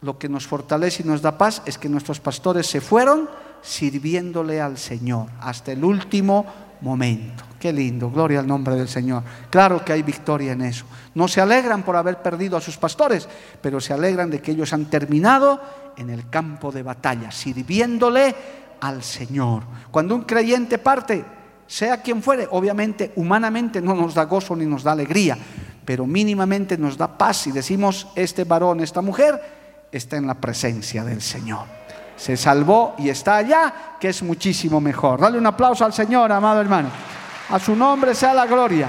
lo 0.00 0.18
que 0.18 0.28
nos 0.28 0.46
fortalece 0.46 1.04
y 1.04 1.06
nos 1.06 1.22
da 1.22 1.38
paz 1.38 1.62
es 1.66 1.78
que 1.78 1.88
nuestros 1.88 2.18
pastores 2.18 2.66
se 2.66 2.80
fueron 2.80 3.28
sirviéndole 3.62 4.60
al 4.60 4.76
Señor 4.76 5.28
hasta 5.40 5.70
el 5.72 5.84
último 5.84 6.46
momento. 6.84 7.42
Qué 7.58 7.72
lindo, 7.72 8.10
gloria 8.10 8.40
al 8.40 8.46
nombre 8.46 8.76
del 8.76 8.88
Señor. 8.88 9.22
Claro 9.48 9.82
que 9.82 9.94
hay 9.94 10.02
victoria 10.02 10.52
en 10.52 10.60
eso. 10.60 10.84
No 11.14 11.26
se 11.26 11.40
alegran 11.40 11.82
por 11.82 11.96
haber 11.96 12.20
perdido 12.20 12.58
a 12.58 12.60
sus 12.60 12.76
pastores, 12.76 13.26
pero 13.62 13.80
se 13.80 13.94
alegran 13.94 14.30
de 14.30 14.40
que 14.40 14.52
ellos 14.52 14.72
han 14.74 14.84
terminado 14.84 15.60
en 15.96 16.10
el 16.10 16.28
campo 16.28 16.70
de 16.70 16.82
batalla, 16.82 17.30
sirviéndole 17.30 18.34
al 18.80 19.02
Señor. 19.02 19.62
Cuando 19.90 20.14
un 20.14 20.22
creyente 20.22 20.76
parte, 20.76 21.24
sea 21.66 22.02
quien 22.02 22.22
fuere, 22.22 22.46
obviamente 22.50 23.12
humanamente 23.16 23.80
no 23.80 23.94
nos 23.94 24.12
da 24.12 24.24
gozo 24.24 24.54
ni 24.54 24.66
nos 24.66 24.82
da 24.82 24.92
alegría, 24.92 25.38
pero 25.86 26.06
mínimamente 26.06 26.76
nos 26.76 26.98
da 26.98 27.16
paz 27.16 27.46
y 27.46 27.52
decimos, 27.52 28.08
este 28.14 28.44
varón, 28.44 28.80
esta 28.80 29.00
mujer 29.00 29.40
está 29.90 30.18
en 30.18 30.26
la 30.26 30.34
presencia 30.34 31.02
del 31.02 31.22
Señor. 31.22 31.83
Se 32.16 32.36
salvó 32.36 32.94
y 32.98 33.08
está 33.08 33.36
allá, 33.36 33.96
que 33.98 34.08
es 34.08 34.22
muchísimo 34.22 34.80
mejor. 34.80 35.20
Dale 35.20 35.38
un 35.38 35.46
aplauso 35.46 35.84
al 35.84 35.92
Señor, 35.92 36.30
amado 36.32 36.60
hermano. 36.60 36.88
A 37.50 37.58
su 37.58 37.74
nombre 37.74 38.14
sea 38.14 38.32
la 38.32 38.46
gloria. 38.46 38.88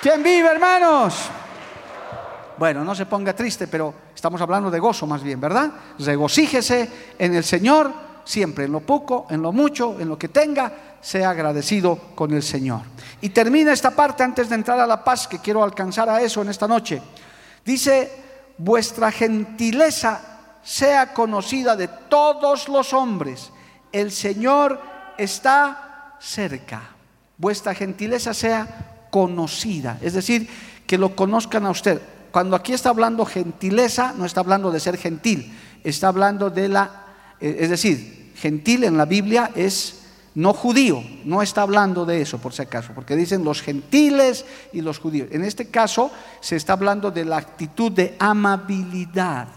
¿Quién 0.00 0.22
vive, 0.22 0.48
hermanos? 0.48 1.28
Bueno, 2.56 2.84
no 2.84 2.94
se 2.94 3.06
ponga 3.06 3.34
triste, 3.34 3.66
pero 3.66 3.94
estamos 4.14 4.40
hablando 4.40 4.70
de 4.70 4.78
gozo 4.78 5.06
más 5.06 5.22
bien, 5.22 5.40
¿verdad? 5.40 5.70
Regocíjese 5.98 7.14
en 7.18 7.34
el 7.34 7.44
Señor 7.44 7.92
siempre, 8.24 8.66
en 8.66 8.72
lo 8.72 8.80
poco, 8.80 9.26
en 9.30 9.40
lo 9.40 9.52
mucho, 9.52 9.96
en 9.98 10.08
lo 10.08 10.18
que 10.18 10.28
tenga, 10.28 10.70
sea 11.00 11.30
agradecido 11.30 11.96
con 12.14 12.34
el 12.34 12.42
Señor. 12.42 12.80
Y 13.20 13.30
termina 13.30 13.72
esta 13.72 13.92
parte 13.92 14.22
antes 14.22 14.48
de 14.48 14.54
entrar 14.54 14.78
a 14.78 14.86
la 14.86 15.02
paz, 15.02 15.26
que 15.26 15.38
quiero 15.38 15.64
alcanzar 15.64 16.10
a 16.10 16.20
eso 16.20 16.42
en 16.42 16.50
esta 16.50 16.68
noche. 16.68 17.00
Dice, 17.64 18.10
vuestra 18.58 19.10
gentileza 19.10 20.37
sea 20.68 21.14
conocida 21.14 21.76
de 21.76 21.88
todos 21.88 22.68
los 22.68 22.92
hombres. 22.92 23.50
El 23.90 24.12
Señor 24.12 24.78
está 25.16 26.16
cerca, 26.20 26.90
vuestra 27.38 27.72
gentileza 27.72 28.34
sea 28.34 29.06
conocida, 29.08 29.96
es 30.02 30.12
decir, 30.12 30.46
que 30.86 30.98
lo 30.98 31.16
conozcan 31.16 31.64
a 31.64 31.70
usted. 31.70 32.02
Cuando 32.30 32.54
aquí 32.54 32.74
está 32.74 32.90
hablando 32.90 33.24
gentileza, 33.24 34.12
no 34.14 34.26
está 34.26 34.40
hablando 34.40 34.70
de 34.70 34.78
ser 34.78 34.98
gentil, 34.98 35.56
está 35.84 36.08
hablando 36.08 36.50
de 36.50 36.68
la, 36.68 37.06
eh, 37.40 37.56
es 37.60 37.70
decir, 37.70 38.34
gentil 38.36 38.84
en 38.84 38.98
la 38.98 39.06
Biblia 39.06 39.50
es 39.54 40.02
no 40.34 40.52
judío, 40.52 41.02
no 41.24 41.40
está 41.40 41.62
hablando 41.62 42.04
de 42.04 42.20
eso 42.20 42.36
por 42.36 42.52
si 42.52 42.60
acaso, 42.60 42.92
porque 42.94 43.16
dicen 43.16 43.42
los 43.42 43.62
gentiles 43.62 44.44
y 44.74 44.82
los 44.82 44.98
judíos. 44.98 45.28
En 45.32 45.44
este 45.44 45.70
caso 45.70 46.10
se 46.40 46.56
está 46.56 46.74
hablando 46.74 47.10
de 47.10 47.24
la 47.24 47.38
actitud 47.38 47.90
de 47.90 48.16
amabilidad, 48.18 49.48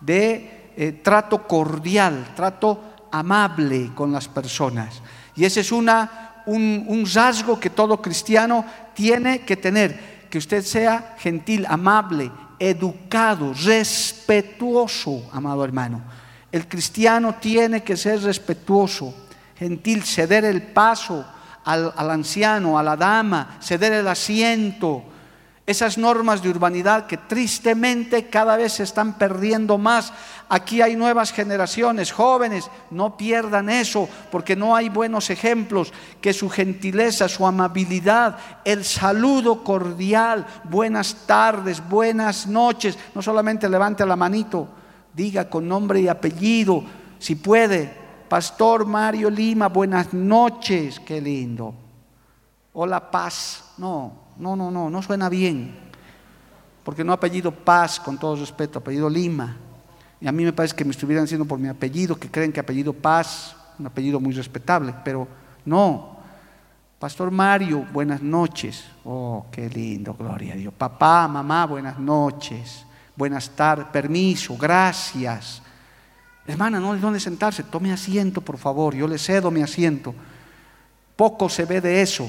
de 0.00 0.59
eh, 0.76 1.00
trato 1.02 1.46
cordial, 1.46 2.32
trato 2.34 3.08
amable 3.10 3.90
con 3.94 4.12
las 4.12 4.28
personas. 4.28 5.02
Y 5.36 5.44
ese 5.44 5.60
es 5.60 5.72
una, 5.72 6.42
un, 6.46 7.04
rasgo 7.12 7.58
que 7.58 7.70
todo 7.70 8.00
cristiano 8.00 8.64
tiene 8.94 9.40
que 9.40 9.56
tener, 9.56 10.28
que 10.30 10.38
usted 10.38 10.62
sea 10.62 11.16
gentil, 11.18 11.66
amable, 11.68 12.30
educado, 12.58 13.52
respetuoso, 13.54 15.28
amado 15.32 15.64
hermano. 15.64 16.02
El 16.52 16.66
cristiano 16.66 17.36
tiene 17.40 17.82
que 17.82 17.96
ser 17.96 18.22
respetuoso, 18.22 19.14
gentil, 19.56 20.02
ceder 20.02 20.44
el 20.44 20.62
paso 20.62 21.24
al, 21.64 21.92
anciano, 22.10 22.78
a 22.78 22.82
la 22.82 22.96
dama, 22.96 23.58
ceder 23.60 23.92
el 23.92 24.08
asiento. 24.08 25.04
Esas 25.70 25.98
normas 25.98 26.42
de 26.42 26.48
urbanidad 26.48 27.06
que 27.06 27.16
tristemente 27.16 28.28
cada 28.28 28.56
vez 28.56 28.72
se 28.72 28.82
están 28.82 29.16
perdiendo 29.16 29.78
más. 29.78 30.12
Aquí 30.48 30.82
hay 30.82 30.96
nuevas 30.96 31.30
generaciones, 31.30 32.10
jóvenes, 32.10 32.68
no 32.90 33.16
pierdan 33.16 33.68
eso, 33.68 34.08
porque 34.32 34.56
no 34.56 34.74
hay 34.74 34.88
buenos 34.88 35.30
ejemplos, 35.30 35.92
que 36.20 36.32
su 36.32 36.50
gentileza, 36.50 37.28
su 37.28 37.46
amabilidad, 37.46 38.36
el 38.64 38.84
saludo 38.84 39.62
cordial, 39.62 40.44
buenas 40.64 41.14
tardes, 41.24 41.80
buenas 41.88 42.48
noches, 42.48 42.98
no 43.14 43.22
solamente 43.22 43.68
levante 43.68 44.04
la 44.04 44.16
manito, 44.16 44.66
diga 45.14 45.48
con 45.48 45.68
nombre 45.68 46.00
y 46.00 46.08
apellido, 46.08 46.82
si 47.20 47.36
puede, 47.36 47.94
Pastor 48.28 48.86
Mario 48.86 49.30
Lima, 49.30 49.68
buenas 49.68 50.12
noches, 50.12 50.98
qué 50.98 51.20
lindo. 51.20 51.72
Hola 52.72 53.08
Paz, 53.08 53.74
no, 53.78 54.19
no, 54.40 54.56
no, 54.56 54.70
no, 54.70 54.88
no 54.88 55.02
suena 55.02 55.28
bien, 55.28 55.74
porque 56.82 57.04
no 57.04 57.12
apellido 57.12 57.52
Paz, 57.52 58.00
con 58.00 58.18
todo 58.18 58.36
respeto, 58.36 58.78
apellido 58.78 59.08
Lima. 59.08 59.56
Y 60.20 60.26
a 60.26 60.32
mí 60.32 60.44
me 60.44 60.52
parece 60.52 60.74
que 60.74 60.84
me 60.84 60.90
estuvieran 60.90 61.24
diciendo 61.24 61.44
por 61.44 61.58
mi 61.58 61.68
apellido, 61.68 62.16
que 62.16 62.30
creen 62.30 62.52
que 62.52 62.60
apellido 62.60 62.92
Paz, 62.92 63.54
un 63.78 63.86
apellido 63.86 64.18
muy 64.18 64.32
respetable, 64.32 64.94
pero 65.04 65.28
no. 65.64 66.18
Pastor 66.98 67.30
Mario, 67.30 67.86
buenas 67.92 68.22
noches. 68.22 68.84
Oh, 69.04 69.46
qué 69.50 69.68
lindo, 69.68 70.14
gloria 70.14 70.54
a 70.54 70.56
Dios. 70.56 70.74
Papá, 70.74 71.28
mamá, 71.28 71.66
buenas 71.66 71.98
noches. 71.98 72.84
Buenas 73.16 73.50
tardes, 73.50 73.86
permiso, 73.86 74.56
gracias. 74.56 75.62
Hermana, 76.46 76.80
no 76.80 76.92
hay 76.92 77.00
dónde 77.00 77.20
sentarse, 77.20 77.62
tome 77.62 77.92
asiento, 77.92 78.40
por 78.40 78.58
favor, 78.58 78.94
yo 78.94 79.06
le 79.06 79.18
cedo 79.18 79.50
mi 79.50 79.62
asiento. 79.62 80.14
Poco 81.14 81.48
se 81.48 81.66
ve 81.66 81.80
de 81.80 82.00
eso. 82.00 82.28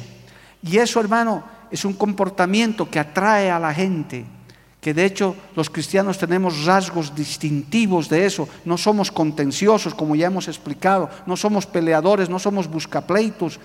Y 0.62 0.78
eso, 0.78 0.99
hermano, 0.99 1.61
es 1.72 1.86
un 1.86 1.93
comportamiento 1.93 2.89
que 2.89 2.99
atrae 2.99 3.49
a 3.49 3.59
la 3.59 3.74
gente, 3.74 4.26
que 4.82 4.93
de 4.93 5.05
hecho 5.05 5.36
los 5.55 5.69
cristianos 5.69 6.17
tenemos 6.17 6.65
rasgos 6.65 7.15
distintivos 7.15 8.09
de 8.09 8.26
eso. 8.26 8.49
No 8.65 8.78
somos 8.78 9.11
contenciosos, 9.11 9.93
como 9.93 10.15
ya 10.15 10.28
hemos 10.28 10.47
explicado, 10.47 11.09
no 11.26 11.38
somos 11.38 11.65
peleadores, 11.65 12.30
no 12.30 12.39
somos 12.39 12.67
buscapleitos. 12.67 13.59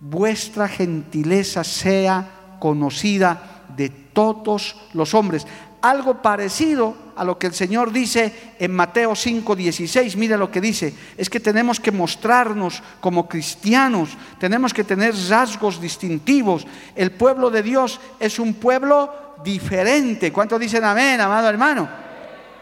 Vuestra 0.00 0.66
gentileza 0.66 1.62
sea 1.62 2.56
conocida 2.58 3.62
de 3.76 3.88
todos 3.88 4.76
los 4.92 5.14
hombres 5.14 5.46
algo 5.82 6.22
parecido 6.22 6.94
a 7.16 7.24
lo 7.24 7.38
que 7.38 7.46
el 7.46 7.54
Señor 7.54 7.92
dice 7.92 8.54
en 8.58 8.72
Mateo 8.72 9.14
5:16. 9.14 10.16
Mira 10.16 10.36
lo 10.36 10.50
que 10.50 10.60
dice, 10.60 10.94
es 11.16 11.28
que 11.28 11.40
tenemos 11.40 11.80
que 11.80 11.92
mostrarnos 11.92 12.82
como 13.00 13.28
cristianos, 13.28 14.10
tenemos 14.38 14.72
que 14.72 14.84
tener 14.84 15.14
rasgos 15.28 15.80
distintivos. 15.80 16.66
El 16.94 17.12
pueblo 17.12 17.50
de 17.50 17.62
Dios 17.62 18.00
es 18.18 18.38
un 18.38 18.54
pueblo 18.54 19.34
diferente. 19.44 20.32
¿Cuántos 20.32 20.60
dicen 20.60 20.84
amén, 20.84 21.20
amado 21.20 21.48
hermano? 21.48 21.88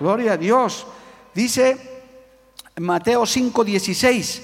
Gloria 0.00 0.32
a 0.32 0.36
Dios. 0.36 0.86
Dice 1.34 1.76
Mateo 2.76 3.26
5:16, 3.26 4.42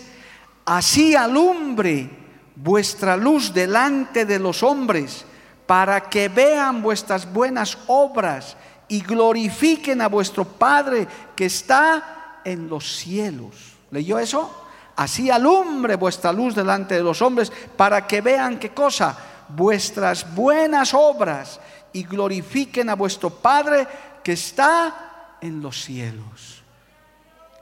así 0.65 1.15
alumbre 1.15 2.11
vuestra 2.57 3.17
luz 3.17 3.53
delante 3.53 4.25
de 4.25 4.39
los 4.39 4.63
hombres 4.63 5.25
para 5.67 6.09
que 6.09 6.29
vean 6.29 6.83
vuestras 6.83 7.33
buenas 7.33 7.79
obras 7.87 8.57
y 8.89 9.01
glorifiquen 9.01 10.01
a 10.01 10.09
vuestro 10.09 10.45
Padre 10.45 11.07
que 11.35 11.47
está 11.47 12.41
en 12.45 12.69
los 12.69 12.97
cielos. 12.97 13.55
¿Leyó 13.91 14.19
eso? 14.19 14.65
Así 14.97 15.31
alumbre 15.31 15.97
vuestra 15.97 16.33
luz 16.33 16.55
delante 16.55 16.95
de 16.95 17.03
los 17.03 17.21
hombres 17.23 17.51
para 17.77 18.07
que 18.07 18.21
vean 18.21 18.59
qué 18.59 18.71
cosa, 18.71 19.17
vuestras 19.49 20.35
buenas 20.35 20.95
obras 20.95 21.61
y 21.93 22.05
glorifiquen 22.05 22.91
a 22.91 22.95
vuestro 22.95 23.31
Padre 23.31 23.87
que 24.23 24.33
está 24.33 25.37
en 25.41 25.61
los 25.61 25.83
cielos. 25.83 26.63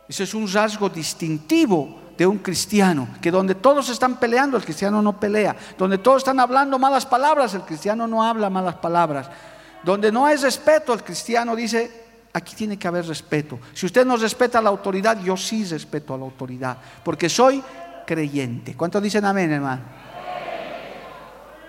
Ese 0.09 0.25
es 0.25 0.35
un 0.35 0.51
rasgo 0.51 0.89
distintivo 0.89 2.01
de 2.17 2.27
un 2.27 2.39
cristiano, 2.39 3.09
que 3.21 3.31
donde 3.31 3.55
todos 3.55 3.89
están 3.89 4.21
peleando, 4.21 4.57
el 4.57 4.65
cristiano 4.65 5.01
no 5.01 5.19
pelea, 5.19 5.57
donde 5.79 5.99
todos 5.99 6.19
están 6.19 6.39
hablando 6.41 6.79
malas 6.79 7.07
palabras, 7.07 7.55
el 7.55 7.63
cristiano 7.63 8.07
no 8.07 8.23
habla 8.23 8.51
malas 8.51 8.75
palabras, 8.77 9.31
donde 9.85 10.13
no 10.13 10.27
hay 10.27 10.37
respeto, 10.37 10.93
el 10.93 11.03
cristiano 11.03 11.57
dice, 11.57 11.91
aquí 12.33 12.55
tiene 12.55 12.79
que 12.79 12.89
haber 12.89 13.07
respeto. 13.07 13.59
Si 13.73 13.87
usted 13.87 14.07
no 14.07 14.17
respeta 14.17 14.61
la 14.61 14.71
autoridad, 14.71 15.21
yo 15.23 15.37
sí 15.37 15.65
respeto 15.65 16.15
a 16.15 16.19
la 16.19 16.25
autoridad, 16.25 16.79
porque 17.05 17.29
soy 17.29 17.63
creyente. 18.07 18.75
¿Cuántos 18.75 19.03
dicen 19.03 19.25
amén, 19.25 19.51
hermano? 19.53 19.83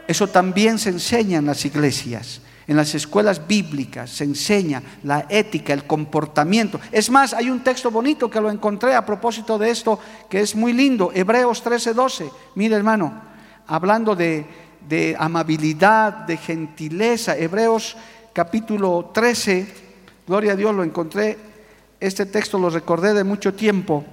Eso 0.08 0.28
también 0.28 0.78
se 0.78 0.90
enseña 0.90 1.40
en 1.40 1.46
las 1.46 1.64
iglesias. 1.66 2.42
En 2.66 2.78
las 2.78 2.96
escuelas 2.96 3.46
bíblicas 3.46 4.10
se 4.10 4.24
enseña 4.24 4.82
la 5.04 5.26
ética, 5.28 5.74
el 5.74 5.86
comportamiento. 5.86 6.80
Es 6.92 7.10
más, 7.10 7.34
hay 7.34 7.50
un 7.50 7.62
texto 7.62 7.92
bonito 7.92 8.30
que 8.30 8.40
lo 8.40 8.50
encontré 8.50 8.96
a 8.96 9.06
propósito 9.06 9.58
de 9.58 9.70
esto, 9.70 10.00
que 10.30 10.40
es 10.40 10.56
muy 10.56 10.72
lindo, 10.72 11.12
Hebreos 11.14 11.62
13:12. 11.62 12.32
Mire 12.56 12.76
hermano, 12.76 13.22
hablando 13.68 14.16
de, 14.16 14.46
de 14.88 15.16
amabilidad, 15.18 16.14
de 16.26 16.38
gentileza, 16.38 17.38
Hebreos 17.38 17.96
capítulo 18.34 19.12
13, 19.14 19.68
gloria 20.28 20.54
a 20.54 20.56
Dios, 20.56 20.74
lo 20.74 20.84
encontré, 20.84 21.38
este 22.00 22.26
texto 22.26 22.58
lo 22.58 22.70
recordé 22.70 23.14
de 23.14 23.24
mucho 23.24 23.54
tiempo. 23.54 24.04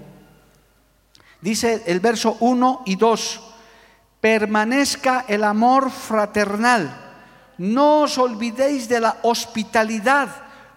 Dice 1.41 1.83
el 1.87 2.01
verso 2.01 2.37
1 2.41 2.83
y 2.87 2.97
2, 2.97 3.41
permanezca 4.21 5.25
el 5.27 5.45
amor 5.45 5.91
fraternal 5.91 7.09
no 7.61 8.09
os 8.09 8.16
olvidéis 8.16 8.89
de 8.89 9.01
la 9.01 9.18
hospitalidad, 9.21 10.31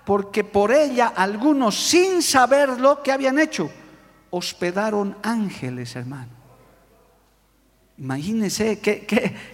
porque 0.03 0.43
por 0.43 0.69
ella 0.73 1.13
algunos, 1.15 1.79
sin 1.79 2.21
saber 2.21 2.77
lo 2.77 3.01
que 3.01 3.13
habían 3.13 3.39
hecho, 3.39 3.71
hospedaron 4.31 5.15
ángeles, 5.23 5.95
hermano. 5.95 6.32
Imagínese 7.97 8.79
qué, 8.79 9.05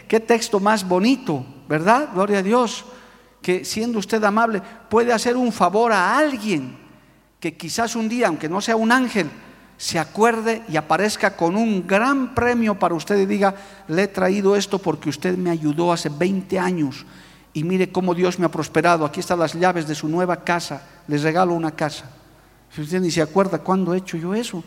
qué, 0.08 0.20
texto 0.20 0.60
más 0.60 0.88
bonito, 0.88 1.46
¿verdad? 1.68 2.10
Gloria 2.14 2.40
a 2.40 2.44
Dios, 2.44 2.86
que 3.42 3.66
siendo 3.66 4.00
usted 4.00 4.24
amable 4.24 4.62
puede 4.90 5.12
hacer 5.12 5.36
un 5.36 5.52
favor 5.52 5.92
a 5.92 6.18
alguien 6.18 6.78
que 7.40 7.56
quizás 7.56 7.96
un 7.96 8.08
día, 8.08 8.28
aunque 8.28 8.50
no 8.50 8.62
sea 8.62 8.76
un 8.76 8.92
ángel, 8.92 9.30
se 9.78 9.98
acuerde 9.98 10.64
y 10.68 10.76
aparezca 10.76 11.36
con 11.36 11.56
un 11.56 11.88
gran 11.88 12.34
premio 12.36 12.78
para 12.78 12.96
usted 12.96 13.18
y 13.18 13.26
diga, 13.26 13.56
le 13.88 14.04
he 14.04 14.08
traído 14.08 14.56
esto 14.56 14.80
porque 14.80 15.10
usted 15.10 15.38
me 15.38 15.50
ayudó 15.50 15.94
hace 15.94 16.10
20 16.10 16.60
años 16.60 17.06
y 17.54 17.64
mire 17.64 17.92
cómo 17.92 18.14
Dios 18.14 18.40
me 18.40 18.46
ha 18.46 18.52
prosperado. 18.52 19.06
Aquí 19.06 19.22
están 19.22 19.40
las 19.40 19.54
llaves 19.54 19.88
de 19.88 19.96
su 19.96 20.08
nueva 20.10 20.44
casa, 20.44 20.84
les 21.08 21.24
regalo 21.24 21.54
una 21.54 21.72
casa. 21.72 22.12
Si 22.72 22.82
usted 22.82 23.02
ni 23.02 23.10
se 23.10 23.22
acuerda 23.22 23.60
cuándo 23.60 23.94
he 23.94 23.98
hecho 23.98 24.18
yo 24.18 24.36
eso. 24.36 24.64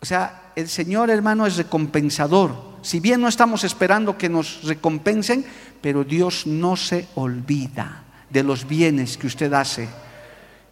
O 0.00 0.06
sea, 0.06 0.52
el 0.54 0.68
Señor 0.68 1.10
hermano 1.10 1.46
es 1.46 1.56
recompensador. 1.56 2.78
Si 2.82 3.00
bien 3.00 3.20
no 3.20 3.28
estamos 3.28 3.64
esperando 3.64 4.16
que 4.16 4.28
nos 4.28 4.62
recompensen, 4.64 5.44
pero 5.80 6.04
Dios 6.04 6.46
no 6.46 6.76
se 6.76 7.08
olvida 7.14 8.04
de 8.30 8.42
los 8.42 8.66
bienes 8.66 9.16
que 9.16 9.26
usted 9.26 9.52
hace. 9.52 9.88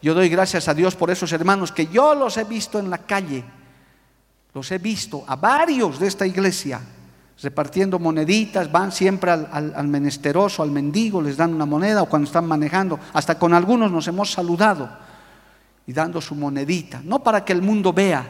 Yo 0.03 0.15
doy 0.15 0.29
gracias 0.29 0.69
a 0.69 0.75
Dios 0.75 0.95
por 0.95 1.11
esos 1.11 1.33
hermanos 1.33 1.73
que 1.73 1.87
yo 1.87 2.15
los 2.15 2.37
he 2.37 2.45
visto 2.45 2.79
en 2.79 2.91
la 2.91 2.99
calle, 2.99 3.43
los 4.55 4.71
he 4.71 4.79
visto 4.79 5.25
a 5.27 5.37
varios 5.37 5.99
de 5.99 6.07
esta 6.07 6.27
iglesia 6.27 6.81
repartiendo 7.43 7.99
moneditas, 7.99 8.71
van 8.73 8.91
siempre 8.93 9.31
al, 9.31 9.89
menesteroso, 9.89 10.63
al 10.63 10.71
mendigo, 10.71 11.21
les 11.21 11.37
dan 11.37 11.53
una 11.53 11.67
moneda 11.67 12.03
o 12.03 12.09
cuando 12.09 12.27
están 12.27 12.47
manejando, 12.47 12.99
hasta 13.13 13.39
con 13.39 13.53
algunos 13.53 13.93
nos 13.93 14.09
hemos 14.09 14.33
saludado 14.33 14.89
y 15.87 15.93
dando 15.93 16.21
su 16.21 16.35
monedita, 16.35 17.01
no 17.05 17.23
para 17.23 17.45
que 17.45 17.53
el 17.53 17.61
mundo 17.61 17.93
vea, 17.93 18.27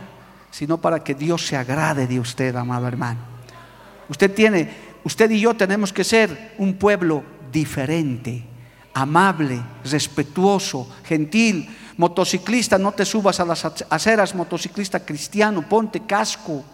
sino 0.57 0.80
para 0.80 1.04
que 1.04 1.14
Dios 1.14 1.46
se 1.46 1.54
agrade 1.54 2.07
de 2.07 2.18
usted, 2.18 2.57
amado 2.57 2.88
hermano. 2.88 3.20
Usted 4.09 4.32
tiene, 4.32 4.70
usted 5.04 5.30
y 5.30 5.40
yo 5.40 5.52
tenemos 5.52 5.92
que 5.92 6.02
ser 6.02 6.54
un 6.57 6.78
pueblo 6.78 7.22
diferente 7.52 8.42
amable, 8.94 9.62
respetuoso, 9.84 10.88
gentil. 11.04 11.68
Motociclista, 11.98 12.78
no 12.78 12.92
te 12.92 13.04
subas 13.04 13.38
a 13.38 13.44
las 13.44 13.62
aceras, 13.90 14.34
motociclista 14.34 15.04
cristiano, 15.04 15.61
ponte 15.61 16.00
casco, 16.07 16.64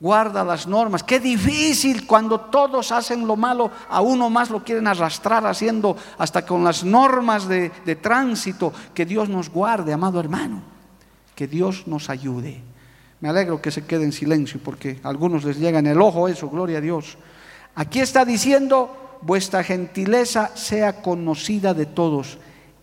guarda 0.00 0.42
las 0.42 0.66
normas. 0.66 1.04
Qué 1.04 1.20
difícil 1.20 2.08
cuando 2.08 2.40
todos 2.40 2.90
hacen 2.90 3.24
lo 3.24 3.36
malo, 3.36 3.70
a 3.88 4.00
uno 4.00 4.28
más 4.30 4.50
lo 4.50 4.64
quieren 4.64 4.88
arrastrar 4.88 5.46
haciendo 5.46 5.96
hasta 6.18 6.44
con 6.44 6.64
las 6.64 6.82
normas 6.82 7.46
de, 7.46 7.70
de 7.84 7.94
tránsito. 7.94 8.72
Que 8.92 9.06
Dios 9.06 9.28
nos 9.28 9.48
guarde, 9.48 9.92
amado 9.92 10.18
hermano, 10.18 10.60
que 11.36 11.46
Dios 11.46 11.86
nos 11.86 12.10
ayude. 12.10 12.73
Me 13.24 13.30
alegro 13.30 13.62
que 13.62 13.70
se 13.70 13.86
quede 13.86 14.04
en 14.04 14.12
silencio 14.12 14.60
porque 14.62 15.00
a 15.02 15.08
algunos 15.08 15.44
les 15.44 15.56
llega 15.56 15.78
en 15.78 15.86
el 15.86 15.98
ojo 15.98 16.28
eso, 16.28 16.50
gloria 16.50 16.76
a 16.76 16.80
Dios. 16.82 17.16
Aquí 17.74 18.00
está 18.00 18.22
diciendo 18.22 19.18
vuestra 19.22 19.64
gentileza 19.64 20.54
sea 20.54 21.00
conocida 21.00 21.72
de 21.72 21.86
todos. 21.86 22.36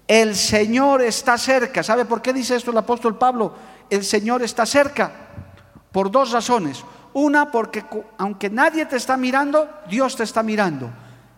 El 0.08 0.36
Señor 0.36 1.04
está 1.04 1.38
cerca. 1.38 1.84
¿Sabe 1.84 2.06
por 2.06 2.24
qué 2.24 2.34
dice 2.34 2.56
esto 2.56 2.72
el 2.72 2.78
apóstol 2.80 3.20
Pablo? 3.20 3.54
El 3.88 4.04
Señor 4.04 4.42
está 4.42 4.66
cerca. 4.66 5.12
Por 5.92 6.10
dos 6.10 6.32
razones. 6.32 6.84
Una, 7.14 7.52
porque 7.52 7.86
aunque 8.18 8.50
nadie 8.50 8.88
te 8.88 8.96
está 8.96 9.18
mirando, 9.18 9.70
Dios 9.92 10.16
te 10.16 10.24
está 10.24 10.42
mirando. 10.42 10.90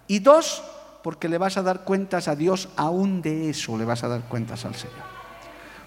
Y 0.07 0.19
dos, 0.19 0.63
porque 1.03 1.27
le 1.27 1.37
vas 1.37 1.57
a 1.57 1.61
dar 1.61 1.83
cuentas 1.83 2.29
a 2.29 2.37
Dios, 2.37 2.69
aún 2.77 3.21
de 3.21 3.49
eso 3.49 3.77
le 3.77 3.83
vas 3.83 4.01
a 4.05 4.07
dar 4.07 4.21
cuentas 4.21 4.63
al 4.63 4.75
Señor. 4.75 5.11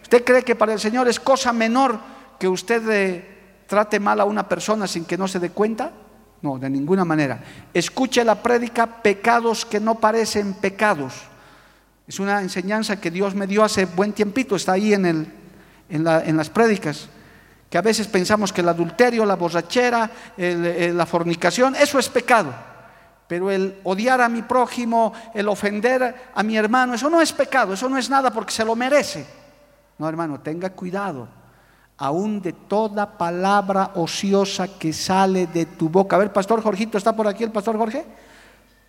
¿Usted 0.02 0.22
cree 0.22 0.42
que 0.42 0.54
para 0.54 0.74
el 0.74 0.80
Señor 0.80 1.08
es 1.08 1.18
cosa 1.18 1.54
menor 1.54 2.14
que 2.38 2.48
usted 2.48 2.88
eh, 2.90 3.64
trate 3.66 4.00
mal 4.00 4.20
a 4.20 4.24
una 4.24 4.48
persona 4.48 4.86
sin 4.86 5.04
que 5.04 5.16
no 5.16 5.28
se 5.28 5.38
dé 5.38 5.50
cuenta? 5.50 5.92
No, 6.42 6.58
de 6.58 6.68
ninguna 6.68 7.04
manera. 7.04 7.42
Escuche 7.72 8.24
la 8.24 8.42
prédica, 8.42 8.86
pecados 8.86 9.64
que 9.64 9.80
no 9.80 9.96
parecen 9.96 10.54
pecados. 10.54 11.14
Es 12.06 12.20
una 12.20 12.40
enseñanza 12.40 13.00
que 13.00 13.10
Dios 13.10 13.34
me 13.34 13.46
dio 13.46 13.64
hace 13.64 13.84
buen 13.86 14.12
tiempito, 14.12 14.54
está 14.54 14.72
ahí 14.72 14.94
en, 14.94 15.06
el, 15.06 15.26
en, 15.88 16.36
las 16.36 16.50
prédicas, 16.50 17.08
que 17.68 17.78
a 17.78 17.82
veces 17.82 18.06
pensamos 18.06 18.52
que 18.52 18.60
el 18.60 18.68
adulterio, 18.68 19.26
la 19.26 19.34
borrachera, 19.34 20.08
la 20.36 21.06
fornicación, 21.06 21.74
eso 21.74 21.98
es 21.98 22.08
pecado. 22.08 22.54
Pero 23.26 23.50
el 23.50 23.80
odiar 23.82 24.20
a 24.20 24.28
mi 24.28 24.42
prójimo, 24.42 25.12
el 25.34 25.48
ofender 25.48 26.30
a 26.32 26.42
mi 26.44 26.56
hermano, 26.56 26.94
eso 26.94 27.10
no 27.10 27.20
es 27.20 27.32
pecado, 27.32 27.72
eso 27.72 27.88
no 27.88 27.98
es 27.98 28.08
nada 28.08 28.30
porque 28.30 28.52
se 28.52 28.64
lo 28.64 28.76
merece. 28.76 29.26
No, 29.98 30.08
hermano, 30.08 30.38
tenga 30.38 30.70
cuidado 30.70 31.26
aún 31.98 32.42
de 32.42 32.52
toda 32.52 33.16
palabra 33.16 33.92
ociosa 33.94 34.68
que 34.68 34.92
sale 34.92 35.46
de 35.46 35.66
tu 35.66 35.88
boca. 35.88 36.16
A 36.16 36.18
ver, 36.18 36.32
Pastor 36.32 36.62
Jorgito, 36.62 36.98
¿está 36.98 37.14
por 37.14 37.26
aquí 37.26 37.44
el 37.44 37.52
Pastor 37.52 37.76
Jorge? 37.78 38.04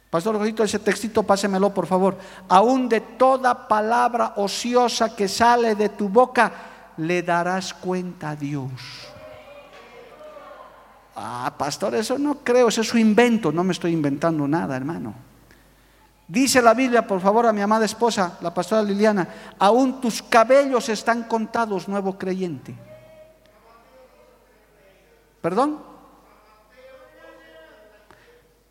Pastor 0.10 0.38
Jorgito, 0.38 0.64
ese 0.64 0.80
textito 0.80 1.24
pásemelo, 1.24 1.74
por 1.74 1.86
favor. 1.86 2.18
Aún 2.48 2.88
de 2.88 3.02
toda 3.02 3.68
palabra 3.68 4.34
ociosa 4.38 5.16
que 5.16 5.28
sale 5.28 5.76
de 5.76 5.90
tu 5.90 6.08
boca, 6.08 6.52
le 6.98 7.22
darás 7.24 7.74
cuenta 7.74 8.32
a 8.32 8.36
Dios. 8.36 8.72
Ah, 11.16 11.54
pastor, 11.58 11.96
eso 11.96 12.18
no 12.20 12.36
creo, 12.36 12.68
eso 12.68 12.82
es 12.82 12.88
su 12.88 12.98
invento, 12.98 13.52
no 13.52 13.64
me 13.64 13.74
estoy 13.74 13.92
inventando 13.92 14.48
nada, 14.48 14.78
hermano. 14.78 15.14
Dice 16.28 16.62
la 16.62 16.74
Biblia, 16.74 17.08
por 17.08 17.20
favor, 17.20 17.48
a 17.48 17.54
mi 17.54 17.62
amada 17.62 17.86
esposa, 17.86 18.38
la 18.42 18.54
pastora 18.54 18.84
Liliana, 18.84 19.28
aún 19.58 20.00
tus 20.00 20.22
cabellos 20.22 20.90
están 20.90 21.24
contados, 21.24 21.88
nuevo 21.88 22.18
creyente. 22.18 22.76
¿Perdón? 25.42 25.82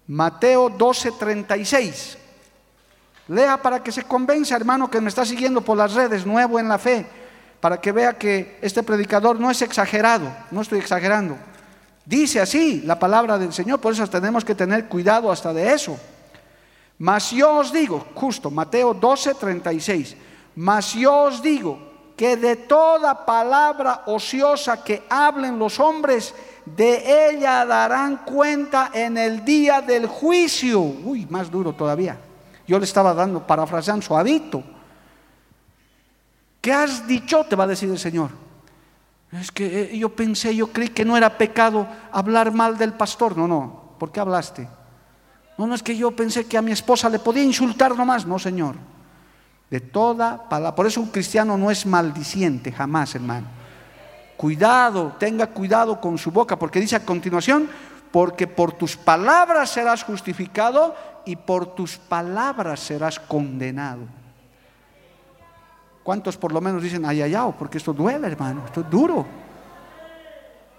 Mateo 0.07 0.71
12:36. 0.71 2.19
Lea 3.29 3.61
para 3.61 3.83
que 3.83 3.91
se 3.91 4.05
convenza, 4.05 4.55
hermano, 4.55 4.89
que 4.91 5.01
me 5.01 5.09
está 5.09 5.25
siguiendo 5.25 5.61
por 5.61 5.77
las 5.77 5.95
redes, 5.95 6.25
nuevo 6.25 6.61
en 6.61 6.69
la 6.69 6.79
fe, 6.79 7.05
para 7.61 7.81
que 7.81 7.91
vea 7.91 8.17
que 8.17 8.59
este 8.63 8.85
predicador 8.85 9.41
no 9.41 9.51
es 9.51 9.63
exagerado, 9.63 10.33
no 10.53 10.61
estoy 10.61 10.79
exagerando. 10.79 11.37
Dice 12.05 12.41
así 12.41 12.83
la 12.83 12.99
palabra 12.99 13.37
del 13.37 13.53
Señor, 13.53 13.81
por 13.81 13.93
eso 13.93 14.07
tenemos 14.07 14.45
que 14.45 14.55
tener 14.55 14.87
cuidado 14.87 15.33
hasta 15.33 15.53
de 15.53 15.73
eso. 15.73 15.99
Mas 16.99 17.33
yo 17.33 17.57
os 17.59 17.73
digo, 17.73 18.07
justo 18.15 18.51
Mateo 18.51 18.95
12, 18.95 19.35
36, 19.35 20.17
mas 20.55 20.95
yo 20.95 21.25
os 21.25 21.43
digo 21.43 21.79
que 22.17 22.37
de 22.37 22.57
toda 22.57 23.27
palabra 23.27 24.05
ociosa 24.07 24.83
que 24.83 25.03
hablen 25.11 25.59
los 25.59 25.81
hombres, 25.81 26.33
de 26.67 27.31
ella 27.31 27.65
darán 27.65 28.19
cuenta 28.19 28.91
en 28.93 29.17
el 29.17 29.45
día 29.45 29.81
del 29.81 30.07
juicio. 30.07 30.81
Uy, 30.81 31.27
más 31.31 31.51
duro 31.51 31.73
todavía. 31.73 32.19
Yo 32.67 32.79
le 32.79 32.85
estaba 32.85 33.15
dando, 33.15 33.47
parafraseando 33.47 34.05
suavito. 34.05 34.63
¿Qué 36.61 36.73
has 36.73 37.07
dicho? 37.07 37.45
Te 37.45 37.55
va 37.55 37.65
a 37.65 37.69
decir 37.69 37.89
el 37.89 37.99
Señor. 37.99 38.31
Es 39.31 39.53
que 39.53 39.83
eh, 39.83 39.99
yo 39.99 40.09
pensé, 40.09 40.55
yo 40.55 40.73
creí 40.73 40.89
que 40.89 41.05
no 41.05 41.17
era 41.17 41.39
pecado 41.39 41.87
hablar 42.11 42.53
mal 42.53 42.77
del 42.77 42.93
pastor. 42.95 43.37
No, 43.37 43.47
no. 43.47 43.93
¿Por 43.99 44.11
qué 44.11 44.19
hablaste? 44.19 44.69
No, 45.57 45.67
no 45.69 45.75
es 45.75 45.83
que 45.83 45.97
yo 45.97 46.11
pensé 46.11 46.47
que 46.47 46.59
a 46.59 46.63
mi 46.63 46.73
esposa 46.73 47.09
le 47.09 47.21
podía 47.21 47.45
insultar 47.45 47.97
nomás. 47.97 48.27
No, 48.27 48.41
Señor. 48.41 48.75
De 49.71 49.81
toda 49.81 50.49
palabra. 50.49 50.75
Por 50.75 50.87
eso 50.87 51.01
un 51.01 51.09
cristiano 51.09 51.57
no 51.57 51.71
es 51.71 51.87
maldiciente, 51.87 52.73
jamás, 52.73 53.15
hermano. 53.15 53.56
Cuidado, 54.37 55.15
tenga 55.19 55.47
cuidado 55.47 56.01
con 56.01 56.19
su 56.19 56.31
boca, 56.31 56.59
porque 56.59 56.81
dice 56.81 56.97
a 56.97 57.05
continuación, 57.05 57.69
porque 58.11 58.47
por 58.47 58.73
tus 58.73 58.97
palabras 58.97 59.71
serás 59.71 60.03
justificado 60.05 60.95
y 61.25 61.37
por 61.37 61.75
tus 61.75 61.97
palabras 61.97 62.81
serás 62.81 63.19
condenado. 63.19 64.03
¿Cuántos 66.03 66.37
por 66.37 66.53
lo 66.53 66.61
menos 66.61 66.83
dicen 66.83 67.05
ay, 67.05 67.23
ay, 67.23 67.35
ay, 67.35 67.51
porque 67.59 67.79
esto 67.79 67.93
duele, 67.93 68.27
hermano, 68.27 68.63
esto 68.67 68.81
es 68.83 68.91
duro? 68.91 69.27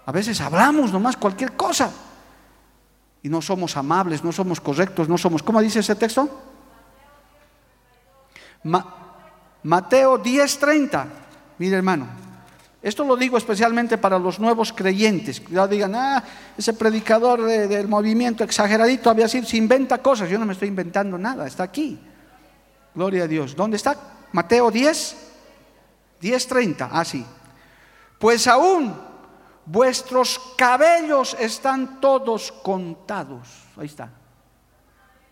A 0.06 0.12
veces 0.12 0.40
hablamos 0.40 0.90
nomás 0.90 1.16
cualquier 1.16 1.52
cosa 1.52 1.90
y 3.22 3.28
no 3.28 3.42
somos 3.42 3.76
amables, 3.76 4.24
no 4.24 4.32
somos 4.32 4.60
correctos, 4.60 5.08
no 5.08 5.18
somos, 5.18 5.42
¿cómo 5.42 5.60
dice 5.60 5.80
ese 5.80 5.96
texto? 5.96 6.28
Mateo 9.62 10.22
10:30, 10.22 11.06
mire 11.58 11.76
hermano, 11.76 12.06
esto 12.88 13.04
lo 13.04 13.16
digo 13.16 13.36
especialmente 13.36 13.98
para 13.98 14.18
los 14.18 14.40
nuevos 14.40 14.72
creyentes. 14.72 15.40
Cuidado, 15.40 15.68
digan, 15.68 15.94
ah, 15.94 16.24
ese 16.56 16.72
predicador 16.72 17.42
del 17.44 17.86
movimiento 17.86 18.44
exageradito 18.44 19.10
había 19.10 19.28
sido, 19.28 19.46
se 19.46 19.56
inventa 19.56 19.98
cosas. 19.98 20.28
Yo 20.30 20.38
no 20.38 20.46
me 20.46 20.54
estoy 20.54 20.68
inventando 20.68 21.18
nada, 21.18 21.46
está 21.46 21.64
aquí. 21.64 21.98
Gloria 22.94 23.24
a 23.24 23.26
Dios. 23.26 23.54
¿Dónde 23.54 23.76
está? 23.76 23.96
Mateo 24.32 24.70
10, 24.70 25.16
10:30, 26.20 26.88
así. 26.90 27.24
Pues 28.18 28.46
aún 28.46 28.94
vuestros 29.66 30.40
cabellos 30.56 31.36
están 31.38 32.00
todos 32.00 32.50
contados. 32.50 33.48
Ahí 33.76 33.86
está. 33.86 34.10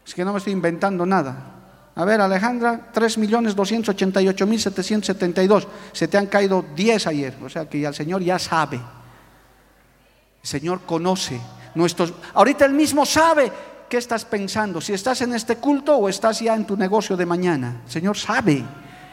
Es 0.07 0.15
que 0.15 0.25
no 0.25 0.33
me 0.33 0.39
estoy 0.39 0.53
inventando 0.53 1.05
nada. 1.05 1.56
A 1.97 2.05
ver, 2.05 2.21
Alejandra, 2.21 2.93
3.288.772. 2.93 5.67
Se 5.93 6.07
te 6.09 6.19
han 6.19 6.27
caído 6.27 6.67
10 6.75 7.07
ayer. 7.07 7.35
O 7.43 7.49
sea 7.49 7.67
que 7.69 7.81
ya 7.81 7.89
el 7.89 7.95
Señor 7.95 8.23
ya 8.23 8.39
sabe. 8.39 8.77
El 8.77 10.49
Señor 10.49 10.83
conoce 10.83 11.41
nuestros... 11.75 12.13
Ahorita 12.35 12.67
Él 12.67 12.75
mismo 12.75 13.07
sabe 13.07 13.51
qué 13.89 13.97
estás 13.97 14.27
pensando. 14.27 14.83
Si 14.83 14.93
estás 14.93 15.23
en 15.23 15.35
este 15.35 15.57
culto 15.57 15.97
o 15.97 16.11
estás 16.11 16.41
ya 16.41 16.55
en 16.55 16.67
tu 16.67 16.77
negocio 16.77 17.17
de 17.17 17.25
mañana. 17.25 17.81
El 17.87 17.91
Señor 17.91 18.19
sabe. 18.19 18.63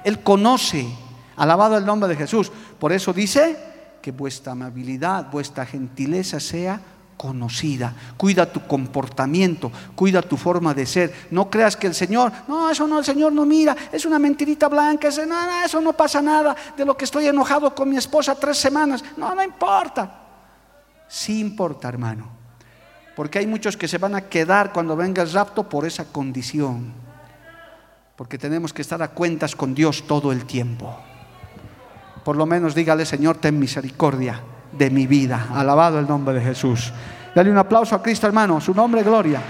Él 0.03 0.19
conoce. 0.19 0.85
Alabado 1.37 1.77
el 1.77 1.85
nombre 1.85 2.09
de 2.09 2.17
Jesús. 2.17 2.51
Por 2.77 2.91
eso 2.91 3.13
dice 3.13 3.57
que 4.01 4.11
vuestra 4.11 4.51
amabilidad, 4.51 5.31
vuestra 5.31 5.65
gentileza 5.65 6.41
sea 6.41 6.81
conocida. 7.23 7.93
Cuida 8.17 8.51
tu 8.51 8.67
comportamiento, 8.67 9.71
cuida 9.95 10.21
tu 10.21 10.35
forma 10.35 10.73
de 10.73 10.85
ser. 10.85 11.27
No 11.31 11.49
creas 11.49 11.77
que 11.77 11.87
el 11.87 11.95
Señor, 11.95 12.33
no, 12.49 12.69
eso 12.69 12.85
no, 12.85 12.99
el 12.99 13.05
Señor 13.05 13.31
no 13.31 13.45
mira, 13.45 13.77
es 13.93 14.05
una 14.05 14.19
mentirita 14.19 14.67
blanca, 14.67 15.07
eso, 15.07 15.25
no, 15.25 15.63
eso 15.63 15.79
no 15.79 15.93
pasa 15.93 16.21
nada 16.21 16.53
de 16.75 16.83
lo 16.83 16.97
que 16.97 17.05
estoy 17.05 17.27
enojado 17.27 17.73
con 17.73 17.87
mi 17.89 17.95
esposa 17.95 18.35
tres 18.35 18.57
semanas. 18.57 19.01
No, 19.15 19.33
no 19.33 19.41
importa. 19.41 20.19
Sí 21.07 21.39
importa, 21.39 21.87
hermano. 21.87 22.27
Porque 23.15 23.39
hay 23.39 23.47
muchos 23.47 23.77
que 23.77 23.87
se 23.87 23.99
van 23.99 24.15
a 24.15 24.27
quedar 24.27 24.73
cuando 24.73 24.97
venga 24.97 25.23
el 25.23 25.31
rapto 25.31 25.69
por 25.69 25.85
esa 25.85 26.03
condición 26.03 26.91
porque 28.17 28.37
tenemos 28.37 28.73
que 28.73 28.83
estar 28.83 29.01
a 29.01 29.07
cuentas 29.07 29.55
con 29.55 29.73
Dios 29.73 30.03
todo 30.07 30.31
el 30.31 30.45
tiempo. 30.45 30.95
Por 32.23 32.35
lo 32.35 32.45
menos 32.45 32.75
dígale, 32.75 33.05
Señor, 33.05 33.37
ten 33.37 33.57
misericordia 33.57 34.39
de 34.77 34.89
mi 34.89 35.07
vida. 35.07 35.47
Alabado 35.53 35.99
el 35.99 36.07
nombre 36.07 36.35
de 36.35 36.41
Jesús. 36.41 36.91
Dale 37.33 37.49
un 37.49 37.57
aplauso 37.57 37.95
a 37.95 38.03
Cristo, 38.03 38.27
hermano. 38.27 38.59
Su 38.59 38.73
nombre, 38.73 39.03
gloria. 39.03 39.41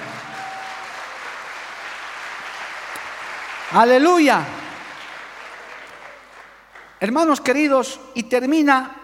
Aleluya. 3.74 4.42
Hermanos 7.00 7.42
queridos, 7.42 8.00
y 8.14 8.24
termina 8.24 8.96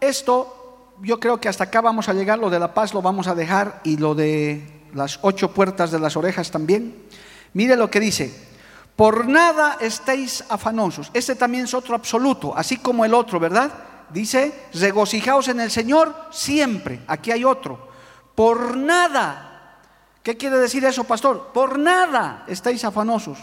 esto. 0.00 0.94
Yo 1.00 1.18
creo 1.18 1.40
que 1.40 1.48
hasta 1.48 1.64
acá 1.64 1.80
vamos 1.80 2.08
a 2.08 2.12
llegar. 2.12 2.38
Lo 2.38 2.50
de 2.50 2.58
la 2.58 2.74
paz 2.74 2.94
lo 2.94 3.02
vamos 3.02 3.26
a 3.26 3.34
dejar 3.34 3.80
y 3.84 3.96
lo 3.96 4.14
de 4.14 4.84
las 4.94 5.18
ocho 5.22 5.52
puertas 5.52 5.90
de 5.90 5.98
las 5.98 6.16
orejas 6.16 6.50
también. 6.50 7.06
Mire 7.54 7.76
lo 7.76 7.90
que 7.90 8.00
dice. 8.00 8.48
Por 8.94 9.28
nada 9.28 9.78
estéis 9.80 10.44
afanosos. 10.48 11.10
Este 11.14 11.34
también 11.34 11.64
es 11.64 11.74
otro 11.74 11.94
absoluto, 11.94 12.52
así 12.56 12.78
como 12.78 13.04
el 13.04 13.14
otro, 13.14 13.40
¿verdad? 13.40 13.70
Dice, 14.10 14.68
regocijaos 14.74 15.48
en 15.48 15.60
el 15.60 15.70
Señor 15.70 16.14
siempre. 16.30 17.00
Aquí 17.06 17.30
hay 17.30 17.44
otro. 17.44 17.88
Por 18.34 18.76
nada. 18.76 19.76
¿Qué 20.22 20.36
quiere 20.36 20.58
decir 20.58 20.84
eso, 20.84 21.04
pastor? 21.04 21.50
Por 21.52 21.78
nada 21.78 22.44
estéis 22.46 22.84
afanosos. 22.84 23.38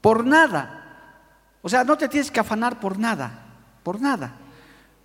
Por 0.00 0.24
nada. 0.24 0.84
O 1.62 1.68
sea, 1.68 1.84
no 1.84 1.96
te 1.98 2.08
tienes 2.08 2.30
que 2.30 2.40
afanar 2.40 2.78
por 2.78 2.98
nada. 2.98 3.46
Por 3.82 4.00
nada. 4.00 4.32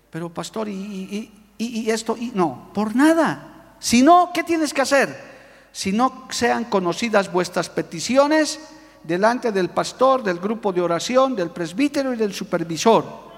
Pero, 0.10 0.30
pastor, 0.30 0.68
y, 0.70 1.32
y 1.58 1.90
esto, 1.90 2.16
y 2.18 2.32
no, 2.36 2.70
por 2.74 2.96
nada. 2.96 3.76
Si 3.80 4.02
no, 4.02 4.32
¿qué 4.34 4.44
tienes 4.44 4.74
que 4.74 4.82
hacer? 4.82 5.34
Si 5.72 5.92
no 5.92 6.28
sean 6.30 6.66
conocidas 6.66 7.32
vuestras 7.32 7.70
peticiones, 7.70 8.60
delante 9.04 9.52
del 9.52 9.70
pastor, 9.70 10.24
del 10.24 10.40
grupo 10.40 10.72
de 10.72 10.82
oración, 10.82 11.36
del 11.36 11.52
presbítero 11.52 12.14
y 12.14 12.18
del 12.18 12.34
supervisor. 12.34 13.33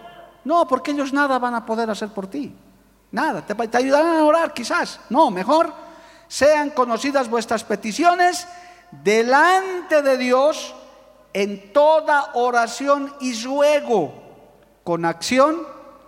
No, 0.45 0.67
porque 0.67 0.91
ellos 0.91 1.11
nada 1.11 1.37
van 1.39 1.55
a 1.55 1.65
poder 1.65 1.89
hacer 1.89 2.09
por 2.09 2.27
ti. 2.27 2.55
Nada, 3.11 3.45
te, 3.45 3.77
ayudarán 3.77 4.17
a 4.17 4.23
orar 4.23 4.53
quizás. 4.53 4.99
No, 5.09 5.31
mejor 5.31 5.73
sean 6.27 6.69
conocidas 6.69 7.29
vuestras 7.29 7.63
peticiones 7.63 8.47
delante 9.03 10.01
de 10.01 10.17
Dios 10.17 10.73
en 11.33 11.73
toda 11.73 12.31
oración 12.33 13.13
y 13.19 13.43
ruego 13.43 14.13
con 14.83 15.03
acción 15.05 15.57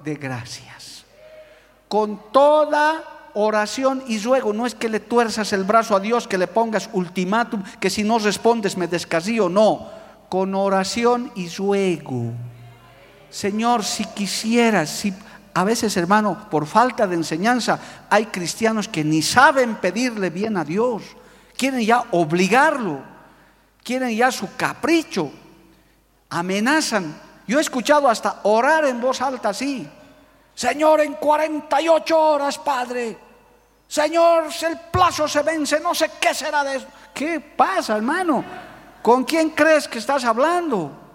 de 0.04 0.16
gracias. 0.16 1.06
Con 1.88 2.32
toda 2.32 3.04
oración 3.34 4.04
y 4.08 4.20
ruego. 4.20 4.54
No 4.54 4.66
es 4.66 4.76
que 4.76 4.90
le 4.90 5.00
tuerzas 5.00 5.52
el 5.54 5.64
brazo 5.64 5.96
a 5.96 6.00
Dios, 6.00 6.28
que 6.28 6.38
le 6.38 6.48
pongas 6.48 6.90
ultimátum, 6.94 7.64
que 7.80 7.90
si 7.90 8.04
no 8.04 8.20
respondes 8.20 8.78
me 8.78 8.88
descasío. 8.88 9.50
No, 9.50 9.90
con 10.30 10.54
oración 10.56 11.32
y 11.36 11.50
ruego. 11.50 12.34
Señor, 13.30 13.84
si 13.84 14.06
quisieras, 14.06 14.90
si 14.90 15.14
a 15.54 15.64
veces, 15.64 15.98
hermano, 15.98 16.48
por 16.52 16.68
falta 16.68 17.08
de 17.08 17.16
enseñanza, 17.16 17.80
hay 18.10 18.28
cristianos 18.28 18.88
que 18.88 19.04
ni 19.04 19.22
saben 19.22 19.76
pedirle 19.78 20.30
bien 20.30 20.56
a 20.56 20.64
Dios. 20.64 21.02
Quieren 21.58 21.82
ya 21.82 22.04
obligarlo. 22.12 23.02
Quieren 23.84 24.16
ya 24.16 24.32
su 24.32 24.56
capricho. 24.56 25.32
Amenazan. 26.30 27.20
Yo 27.48 27.58
he 27.58 27.62
escuchado 27.62 28.08
hasta 28.08 28.42
orar 28.44 28.86
en 28.86 29.02
voz 29.02 29.20
alta 29.22 29.50
así. 29.50 29.90
Señor, 30.54 31.02
en 31.02 31.14
48 31.14 32.20
horas, 32.20 32.58
Padre, 32.60 33.18
Señor, 33.88 34.50
el 34.62 34.80
plazo 34.92 35.28
se 35.28 35.42
vence, 35.44 35.80
no 35.80 35.96
sé 35.96 36.12
qué 36.20 36.34
será 36.34 36.64
de 36.64 36.78
eso. 36.78 36.88
¿Qué 37.14 37.40
pasa, 37.40 37.96
hermano? 37.96 38.44
¿Con 39.02 39.24
quién 39.24 39.52
crees 39.52 39.88
que 39.88 40.00
estás 40.00 40.26
hablando? 40.26 41.07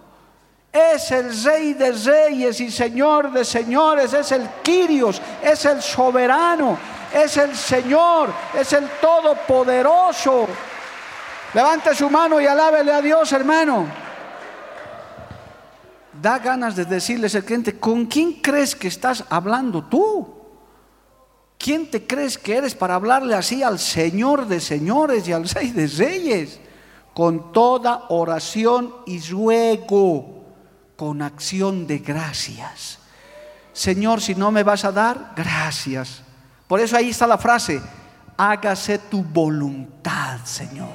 Es 0.73 1.11
el 1.11 1.43
rey 1.43 1.73
de 1.73 1.91
reyes 1.91 2.59
y 2.59 2.71
señor 2.71 3.31
de 3.31 3.45
señores, 3.45 4.11
es 4.11 4.31
el 4.31 4.49
Quirios, 4.63 5.21
es 5.43 5.63
el 5.65 5.79
soberano, 5.83 6.79
es 7.13 7.37
el 7.37 7.55
Señor, 7.55 8.33
es 8.59 8.73
el 8.73 8.89
Todopoderoso. 8.99 10.47
Levante 11.53 11.93
su 11.93 12.09
mano 12.09 12.41
y 12.41 12.47
alábele 12.47 12.91
a 12.91 13.01
Dios, 13.03 13.31
hermano. 13.33 13.85
Da 16.19 16.39
ganas 16.39 16.75
de 16.75 16.85
decirles 16.85 17.35
al 17.35 17.43
cliente, 17.43 17.79
¿con 17.79 18.07
quién 18.07 18.41
crees 18.41 18.75
que 18.75 18.87
estás 18.87 19.23
hablando 19.29 19.83
tú? 19.83 20.41
¿Quién 21.59 21.91
te 21.91 22.07
crees 22.07 22.39
que 22.39 22.57
eres 22.57 22.73
para 22.73 22.95
hablarle 22.95 23.35
así 23.35 23.61
al 23.61 23.77
Señor 23.77 24.47
de 24.47 24.59
señores 24.59 25.27
y 25.27 25.33
al 25.33 25.47
Rey 25.47 25.69
de 25.69 25.85
reyes? 25.85 26.59
Con 27.13 27.51
toda 27.53 28.05
oración 28.09 28.95
y 29.05 29.19
ruego, 29.21 30.42
con 30.95 31.21
acción 31.21 31.87
de 31.87 31.99
gracias. 31.99 32.99
Señor, 33.73 34.21
si 34.21 34.35
no 34.35 34.51
me 34.51 34.63
vas 34.63 34.85
a 34.85 34.91
dar, 34.91 35.33
gracias. 35.35 36.21
Por 36.67 36.79
eso 36.79 36.95
ahí 36.95 37.09
está 37.09 37.27
la 37.27 37.37
frase, 37.37 37.81
hágase 38.37 38.99
tu 38.99 39.23
voluntad, 39.23 40.39
Señor. 40.45 40.89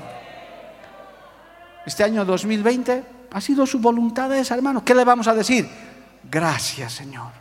Este 1.84 2.04
año 2.04 2.24
2020 2.24 3.04
ha 3.30 3.40
sido 3.40 3.66
su 3.66 3.78
voluntad 3.78 4.34
esa, 4.36 4.54
hermano. 4.54 4.84
¿Qué 4.84 4.94
le 4.94 5.04
vamos 5.04 5.26
a 5.28 5.34
decir? 5.34 5.68
Gracias, 6.30 6.92
Señor. 6.92 7.32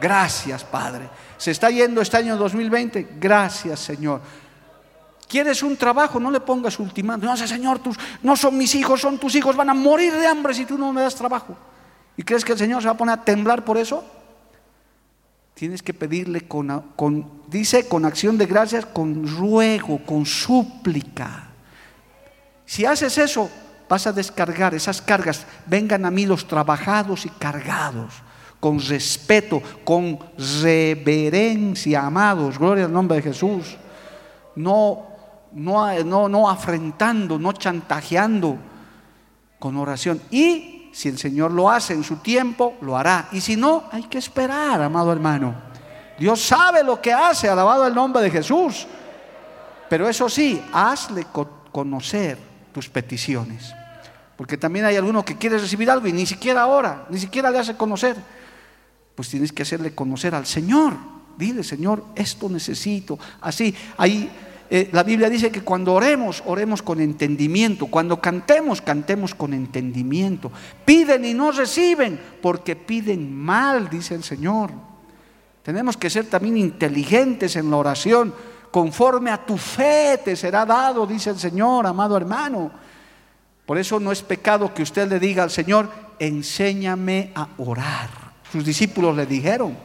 Gracias, 0.00 0.64
Padre. 0.64 1.08
Se 1.36 1.50
está 1.50 1.70
yendo 1.70 2.00
este 2.00 2.16
año 2.16 2.36
2020. 2.36 3.16
Gracias, 3.20 3.80
Señor. 3.80 4.20
¿Quieres 5.30 5.62
un 5.62 5.76
trabajo? 5.76 6.18
No 6.18 6.28
le 6.28 6.40
pongas 6.40 6.76
ultimátum. 6.80 7.24
No, 7.24 7.36
Señor, 7.36 7.78
tus, 7.78 7.96
no 8.20 8.34
son 8.34 8.58
mis 8.58 8.74
hijos, 8.74 9.00
son 9.00 9.16
tus 9.16 9.32
hijos. 9.36 9.54
Van 9.54 9.70
a 9.70 9.74
morir 9.74 10.12
de 10.12 10.26
hambre 10.26 10.52
si 10.52 10.66
tú 10.66 10.76
no 10.76 10.92
me 10.92 11.02
das 11.02 11.14
trabajo. 11.14 11.56
¿Y 12.16 12.24
crees 12.24 12.44
que 12.44 12.50
el 12.50 12.58
Señor 12.58 12.82
se 12.82 12.88
va 12.88 12.94
a 12.94 12.96
poner 12.96 13.12
a 13.16 13.24
temblar 13.24 13.64
por 13.64 13.78
eso? 13.78 14.04
Tienes 15.54 15.84
que 15.84 15.94
pedirle 15.94 16.48
con, 16.48 16.92
con 16.96 17.42
dice, 17.46 17.86
con 17.86 18.04
acción 18.04 18.36
de 18.38 18.46
gracias, 18.46 18.84
con 18.84 19.24
ruego, 19.28 20.04
con 20.04 20.26
súplica. 20.26 21.50
Si 22.66 22.84
haces 22.84 23.16
eso, 23.16 23.48
vas 23.88 24.08
a 24.08 24.12
descargar 24.12 24.74
esas 24.74 25.00
cargas. 25.00 25.46
Vengan 25.66 26.06
a 26.06 26.10
mí 26.10 26.26
los 26.26 26.48
trabajados 26.48 27.24
y 27.24 27.28
cargados, 27.28 28.14
con 28.58 28.80
respeto, 28.80 29.62
con 29.84 30.18
reverencia, 30.60 32.04
amados. 32.04 32.58
Gloria 32.58 32.86
al 32.86 32.92
nombre 32.92 33.18
de 33.18 33.22
Jesús. 33.22 33.76
No, 34.56 35.09
no, 35.52 36.04
no, 36.04 36.28
no 36.28 36.48
afrentando, 36.48 37.38
no 37.38 37.52
chantajeando, 37.52 38.58
con 39.58 39.76
oración. 39.76 40.20
Y 40.30 40.90
si 40.92 41.08
el 41.08 41.18
Señor 41.18 41.50
lo 41.50 41.70
hace 41.70 41.94
en 41.94 42.02
su 42.02 42.16
tiempo, 42.16 42.74
lo 42.80 42.96
hará. 42.96 43.28
Y 43.32 43.40
si 43.40 43.56
no, 43.56 43.84
hay 43.92 44.04
que 44.04 44.18
esperar, 44.18 44.80
amado 44.82 45.12
hermano. 45.12 45.54
Dios 46.18 46.40
sabe 46.40 46.84
lo 46.84 47.00
que 47.00 47.12
hace, 47.12 47.48
alabado 47.48 47.86
el 47.86 47.94
nombre 47.94 48.22
de 48.22 48.30
Jesús. 48.30 48.86
Pero 49.88 50.08
eso 50.08 50.28
sí, 50.28 50.62
hazle 50.72 51.26
conocer 51.72 52.38
tus 52.72 52.88
peticiones. 52.88 53.74
Porque 54.36 54.56
también 54.56 54.84
hay 54.84 54.96
alguno 54.96 55.24
que 55.24 55.36
quiere 55.36 55.58
recibir 55.58 55.90
algo 55.90 56.06
y 56.06 56.12
ni 56.12 56.26
siquiera 56.26 56.62
ahora, 56.62 57.06
ni 57.10 57.18
siquiera 57.18 57.50
le 57.50 57.58
hace 57.58 57.76
conocer. 57.76 58.16
Pues 59.14 59.28
tienes 59.28 59.52
que 59.52 59.62
hacerle 59.62 59.94
conocer 59.94 60.34
al 60.34 60.46
Señor. 60.46 60.94
Dile, 61.36 61.62
Señor, 61.62 62.04
esto 62.14 62.48
necesito. 62.48 63.18
Así, 63.40 63.74
ahí 63.96 64.30
eh, 64.70 64.88
la 64.92 65.02
Biblia 65.02 65.28
dice 65.28 65.50
que 65.50 65.62
cuando 65.62 65.94
oremos, 65.94 66.42
oremos 66.46 66.80
con 66.80 67.00
entendimiento. 67.00 67.86
Cuando 67.86 68.20
cantemos, 68.20 68.80
cantemos 68.80 69.34
con 69.34 69.52
entendimiento. 69.52 70.52
Piden 70.84 71.24
y 71.24 71.34
no 71.34 71.50
reciben 71.50 72.20
porque 72.40 72.76
piden 72.76 73.34
mal, 73.34 73.90
dice 73.90 74.14
el 74.14 74.22
Señor. 74.22 74.70
Tenemos 75.64 75.96
que 75.96 76.08
ser 76.08 76.26
también 76.26 76.56
inteligentes 76.56 77.56
en 77.56 77.70
la 77.70 77.76
oración 77.76 78.32
conforme 78.70 79.30
a 79.30 79.44
tu 79.44 79.58
fe 79.58 80.20
te 80.24 80.36
será 80.36 80.64
dado, 80.64 81.06
dice 81.06 81.30
el 81.30 81.38
Señor, 81.38 81.86
amado 81.86 82.16
hermano. 82.16 82.70
Por 83.66 83.78
eso 83.78 84.00
no 84.00 84.12
es 84.12 84.22
pecado 84.22 84.72
que 84.72 84.82
usted 84.82 85.08
le 85.08 85.18
diga 85.18 85.42
al 85.42 85.50
Señor, 85.50 85.88
enséñame 86.18 87.32
a 87.34 87.48
orar. 87.58 88.08
Sus 88.50 88.64
discípulos 88.64 89.16
le 89.16 89.26
dijeron, 89.26 89.76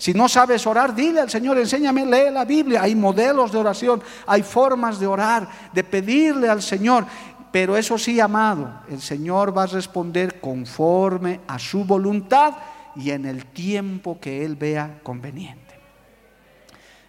si 0.00 0.14
no 0.14 0.30
sabes 0.30 0.66
orar, 0.66 0.94
dile 0.94 1.20
al 1.20 1.28
Señor, 1.28 1.58
enséñame, 1.58 2.06
lee 2.06 2.30
la 2.32 2.46
Biblia. 2.46 2.80
Hay 2.84 2.94
modelos 2.94 3.52
de 3.52 3.58
oración, 3.58 4.02
hay 4.26 4.42
formas 4.42 4.98
de 4.98 5.06
orar, 5.06 5.46
de 5.74 5.84
pedirle 5.84 6.48
al 6.48 6.62
Señor. 6.62 7.04
Pero 7.52 7.76
eso 7.76 7.98
sí, 7.98 8.18
amado, 8.18 8.80
el 8.88 9.02
Señor 9.02 9.54
va 9.54 9.64
a 9.64 9.66
responder 9.66 10.40
conforme 10.40 11.42
a 11.46 11.58
su 11.58 11.84
voluntad 11.84 12.54
y 12.96 13.10
en 13.10 13.26
el 13.26 13.44
tiempo 13.44 14.18
que 14.18 14.42
Él 14.42 14.56
vea 14.56 15.00
conveniente. 15.02 15.78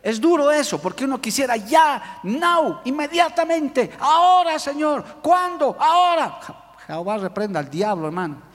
Es 0.03 0.19
duro 0.19 0.51
eso, 0.51 0.81
porque 0.81 1.05
uno 1.05 1.21
quisiera 1.21 1.55
ya, 1.55 2.19
now, 2.23 2.79
inmediatamente, 2.83 3.89
ahora, 4.01 4.59
Señor, 4.59 5.05
¿cuándo? 5.21 5.77
Ahora. 5.79 6.39
Jehová 6.85 7.19
reprenda 7.19 7.61
al 7.61 7.69
diablo, 7.69 8.07
hermano. 8.07 8.50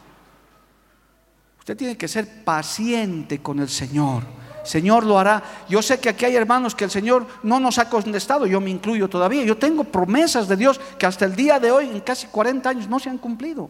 Usted 1.66 1.78
tiene 1.78 1.98
que 1.98 2.06
ser 2.06 2.44
paciente 2.44 3.42
con 3.42 3.58
el 3.58 3.68
Señor. 3.68 4.22
Señor 4.62 5.02
lo 5.02 5.18
hará. 5.18 5.42
Yo 5.68 5.82
sé 5.82 5.98
que 5.98 6.08
aquí 6.08 6.24
hay 6.24 6.36
hermanos 6.36 6.76
que 6.76 6.84
el 6.84 6.92
Señor 6.92 7.26
no 7.42 7.58
nos 7.58 7.78
ha 7.78 7.90
contestado, 7.90 8.46
yo 8.46 8.60
me 8.60 8.70
incluyo 8.70 9.08
todavía. 9.08 9.42
Yo 9.42 9.56
tengo 9.58 9.82
promesas 9.82 10.46
de 10.46 10.54
Dios 10.54 10.80
que 10.96 11.06
hasta 11.06 11.24
el 11.24 11.34
día 11.34 11.58
de 11.58 11.72
hoy, 11.72 11.88
en 11.88 11.98
casi 12.02 12.28
40 12.28 12.70
años, 12.70 12.88
no 12.88 13.00
se 13.00 13.10
han 13.10 13.18
cumplido. 13.18 13.68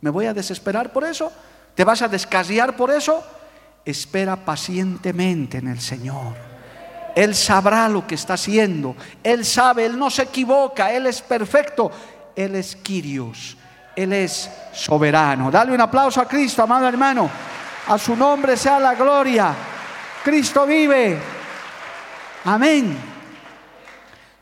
¿Me 0.00 0.08
voy 0.08 0.24
a 0.24 0.32
desesperar 0.32 0.90
por 0.90 1.04
eso? 1.04 1.30
¿Te 1.74 1.84
vas 1.84 2.00
a 2.00 2.08
descarriar 2.08 2.76
por 2.76 2.90
eso? 2.90 3.22
Espera 3.84 4.42
pacientemente 4.42 5.58
en 5.58 5.68
el 5.68 5.82
Señor. 5.82 6.34
Él 7.14 7.34
sabrá 7.34 7.90
lo 7.90 8.06
que 8.06 8.14
está 8.14 8.32
haciendo. 8.32 8.96
Él 9.22 9.44
sabe, 9.44 9.84
Él 9.84 9.98
no 9.98 10.08
se 10.08 10.22
equivoca, 10.22 10.94
Él 10.94 11.06
es 11.06 11.20
perfecto. 11.20 11.90
Él 12.34 12.54
es 12.54 12.74
Quirios, 12.74 13.58
Él 13.96 14.12
es 14.12 14.50
soberano. 14.72 15.50
Dale 15.50 15.72
un 15.72 15.80
aplauso 15.80 16.20
a 16.20 16.28
Cristo, 16.28 16.62
amado 16.62 16.88
hermano. 16.88 17.30
A 17.88 17.98
su 17.98 18.16
nombre 18.16 18.56
sea 18.56 18.80
la 18.80 18.94
gloria. 18.94 19.54
Cristo 20.24 20.66
vive. 20.66 21.18
Amén. 22.44 22.96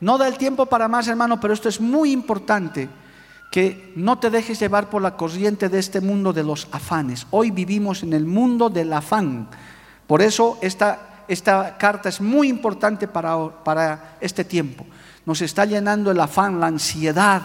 No 0.00 0.18
da 0.18 0.28
el 0.28 0.36
tiempo 0.36 0.66
para 0.66 0.88
más, 0.88 1.06
hermano, 1.08 1.40
pero 1.40 1.54
esto 1.54 1.68
es 1.68 1.80
muy 1.80 2.12
importante 2.12 2.88
que 3.50 3.92
no 3.96 4.18
te 4.18 4.30
dejes 4.30 4.58
llevar 4.58 4.88
por 4.88 5.02
la 5.02 5.16
corriente 5.16 5.68
de 5.68 5.78
este 5.78 6.00
mundo 6.00 6.32
de 6.32 6.42
los 6.42 6.66
afanes. 6.72 7.26
Hoy 7.30 7.50
vivimos 7.50 8.02
en 8.02 8.12
el 8.12 8.24
mundo 8.24 8.70
del 8.70 8.92
afán. 8.92 9.48
Por 10.06 10.22
eso 10.22 10.58
esta 10.62 11.12
esta 11.28 11.76
carta 11.78 12.08
es 12.08 12.20
muy 12.20 12.48
importante 12.48 13.08
para, 13.08 13.64
para 13.64 14.16
este 14.20 14.44
tiempo. 14.44 14.84
Nos 15.24 15.40
está 15.42 15.64
llenando 15.64 16.10
el 16.10 16.20
afán, 16.20 16.60
la 16.60 16.66
ansiedad. 16.66 17.42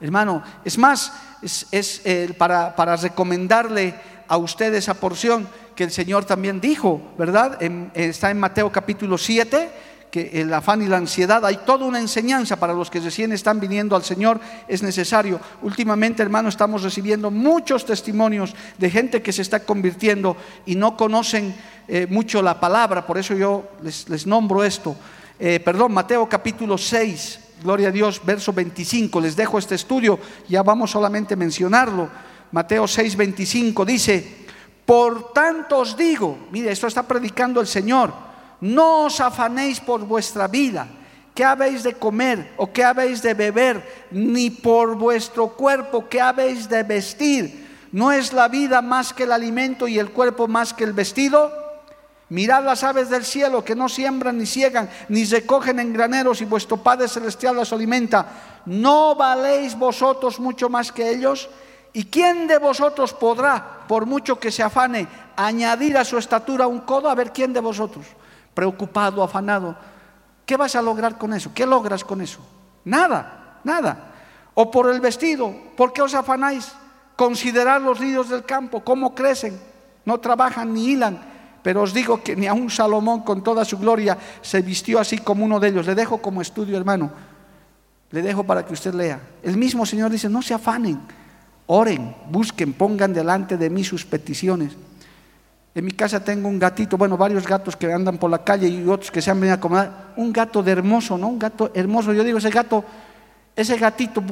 Hermano, 0.00 0.42
es 0.64 0.78
más, 0.78 1.12
es, 1.42 2.00
eh, 2.04 2.34
para, 2.36 2.96
recomendarle 2.96 3.94
a 4.28 4.36
usted 4.36 4.72
esa 4.74 4.94
porción 4.94 5.48
que 5.74 5.84
el 5.84 5.90
Señor 5.90 6.24
también 6.24 6.60
dijo, 6.60 7.02
¿verdad? 7.18 7.58
está 7.94 8.30
en 8.30 8.38
Mateo 8.38 8.70
capítulo 8.70 9.18
7 9.18 9.70
que 10.10 10.30
el 10.40 10.52
afán 10.52 10.82
y 10.82 10.86
la 10.86 10.96
ansiedad, 10.96 11.44
hay 11.46 11.58
toda 11.64 11.86
una 11.86 12.00
enseñanza 12.00 12.56
para 12.56 12.74
los 12.74 12.90
que 12.90 13.00
recién 13.00 13.32
están 13.32 13.60
viniendo 13.60 13.94
al 13.94 14.02
Señor, 14.02 14.40
es 14.66 14.82
necesario. 14.82 15.40
Últimamente, 15.62 16.22
hermano, 16.22 16.48
estamos 16.48 16.82
recibiendo 16.82 17.30
muchos 17.30 17.86
testimonios 17.86 18.54
de 18.76 18.90
gente 18.90 19.22
que 19.22 19.32
se 19.32 19.42
está 19.42 19.60
convirtiendo 19.60 20.36
y 20.66 20.74
no 20.74 20.96
conocen 20.96 21.54
eh, 21.86 22.06
mucho 22.10 22.42
la 22.42 22.58
palabra, 22.58 23.06
por 23.06 23.18
eso 23.18 23.34
yo 23.34 23.64
les, 23.82 24.26
nombro 24.26 24.64
esto. 24.64 24.96
Eh, 25.38 25.60
perdón, 25.60 25.92
Mateo 25.92 26.28
capítulo 26.28 26.76
6, 26.76 27.40
gloria 27.62 27.88
a 27.88 27.92
Dios, 27.92 28.20
verso 28.24 28.52
25, 28.52 29.20
les 29.20 29.36
dejo 29.36 29.58
este 29.58 29.74
estudio, 29.74 30.18
ya 30.48 30.62
vamos 30.62 30.90
solamente 30.90 31.34
a 31.34 31.36
mencionarlo. 31.36 32.08
Mateo 32.52 32.88
6, 32.88 33.16
25 33.16 33.84
dice, 33.84 34.46
por 34.84 35.32
tanto 35.32 35.78
os 35.78 35.96
digo, 35.96 36.48
mire, 36.50 36.72
esto 36.72 36.86
está 36.86 37.02
predicando 37.02 37.60
el 37.60 37.66
Señor 37.66 38.30
no 38.60 39.04
os 39.06 39.20
afanéis 39.20 39.80
por 39.80 40.04
vuestra 40.04 40.46
vida, 40.46 40.86
qué 41.34 41.44
habéis 41.44 41.82
de 41.82 41.94
comer 41.94 42.52
o 42.56 42.70
qué 42.70 42.84
habéis 42.84 43.22
de 43.22 43.34
beber, 43.34 44.06
ni 44.10 44.50
por 44.50 44.96
vuestro 44.96 45.48
cuerpo, 45.48 46.08
qué 46.08 46.20
habéis 46.20 46.68
de 46.68 46.82
vestir. 46.82 47.68
¿No 47.92 48.12
es 48.12 48.32
la 48.32 48.48
vida 48.48 48.82
más 48.82 49.12
que 49.12 49.24
el 49.24 49.32
alimento 49.32 49.88
y 49.88 49.98
el 49.98 50.10
cuerpo 50.10 50.46
más 50.46 50.72
que 50.72 50.84
el 50.84 50.92
vestido? 50.92 51.50
Mirad 52.30 52.64
las 52.64 52.82
aves 52.82 53.10
del 53.10 53.24
cielo 53.24 53.64
que 53.64 53.74
no 53.74 53.88
siembran 53.88 54.38
ni 54.38 54.46
ciegan, 54.46 54.88
ni 55.08 55.24
recogen 55.24 55.78
en 55.78 55.92
graneros 55.92 56.40
y 56.40 56.44
vuestro 56.44 56.78
Padre 56.78 57.08
Celestial 57.08 57.56
las 57.56 57.72
alimenta. 57.72 58.62
¿No 58.66 59.14
valéis 59.14 59.76
vosotros 59.76 60.40
mucho 60.40 60.68
más 60.68 60.90
que 60.90 61.10
ellos? 61.10 61.50
¿Y 61.92 62.04
quién 62.04 62.46
de 62.46 62.58
vosotros 62.58 63.12
podrá, 63.12 63.80
por 63.88 64.06
mucho 64.06 64.38
que 64.38 64.52
se 64.52 64.62
afane, 64.62 65.08
añadir 65.36 65.98
a 65.98 66.04
su 66.04 66.18
estatura 66.18 66.66
un 66.66 66.80
codo? 66.80 67.10
A 67.10 67.14
ver, 67.14 67.32
¿quién 67.32 67.52
de 67.52 67.60
vosotros? 67.60 68.06
preocupado, 68.54 69.22
afanado. 69.22 69.76
¿Qué 70.44 70.56
vas 70.56 70.74
a 70.74 70.82
lograr 70.82 71.18
con 71.18 71.32
eso? 71.32 71.52
¿Qué 71.54 71.66
logras 71.66 72.04
con 72.04 72.20
eso? 72.20 72.40
Nada, 72.84 73.60
nada. 73.64 74.12
O 74.54 74.70
por 74.70 74.90
el 74.90 75.00
vestido, 75.00 75.54
¿por 75.76 75.92
qué 75.92 76.02
os 76.02 76.14
afanáis? 76.14 76.72
Considerad 77.16 77.80
los 77.80 77.98
ríos 77.98 78.28
del 78.28 78.44
campo, 78.44 78.82
cómo 78.84 79.14
crecen, 79.14 79.60
no 80.04 80.18
trabajan 80.18 80.74
ni 80.74 80.88
hilan. 80.88 81.22
Pero 81.62 81.82
os 81.82 81.92
digo 81.92 82.22
que 82.22 82.36
ni 82.36 82.46
aun 82.46 82.70
Salomón 82.70 83.20
con 83.20 83.42
toda 83.42 83.64
su 83.64 83.78
gloria 83.78 84.16
se 84.40 84.62
vistió 84.62 84.98
así 84.98 85.18
como 85.18 85.44
uno 85.44 85.60
de 85.60 85.68
ellos. 85.68 85.86
Le 85.86 85.94
dejo 85.94 86.18
como 86.18 86.40
estudio, 86.40 86.76
hermano. 86.76 87.10
Le 88.10 88.22
dejo 88.22 88.44
para 88.44 88.64
que 88.64 88.72
usted 88.72 88.94
lea. 88.94 89.20
El 89.42 89.56
mismo 89.56 89.84
Señor 89.86 90.10
dice, 90.10 90.28
no 90.28 90.42
se 90.42 90.54
afanen, 90.54 91.00
oren, 91.66 92.16
busquen, 92.30 92.72
pongan 92.72 93.12
delante 93.12 93.56
de 93.56 93.70
mí 93.70 93.84
sus 93.84 94.04
peticiones. 94.04 94.76
En 95.72 95.84
mi 95.84 95.92
casa 95.92 96.24
tengo 96.24 96.48
un 96.48 96.58
gatito, 96.58 96.98
bueno, 96.98 97.16
varios 97.16 97.46
gatos 97.46 97.76
que 97.76 97.92
andan 97.92 98.18
por 98.18 98.28
la 98.28 98.42
calle 98.42 98.66
y 98.66 98.88
otros 98.88 99.10
que 99.10 99.22
se 99.22 99.30
han 99.30 99.38
venido 99.38 99.54
a 99.54 99.58
acomodar. 99.58 100.12
Un 100.16 100.32
gato 100.32 100.62
de 100.62 100.72
hermoso, 100.72 101.16
¿no? 101.16 101.28
Un 101.28 101.38
gato 101.38 101.70
hermoso. 101.74 102.12
Yo 102.12 102.24
digo, 102.24 102.38
ese 102.38 102.50
gato, 102.50 102.84
ese 103.54 103.76
gatito, 103.76 104.22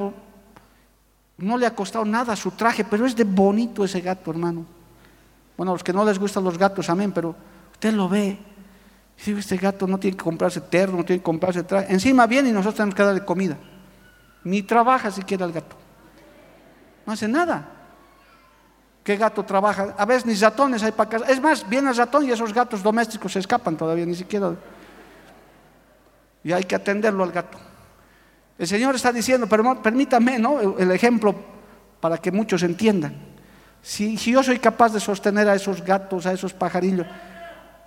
no 1.36 1.56
le 1.56 1.66
ha 1.66 1.74
costado 1.74 2.04
nada 2.04 2.34
su 2.34 2.50
traje, 2.50 2.84
pero 2.84 3.06
es 3.06 3.14
de 3.14 3.22
bonito 3.22 3.84
ese 3.84 4.00
gato, 4.00 4.32
hermano. 4.32 4.77
Bueno, 5.58 5.72
a 5.72 5.74
los 5.74 5.82
que 5.82 5.92
no 5.92 6.04
les 6.04 6.20
gustan 6.20 6.44
los 6.44 6.56
gatos, 6.56 6.88
amén, 6.88 7.10
pero 7.10 7.34
usted 7.72 7.92
lo 7.92 8.08
ve. 8.08 8.38
Y 9.26 9.32
este 9.36 9.56
gato 9.56 9.88
no 9.88 9.98
tiene 9.98 10.16
que 10.16 10.22
comprarse 10.22 10.60
terno, 10.60 10.98
no 10.98 11.04
tiene 11.04 11.18
que 11.18 11.24
comprarse 11.24 11.64
traje. 11.64 11.92
Encima 11.92 12.28
viene 12.28 12.50
y 12.50 12.52
nosotros 12.52 12.76
tenemos 12.76 12.94
que 12.94 13.02
darle 13.02 13.24
comida. 13.24 13.58
Ni 14.44 14.62
trabaja 14.62 15.10
siquiera 15.10 15.44
el 15.44 15.50
gato. 15.50 15.74
No 17.04 17.12
hace 17.12 17.26
nada. 17.26 17.72
¿Qué 19.02 19.16
gato 19.16 19.44
trabaja? 19.44 19.96
A 19.98 20.04
veces 20.04 20.26
ni 20.26 20.34
ratones 20.36 20.80
hay 20.84 20.92
para 20.92 21.10
casa. 21.10 21.24
Es 21.26 21.42
más, 21.42 21.68
viene 21.68 21.90
el 21.90 21.96
ratón 21.96 22.24
y 22.24 22.30
esos 22.30 22.54
gatos 22.54 22.80
domésticos 22.80 23.32
se 23.32 23.40
escapan 23.40 23.76
todavía, 23.76 24.06
ni 24.06 24.14
siquiera. 24.14 24.54
Y 26.44 26.52
hay 26.52 26.62
que 26.62 26.76
atenderlo 26.76 27.24
al 27.24 27.32
gato. 27.32 27.58
El 28.56 28.68
Señor 28.68 28.94
está 28.94 29.10
diciendo, 29.10 29.48
pero 29.48 29.82
permítame 29.82 30.38
¿no? 30.38 30.78
el 30.78 30.92
ejemplo 30.92 31.34
para 31.98 32.18
que 32.18 32.30
muchos 32.30 32.62
entiendan. 32.62 33.27
Si, 33.82 34.16
yo 34.16 34.42
soy 34.42 34.58
capaz 34.58 34.92
de 34.92 35.00
sostener 35.00 35.48
a 35.48 35.54
esos 35.54 35.82
gatos, 35.82 36.26
a 36.26 36.32
esos 36.32 36.52
pajarillos, 36.52 37.06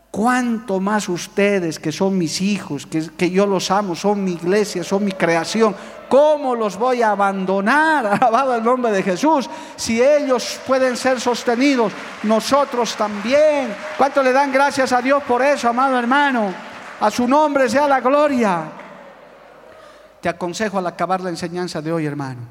¿cuánto 0.10 0.80
más 0.80 1.08
ustedes 1.10 1.80
que 1.80 1.92
son 1.92 2.18
mis 2.18 2.42
hijos, 2.42 2.86
que, 2.86 3.10
que 3.18 3.30
yo 3.30 3.46
los 3.46 3.70
amo, 3.72 3.96
son 3.96 4.24
mi 4.24 4.34
iglesia, 4.34 4.84
son 4.84 5.06
mi 5.06 5.12
creación? 5.12 5.76
¿Cómo 6.10 6.56
los 6.56 6.78
voy 6.78 7.02
a 7.02 7.12
abandonar? 7.12 8.06
Alabado 8.22 8.56
el 8.56 8.64
nombre 8.64 8.92
de 8.92 9.04
Jesús. 9.04 9.50
Si 9.78 10.02
ellos 10.02 10.60
pueden 10.68 10.98
ser 10.98 11.22
sostenidos, 11.22 11.94
nosotros 12.24 12.96
también. 12.98 13.74
¿Cuánto 13.98 14.22
le 14.22 14.34
dan 14.34 14.52
gracias 14.52 14.92
a 14.92 15.02
Dios 15.02 15.24
por 15.24 15.42
eso, 15.42 15.70
amado 15.70 15.98
hermano? 15.98 16.54
A 17.00 17.10
su 17.10 17.28
nombre 17.28 17.70
sea 17.70 17.88
la 17.88 18.02
gloria. 18.02 18.64
Te 20.20 20.30
aconsejo 20.30 20.78
al 20.78 20.88
acabar 20.88 21.22
la 21.22 21.30
enseñanza 21.30 21.82
de 21.82 21.92
hoy, 21.92 22.06
hermano, 22.06 22.42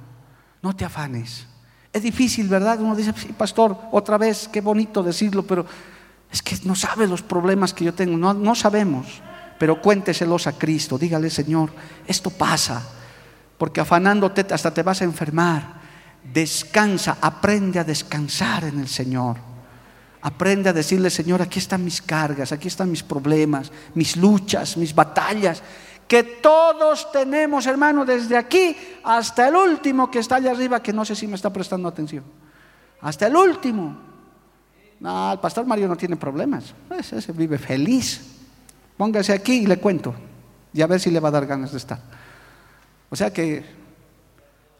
no 0.62 0.74
te 0.74 0.84
afanes. 0.84 1.49
Es 1.92 2.02
difícil, 2.02 2.48
¿verdad? 2.48 2.80
Uno 2.80 2.94
dice, 2.94 3.12
sí, 3.16 3.32
pastor, 3.32 3.76
otra 3.90 4.16
vez, 4.16 4.48
qué 4.48 4.60
bonito 4.60 5.02
decirlo, 5.02 5.42
pero 5.44 5.66
es 6.30 6.42
que 6.42 6.56
no 6.64 6.76
sabe 6.76 7.06
los 7.06 7.22
problemas 7.22 7.74
que 7.74 7.84
yo 7.84 7.94
tengo, 7.94 8.16
no, 8.16 8.32
no 8.32 8.54
sabemos. 8.54 9.06
Pero 9.58 9.80
cuénteselos 9.80 10.46
a 10.46 10.52
Cristo, 10.52 10.96
dígale, 10.96 11.28
Señor, 11.28 11.70
esto 12.06 12.30
pasa, 12.30 12.82
porque 13.58 13.80
afanándote 13.80 14.46
hasta 14.54 14.72
te 14.72 14.82
vas 14.82 15.02
a 15.02 15.04
enfermar. 15.04 15.80
Descansa, 16.22 17.18
aprende 17.20 17.78
a 17.78 17.84
descansar 17.84 18.64
en 18.64 18.78
el 18.78 18.88
Señor. 18.88 19.36
Aprende 20.22 20.68
a 20.68 20.72
decirle, 20.72 21.10
Señor, 21.10 21.42
aquí 21.42 21.58
están 21.58 21.82
mis 21.82 22.00
cargas, 22.00 22.52
aquí 22.52 22.68
están 22.68 22.90
mis 22.90 23.02
problemas, 23.02 23.72
mis 23.94 24.16
luchas, 24.16 24.76
mis 24.76 24.94
batallas 24.94 25.62
que 26.10 26.24
todos 26.24 27.12
tenemos, 27.12 27.68
hermano, 27.68 28.04
desde 28.04 28.36
aquí 28.36 28.76
hasta 29.04 29.46
el 29.46 29.54
último 29.54 30.10
que 30.10 30.18
está 30.18 30.34
allá 30.34 30.50
arriba, 30.50 30.82
que 30.82 30.92
no 30.92 31.04
sé 31.04 31.14
si 31.14 31.28
me 31.28 31.36
está 31.36 31.52
prestando 31.52 31.86
atención. 31.86 32.24
Hasta 33.00 33.28
el 33.28 33.36
último. 33.36 33.96
No, 34.98 35.32
el 35.32 35.38
pastor 35.38 35.66
Mario 35.66 35.86
no 35.86 35.94
tiene 35.94 36.16
problemas. 36.16 36.74
Ese, 36.90 37.30
vive 37.30 37.58
feliz. 37.58 38.22
Póngase 38.96 39.32
aquí 39.32 39.58
y 39.58 39.66
le 39.66 39.78
cuento. 39.78 40.12
Y 40.72 40.82
a 40.82 40.88
ver 40.88 40.98
si 40.98 41.12
le 41.12 41.20
va 41.20 41.28
a 41.28 41.30
dar 41.30 41.46
ganas 41.46 41.70
de 41.70 41.78
estar. 41.78 42.00
O 43.08 43.14
sea 43.14 43.32
que 43.32 43.64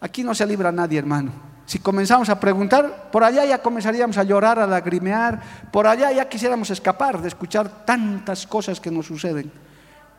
aquí 0.00 0.24
no 0.24 0.34
se 0.34 0.44
libra 0.44 0.72
nadie, 0.72 0.98
hermano. 0.98 1.30
Si 1.64 1.78
comenzamos 1.78 2.28
a 2.28 2.40
preguntar, 2.40 3.08
por 3.12 3.22
allá 3.22 3.44
ya 3.44 3.62
comenzaríamos 3.62 4.18
a 4.18 4.24
llorar, 4.24 4.58
a 4.58 4.66
lagrimear, 4.66 5.70
por 5.70 5.86
allá 5.86 6.10
ya 6.10 6.28
quisiéramos 6.28 6.70
escapar 6.70 7.22
de 7.22 7.28
escuchar 7.28 7.84
tantas 7.86 8.48
cosas 8.48 8.80
que 8.80 8.90
nos 8.90 9.06
suceden. 9.06 9.69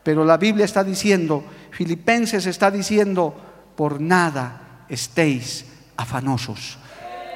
Pero 0.04 0.26
la 0.26 0.38
Biblia 0.38 0.66
está 0.66 0.84
diciendo, 0.84 1.43
Filipenses 1.72 2.45
está 2.45 2.72
diciendo, 2.72 3.36
por 3.76 4.02
nada 4.02 4.86
estéis 4.89 5.66
afanosos. 5.97 6.81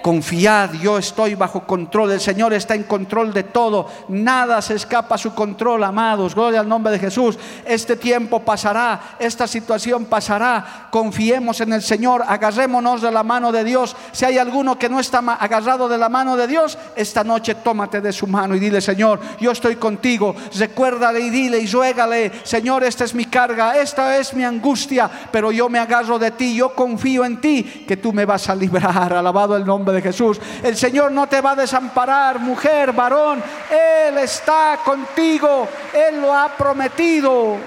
Confiad, 0.06 0.74
yo 0.74 1.00
estoy 1.00 1.34
bajo 1.34 1.66
control, 1.66 2.12
el 2.12 2.22
Señor 2.22 2.54
está 2.54 2.76
en 2.76 2.84
control 2.84 3.34
de 3.34 3.42
todo, 3.42 3.88
nada 4.10 4.62
se 4.62 4.76
escapa 4.76 5.16
a 5.16 5.18
su 5.18 5.34
control, 5.34 5.84
amados, 5.84 6.36
gloria 6.36 6.60
al 6.60 6.70
nombre 6.70 6.94
de 6.94 7.00
Jesús. 7.00 7.40
Este 7.66 7.96
tiempo 7.96 8.40
pasará, 8.42 9.16
esta 9.18 9.48
situación 9.48 10.06
pasará, 10.06 10.90
confiemos 10.92 11.60
en 11.60 11.74
el 11.74 11.82
Señor, 11.82 12.24
agarrémonos 12.28 13.02
de 13.02 13.12
la 13.12 13.24
mano 13.24 13.52
de 13.52 13.64
Dios. 13.64 13.96
Si 14.12 14.26
hay 14.26 14.38
alguno 14.38 14.78
que 14.78 14.90
no 14.90 15.00
está 15.00 15.18
agarrado 15.40 15.90
de 15.90 15.98
la 15.98 16.08
mano 16.08 16.38
de 16.38 16.46
Dios, 16.46 16.78
esta 16.96 17.24
noche 17.24 17.56
tómate 17.56 18.00
de 18.00 18.14
su 18.14 18.28
mano 18.28 18.54
y 18.54 18.60
dile, 18.60 18.82
Señor, 18.82 19.20
yo 19.40 19.50
estoy 19.50 19.78
contigo, 19.78 20.36
recuérdale 20.56 21.20
y 21.20 21.32
dile 21.32 21.58
y 21.58 21.66
ruégale, 21.66 22.32
Señor, 22.44 22.84
esta 22.84 23.06
es 23.06 23.16
mi 23.16 23.26
carga, 23.26 23.80
esta 23.80 24.18
es 24.18 24.36
mi 24.36 24.44
angustia, 24.44 25.10
pero 25.32 25.52
yo 25.52 25.68
me 25.68 25.80
agarro 25.80 26.20
de 26.20 26.30
ti, 26.30 26.56
yo 26.56 26.76
confío 26.76 27.26
en 27.26 27.42
ti, 27.42 27.86
que 27.88 27.98
tú 27.98 28.14
me 28.14 28.26
vas 28.26 28.48
a 28.50 28.56
librar, 28.56 29.12
alabado 29.12 29.58
el 29.58 29.66
nombre 29.66 29.95
Jesús. 30.02 30.40
El 30.64 30.76
Señor 30.76 31.12
no 31.12 31.28
te 31.28 31.42
va 31.42 31.52
a 31.52 31.56
desamparar, 31.56 32.40
mujer, 32.40 32.94
varón. 32.94 33.42
Él 33.70 34.18
está 34.18 34.80
contigo. 34.84 35.68
Él 35.94 36.22
lo 36.22 36.34
ha 36.34 36.50
prometido. 36.50 37.58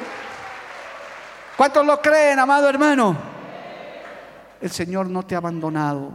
¿Cuántos 1.56 1.84
lo 1.84 2.00
creen, 2.00 2.38
amado 2.38 2.68
hermano? 2.68 3.16
El 4.60 4.70
Señor 4.70 5.08
no 5.08 5.24
te 5.24 5.34
ha 5.34 5.38
abandonado. 5.38 6.10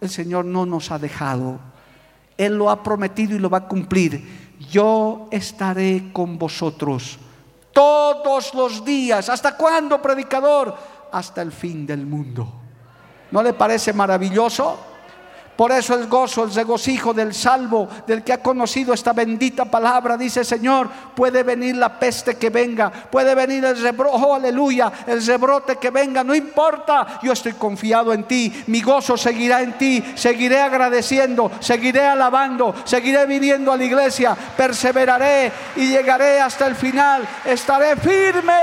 El 0.00 0.10
Señor 0.10 0.44
no 0.44 0.66
nos 0.66 0.90
ha 0.90 0.98
dejado. 0.98 1.58
Él 2.36 2.56
lo 2.56 2.70
ha 2.70 2.82
prometido 2.82 3.36
y 3.36 3.38
lo 3.38 3.50
va 3.50 3.58
a 3.58 3.68
cumplir. 3.68 4.54
Yo 4.70 5.28
estaré 5.30 6.10
con 6.12 6.38
vosotros 6.38 7.18
todos 7.72 8.54
los 8.54 8.84
días. 8.84 9.28
¿Hasta 9.28 9.56
cuándo, 9.56 10.00
predicador? 10.00 10.74
Hasta 11.12 11.42
el 11.42 11.52
fin 11.52 11.86
del 11.86 12.06
mundo. 12.06 12.48
¿No 13.30 13.42
le 13.42 13.52
parece 13.52 13.92
maravilloso? 13.92 14.78
Por 15.56 15.70
eso 15.70 15.94
el 15.94 16.08
gozo, 16.08 16.42
el 16.42 16.52
regocijo 16.52 17.14
del 17.14 17.32
salvo, 17.32 17.88
del 18.06 18.24
que 18.24 18.32
ha 18.32 18.42
conocido 18.42 18.92
esta 18.92 19.12
bendita 19.12 19.64
palabra, 19.64 20.16
dice 20.16 20.42
Señor, 20.44 20.88
puede 21.14 21.44
venir 21.44 21.76
la 21.76 21.96
peste 21.96 22.36
que 22.36 22.50
venga, 22.50 22.90
puede 22.90 23.36
venir 23.36 23.64
el 23.64 23.80
rebrote, 23.80 24.16
oh, 24.20 24.34
aleluya, 24.34 24.92
el 25.06 25.24
rebrote 25.24 25.76
que 25.76 25.90
venga, 25.90 26.24
no 26.24 26.34
importa, 26.34 27.20
yo 27.22 27.32
estoy 27.32 27.52
confiado 27.52 28.12
en 28.12 28.24
ti, 28.24 28.64
mi 28.66 28.80
gozo 28.80 29.16
seguirá 29.16 29.62
en 29.62 29.78
ti, 29.78 30.02
seguiré 30.16 30.60
agradeciendo, 30.60 31.52
seguiré 31.60 32.04
alabando, 32.04 32.74
seguiré 32.84 33.24
viniendo 33.26 33.70
a 33.70 33.76
la 33.76 33.84
iglesia, 33.84 34.36
perseveraré 34.56 35.52
y 35.76 35.86
llegaré 35.86 36.40
hasta 36.40 36.66
el 36.66 36.74
final, 36.74 37.26
estaré 37.44 37.94
firme. 37.96 38.54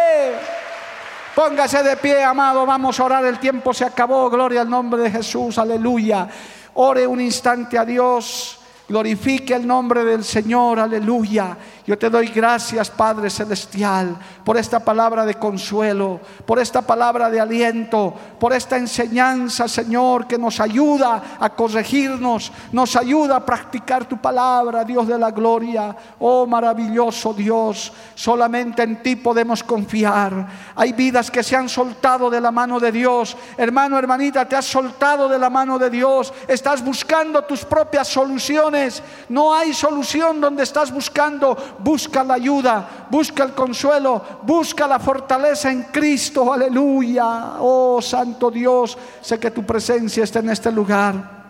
Póngase 1.33 1.81
de 1.81 1.95
pie, 1.95 2.21
amado, 2.21 2.65
vamos 2.65 2.99
a 2.99 3.05
orar, 3.05 3.23
el 3.23 3.39
tiempo 3.39 3.73
se 3.73 3.85
acabó, 3.85 4.29
gloria 4.29 4.61
al 4.61 4.69
nombre 4.69 5.03
de 5.03 5.11
Jesús, 5.11 5.57
aleluya. 5.57 6.27
Ore 6.75 7.05
un 7.05 7.19
instante 7.19 7.77
a 7.77 7.85
Dios. 7.85 8.57
Glorifique 8.87 9.53
el 9.53 9.65
nombre 9.65 10.03
del 10.03 10.23
Señor, 10.23 10.79
aleluya. 10.79 11.57
Yo 11.85 11.97
te 11.97 12.09
doy 12.09 12.27
gracias, 12.27 12.91
Padre 12.91 13.29
Celestial, 13.29 14.15
por 14.45 14.55
esta 14.55 14.79
palabra 14.79 15.25
de 15.25 15.35
consuelo, 15.35 16.19
por 16.45 16.59
esta 16.59 16.83
palabra 16.83 17.29
de 17.29 17.39
aliento, 17.39 18.13
por 18.39 18.53
esta 18.53 18.77
enseñanza, 18.77 19.67
Señor, 19.67 20.27
que 20.27 20.37
nos 20.37 20.59
ayuda 20.59 21.37
a 21.39 21.49
corregirnos, 21.49 22.51
nos 22.71 22.95
ayuda 22.95 23.37
a 23.37 23.45
practicar 23.45 24.05
tu 24.05 24.17
palabra, 24.17 24.83
Dios 24.83 25.07
de 25.07 25.17
la 25.17 25.31
gloria. 25.31 25.95
Oh 26.19 26.45
maravilloso 26.45 27.33
Dios, 27.33 27.91
solamente 28.13 28.83
en 28.83 29.01
ti 29.01 29.15
podemos 29.15 29.63
confiar. 29.63 30.47
Hay 30.75 30.93
vidas 30.93 31.31
que 31.31 31.41
se 31.41 31.55
han 31.55 31.67
soltado 31.67 32.29
de 32.29 32.41
la 32.41 32.51
mano 32.51 32.79
de 32.79 32.91
Dios. 32.91 33.35
Hermano, 33.57 33.97
hermanita, 33.97 34.47
te 34.47 34.55
has 34.55 34.65
soltado 34.65 35.27
de 35.27 35.39
la 35.39 35.49
mano 35.49 35.79
de 35.79 35.89
Dios. 35.89 36.31
Estás 36.47 36.83
buscando 36.83 37.43
tus 37.43 37.65
propias 37.65 38.07
soluciones. 38.07 39.01
No 39.29 39.53
hay 39.53 39.73
solución 39.73 40.39
donde 40.39 40.63
estás 40.63 40.91
buscando 40.91 41.70
busca 41.79 42.23
la 42.23 42.35
ayuda, 42.35 43.07
busca 43.09 43.43
el 43.43 43.53
consuelo, 43.53 44.21
busca 44.43 44.87
la 44.87 44.99
fortaleza 44.99 45.71
en 45.71 45.83
Cristo, 45.83 46.51
aleluya. 46.51 47.55
Oh 47.59 48.01
Santo 48.01 48.51
Dios, 48.51 48.97
sé 49.21 49.39
que 49.39 49.51
tu 49.51 49.65
presencia 49.65 50.23
está 50.23 50.39
en 50.39 50.49
este 50.49 50.71
lugar. 50.71 51.41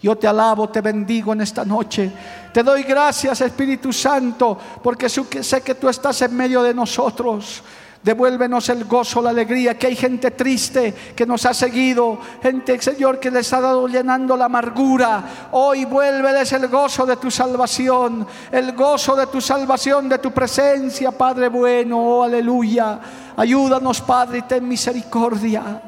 Yo 0.00 0.16
te 0.16 0.28
alabo, 0.28 0.68
te 0.68 0.80
bendigo 0.80 1.32
en 1.32 1.40
esta 1.40 1.64
noche. 1.64 2.12
Te 2.52 2.62
doy 2.62 2.84
gracias, 2.84 3.40
Espíritu 3.40 3.92
Santo, 3.92 4.56
porque 4.82 5.08
sé 5.08 5.60
que 5.62 5.74
tú 5.74 5.88
estás 5.88 6.22
en 6.22 6.36
medio 6.36 6.62
de 6.62 6.72
nosotros. 6.72 7.62
Devuélvenos 8.02 8.68
el 8.68 8.84
gozo, 8.84 9.20
la 9.20 9.30
alegría, 9.30 9.76
que 9.76 9.88
hay 9.88 9.96
gente 9.96 10.30
triste 10.30 10.94
que 11.16 11.26
nos 11.26 11.44
ha 11.46 11.52
seguido, 11.52 12.18
gente, 12.40 12.80
Señor, 12.80 13.18
que 13.18 13.30
les 13.30 13.52
ha 13.52 13.60
dado 13.60 13.88
llenando 13.88 14.36
la 14.36 14.44
amargura. 14.44 15.24
Hoy 15.50 15.84
vuélveles 15.84 16.52
el 16.52 16.68
gozo 16.68 17.04
de 17.04 17.16
tu 17.16 17.28
salvación, 17.28 18.24
el 18.52 18.72
gozo 18.72 19.16
de 19.16 19.26
tu 19.26 19.40
salvación, 19.40 20.08
de 20.08 20.18
tu 20.18 20.30
presencia, 20.30 21.10
Padre 21.10 21.48
bueno, 21.48 21.98
oh, 21.98 22.22
aleluya. 22.22 23.00
Ayúdanos, 23.36 24.00
Padre, 24.00 24.38
y 24.38 24.42
ten 24.42 24.66
misericordia. 24.68 25.82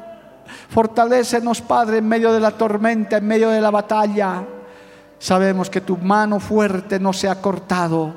Fortalécenos, 0.69 1.61
Padre, 1.61 1.99
en 1.99 2.07
medio 2.09 2.33
de 2.33 2.41
la 2.41 2.51
tormenta, 2.51 3.17
en 3.17 3.27
medio 3.27 3.49
de 3.49 3.61
la 3.61 3.71
batalla. 3.71 4.43
Sabemos 5.17 5.69
que 5.69 5.79
tu 5.79 5.95
mano 5.95 6.41
fuerte 6.41 6.99
no 6.99 7.13
se 7.13 7.29
ha 7.29 7.41
cortado. 7.41 8.13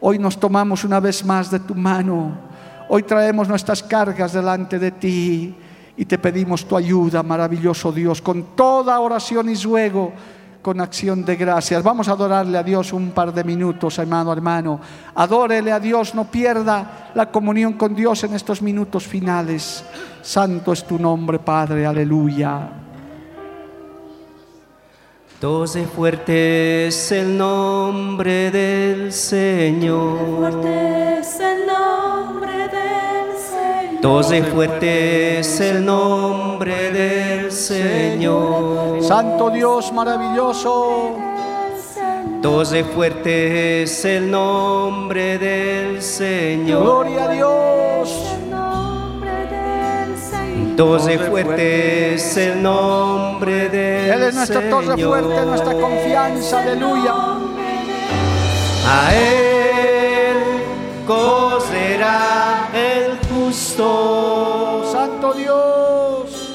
Hoy 0.00 0.18
nos 0.18 0.38
tomamos 0.38 0.84
una 0.84 1.00
vez 1.00 1.24
más 1.24 1.50
de 1.50 1.60
tu 1.60 1.74
mano 1.74 2.49
Hoy 2.92 3.04
traemos 3.04 3.48
nuestras 3.48 3.84
cargas 3.84 4.32
delante 4.32 4.76
de 4.76 4.90
ti 4.90 5.54
y 5.96 6.04
te 6.06 6.18
pedimos 6.18 6.66
tu 6.66 6.76
ayuda, 6.76 7.22
maravilloso 7.22 7.92
Dios, 7.92 8.20
con 8.20 8.56
toda 8.56 8.98
oración 8.98 9.48
y 9.48 9.54
ruego, 9.54 10.12
con 10.60 10.80
acción 10.80 11.24
de 11.24 11.36
gracias. 11.36 11.84
Vamos 11.84 12.08
a 12.08 12.12
adorarle 12.14 12.58
a 12.58 12.64
Dios 12.64 12.92
un 12.92 13.12
par 13.12 13.32
de 13.32 13.44
minutos, 13.44 13.96
hermano, 14.00 14.32
hermano. 14.32 14.80
Adórele 15.14 15.70
a 15.70 15.78
Dios, 15.78 16.16
no 16.16 16.24
pierda 16.24 17.12
la 17.14 17.30
comunión 17.30 17.74
con 17.74 17.94
Dios 17.94 18.24
en 18.24 18.34
estos 18.34 18.60
minutos 18.60 19.06
finales. 19.06 19.84
Santo 20.20 20.72
es 20.72 20.84
tu 20.84 20.98
nombre, 20.98 21.38
Padre, 21.38 21.86
aleluya. 21.86 22.89
Doce 25.40 25.86
fuerte 25.86 26.88
es 26.88 27.12
el 27.12 27.38
nombre 27.38 28.50
del 28.50 29.10
Señor. 29.10 30.18
el 31.40 31.66
nombre 31.66 32.68
Doce 34.02 34.42
fuerte 34.42 35.38
es 35.38 35.60
el 35.60 35.82
nombre 35.82 36.92
del 36.92 37.50
Señor. 37.50 39.02
Santo 39.02 39.48
Dios 39.48 39.90
maravilloso. 39.92 41.16
Doce 42.42 42.84
fuerte 42.84 43.84
es 43.84 44.04
el 44.04 44.30
nombre 44.30 45.38
del 45.38 46.02
Señor. 46.02 46.82
Gloria 46.82 47.24
a 47.24 47.32
Dios. 47.32 48.49
Doce 50.80 51.18
fuerte 51.18 52.14
es 52.14 52.36
el 52.38 52.62
nombre 52.62 53.68
Señor. 53.68 54.14
Él 54.14 54.22
es 54.22 54.34
nuestra 54.34 54.70
torre 54.70 54.96
fuerte, 54.96 55.44
nuestra 55.44 55.74
confianza, 55.74 56.62
aleluya. 56.62 57.14
A 58.88 59.14
Él 59.14 60.38
coserá 61.06 62.70
el 62.72 63.18
Santo 64.90 65.34
Dios. 65.34 66.54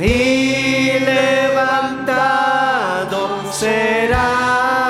Y 0.00 0.92
levantado 1.00 2.30
será. 3.50 4.89